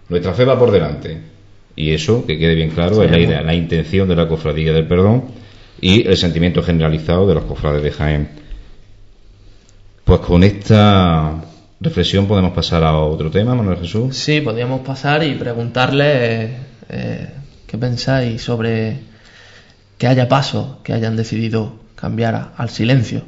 [0.09, 1.15] Nuestra fe va por delante.
[1.75, 4.87] Y eso, que quede bien claro, es la idea, la intención de la cofradía del
[4.87, 5.25] perdón
[5.79, 8.29] y el sentimiento generalizado de los cofrades de Jaén.
[10.05, 11.41] Pues con esta
[11.79, 14.15] reflexión podemos pasar a otro tema, Manuel Jesús.
[14.17, 16.51] Sí, podríamos pasar y preguntarle
[16.89, 17.29] eh,
[17.67, 18.97] qué pensáis sobre
[19.97, 23.21] que haya pasos que hayan decidido cambiar a- al silencio.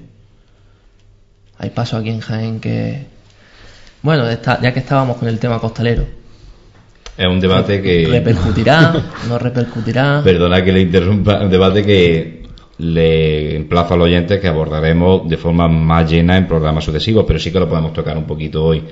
[1.57, 3.05] Hay pasos aquí en Jaén que...
[4.01, 6.05] Bueno, ya que estábamos con el tema costalero,
[7.17, 8.05] Es un debate que...
[8.07, 8.93] ¿repercutirá?
[9.29, 10.21] ¿No repercutirá?
[10.23, 12.44] Perdona que le interrumpa, un debate que
[12.77, 17.51] le emplazo al oyente que abordaremos de forma más llena en programas sucesivos, pero sí
[17.51, 18.83] que lo podemos tocar un poquito hoy.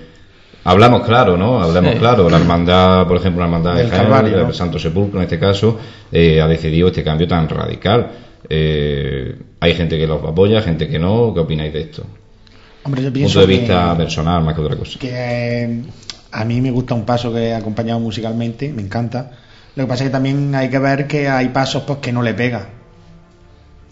[0.65, 1.61] Hablamos claro, ¿no?
[1.61, 1.99] Hablamos Sí.
[1.99, 2.29] claro.
[2.29, 4.53] La hermandad, por ejemplo, la hermandad de Jaén, Calvario, el.
[4.53, 5.77] Santo Sepulcro en este caso,
[6.11, 8.11] eh, ha decidido este cambio tan radical.
[8.49, 11.33] Eh, hay gente que los apoya, gente que no.
[11.33, 12.05] ¿Qué opináis de esto?
[12.83, 14.99] Hombre, yo Punto de que- vista personal más que otra cosa.
[14.99, 15.81] que eh,
[16.31, 19.31] a mí me gusta un paso que he acompañado musicalmente, me encanta.
[19.75, 22.21] Lo que pasa es que también hay que ver que hay pasos pues que no
[22.21, 22.69] le pega.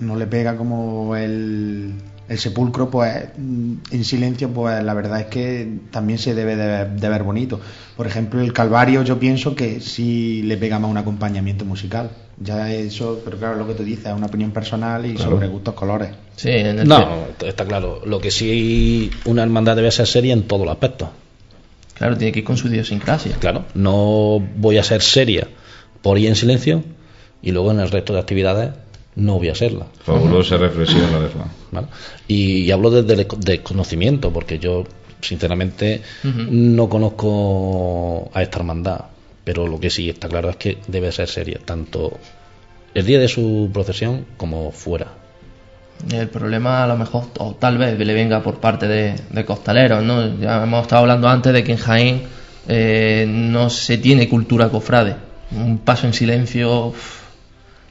[0.02, 1.94] No le pega como el,
[2.28, 6.66] el sepulcro, pues mm, en silencio, pues la verdad es que también se debe de
[6.68, 7.60] ver, de ver bonito.
[7.96, 12.10] Por ejemplo, el Calvario yo pienso que sí le pega más un acompañamiento musical.
[12.44, 15.32] Ya eso, pero claro, lo que tú dices es una opinión personal y Claro.
[15.32, 16.10] sobre gustos colores.
[16.36, 17.08] Sí, en el No,
[17.46, 18.02] está claro.
[18.04, 21.10] Lo que sí una hermandad debe ser seria en todos los aspectos.
[21.94, 23.36] Claro, tiene que ir con su idiosincrasia.
[23.40, 25.48] Claro, no voy a ser seria
[26.02, 26.84] por ir en silencio
[27.44, 28.72] y luego en el resto de actividades
[29.16, 29.88] no voy a serla.
[30.04, 31.52] Fabulosa reflexión la de Juan.
[31.72, 31.88] ¿vale?
[32.28, 34.86] Y, y hablo desde el desconocimiento, porque yo,
[35.22, 39.06] sinceramente, no conozco a esta hermandad,
[39.44, 42.18] pero lo que sí está claro es que debe ser seria, tanto
[42.94, 45.08] el día de su procesión como fuera.
[46.12, 50.04] El problema a lo mejor, o tal vez le venga por parte de, de costaleros,
[50.04, 50.40] ¿no?
[50.40, 52.24] Ya hemos estado hablando antes de que en Jaén
[52.68, 55.16] eh, no se tiene cultura cofrade.
[55.52, 56.94] Un paso en silencio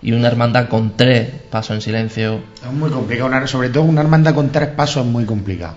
[0.03, 2.41] y una hermandad con tres pasos en silencio.
[2.65, 5.75] Es muy complicado, una- sobre todo una hermandad con tres pasos es muy complicado.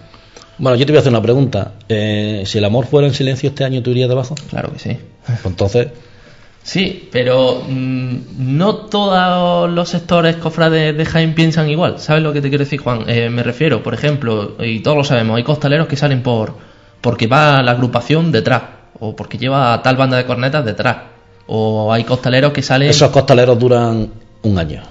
[0.57, 1.73] Bueno, yo te voy a hacer una pregunta.
[1.89, 4.35] Eh, si el amor fuera en silencio este año, ¿tú irías debajo?
[4.49, 4.97] Claro que sí.
[5.25, 5.87] Pues entonces,
[6.65, 11.99] Sí, pero mm, no todos los sectores cofrades de Jaén piensan igual.
[11.99, 13.03] ¿Sabes lo que te quiero decir, Juan?
[13.07, 16.53] Eh, me refiero, por ejemplo, y todos lo sabemos, hay costaleros que salen por
[17.01, 18.61] porque va la agrupación detrás,
[18.97, 20.95] o porque lleva tal banda de cornetas detrás,
[21.47, 22.89] o hay costaleros que salen...
[22.89, 24.09] esos costaleros duran
[24.43, 24.83] un año,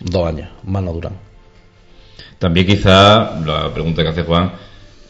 [0.00, 1.12] dos años, más no duran.
[2.38, 4.52] También quizá la pregunta que hace Juan,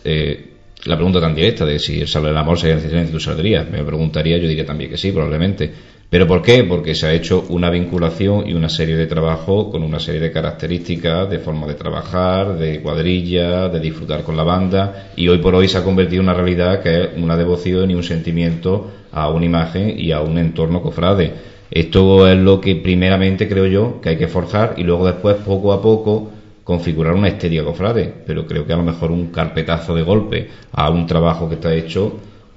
[0.05, 0.53] eh,
[0.85, 3.69] la pregunta tan directa de si sale el amor sería en silencio tú saldrías.
[3.69, 5.73] Me preguntaría, yo diría también que sí, probablemente.
[6.09, 6.63] ¿Pero por qué?
[6.63, 10.31] Porque se ha hecho una vinculación y una serie de trabajo con una serie de
[10.31, 15.57] características, de forma de trabajar, de cuadrilla, de disfrutar con la banda, y hoy por
[15.57, 19.31] hoy se ha convertido en una realidad que es una devoción y un sentimiento a
[19.31, 21.33] una imagen y a un entorno cofrade.
[21.73, 25.73] Esto es lo que primeramente creo yo que hay que forjar y luego después poco
[25.73, 26.31] a poco
[26.63, 30.89] configurar una estética cofrade, pero creo que a lo mejor un carpetazo de golpe a
[30.89, 32.13] un trabajo que está hecho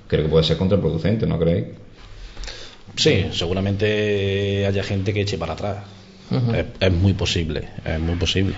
[0.08, 1.79] creo que puede ser contraproducente, ¿no creéis?
[2.96, 5.78] Sí, seguramente haya gente que eche para atrás.
[6.80, 8.56] es, muy posible, es muy posible.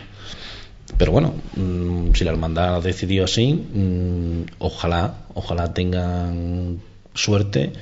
[0.98, 6.80] Pero bueno, mm, si la hermandad ha decidido así, mm, ojalá, ojalá tengan
[7.14, 7.74] suerte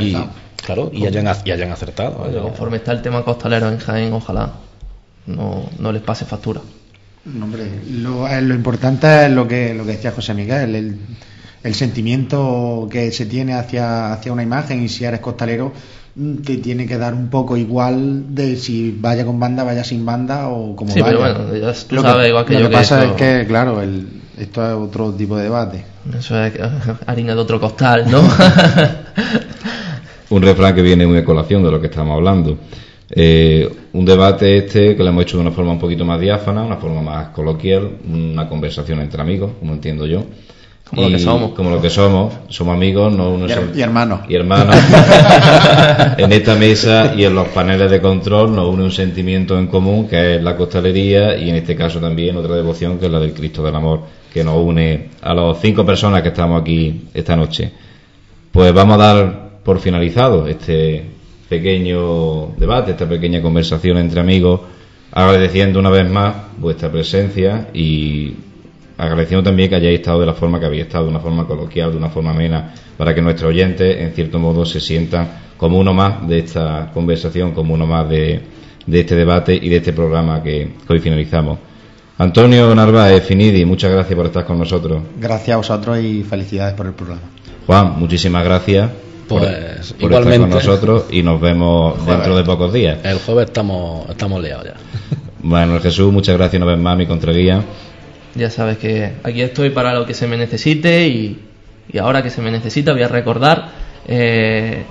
[0.00, 0.16] y,
[0.64, 2.30] claro, y hayan, y hayan acertado.
[2.42, 4.52] conforme está el tema costalero en Jaén, ojalá
[5.26, 6.60] no, no les pase factura.
[7.24, 10.98] No, hombre, lo, eh, lo, importante es lo que, lo que decía José Miguel, el,
[11.62, 15.72] el sentimiento que se tiene hacia, hacia una imagen y si eres costalero
[16.44, 20.48] te tiene que dar un poco igual de si vaya con banda, vaya sin banda
[20.48, 22.68] o como sí, Pero bueno, ya tú lo sabes, que, igual que lo yo.
[22.68, 25.84] que pasa es que, claro, el, esto es otro tipo de debate.
[26.18, 26.54] Eso es
[27.06, 28.22] harina de otro costal, ¿no?
[30.30, 32.58] un refrán que viene muy a colación de lo que estamos hablando.
[33.10, 36.62] Eh, un debate este que lo hemos hecho de una forma un poquito más diáfana,
[36.62, 40.24] una forma más coloquial, una conversación entre amigos, como entiendo yo.
[40.90, 41.52] Como lo que somos.
[41.52, 44.20] Como lo que somos, somos amigos, no y, y, hermanos.
[44.28, 44.74] Y hermanos.
[46.18, 50.08] en esta mesa y en los paneles de control nos une un sentimiento en común
[50.08, 53.34] que es la costalería y en este caso también otra devoción que es la del
[53.34, 54.00] Cristo del Amor,
[54.32, 57.70] que nos une a las cinco personas que estamos aquí esta noche.
[58.50, 61.04] Pues vamos a dar por finalizado este
[61.50, 64.60] pequeño debate, esta pequeña conversación entre amigos,
[65.12, 68.32] agradeciendo una vez más vuestra presencia y
[68.98, 71.92] agradeciendo también que hayáis estado de la forma que habéis estado, de una forma coloquial,
[71.92, 75.94] de una forma amena, para que nuestros oyentes, en cierto modo, se sientan como uno
[75.94, 78.40] más de esta conversación, como uno más de,
[78.90, 81.58] este debate y de este programa que, hoy finalizamos.
[82.18, 85.00] Antonio Narváez, Finidi, muchas gracias por estar con nosotros.
[85.20, 87.22] Gracias a vosotros y felicidades por el programa.
[87.66, 88.90] Juan, muchísimas gracias.
[89.28, 90.34] Por, pues, igualmente.
[90.34, 92.98] estar con nosotros y nos vemos dentro de pocos días.
[93.04, 94.74] El jueves estamos, estamos liados ya.
[95.40, 97.62] Bueno, Jesús, muchas gracias una vez más, mi contraguía.
[98.38, 101.44] Ya sabes que aquí estoy para lo que se me necesite y,
[102.00, 103.70] ahora que se me necesita voy a recordar
[104.06, 104.84] eh,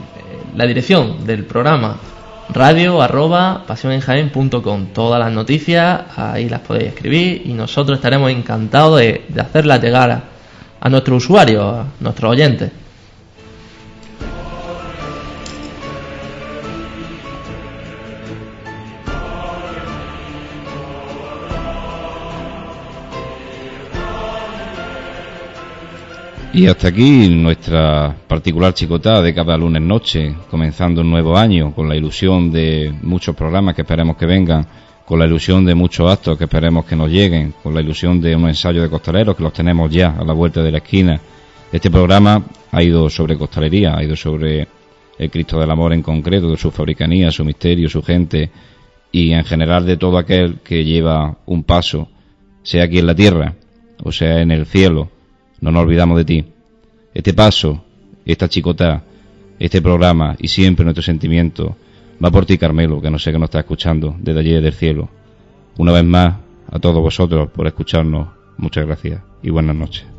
[0.56, 1.98] la dirección del programa
[2.50, 9.26] radio arroba pasionenjaen.com todas las noticias ahí las podéis escribir y nosotros estaremos encantados de,
[9.30, 10.24] de hacerlas llegar a,
[10.80, 12.72] a nuestros usuarios, a nuestros oyentes.
[26.54, 31.90] Y hasta aquí nuestra particular chicotada de cada lunes noche, comenzando un nuevo año con
[31.90, 34.66] la ilusión de muchos programas que esperemos que vengan,
[35.06, 38.36] con la ilusión de muchos actos que esperemos que nos lleguen, con la ilusión de
[38.36, 41.20] un ensayo de costaleros que los tenemos ya a la vuelta de la esquina.
[41.72, 44.68] Este programa ha ido sobre costalería, ha ido sobre
[45.20, 48.50] el Cristo del Amor en concreto, de su fabricanía, su misterio, su gente
[49.12, 52.08] y en general de todo aquel que lleva un paso,
[52.64, 53.54] sea aquí en la tierra
[54.04, 55.10] o sea en el cielo
[55.62, 56.46] no nos olvidamos de ti.
[57.14, 57.84] Este paso,
[58.26, 59.04] esta chicota,
[59.60, 61.76] este programa y siempre nuestro sentimiento
[62.24, 65.10] va por ti, Carmelo, que no sé que nos está escuchando desde allí del cielo.
[65.78, 66.36] Una vez más,
[66.70, 70.17] a todos vosotros por escucharnos, muchas gracias y buenas noches.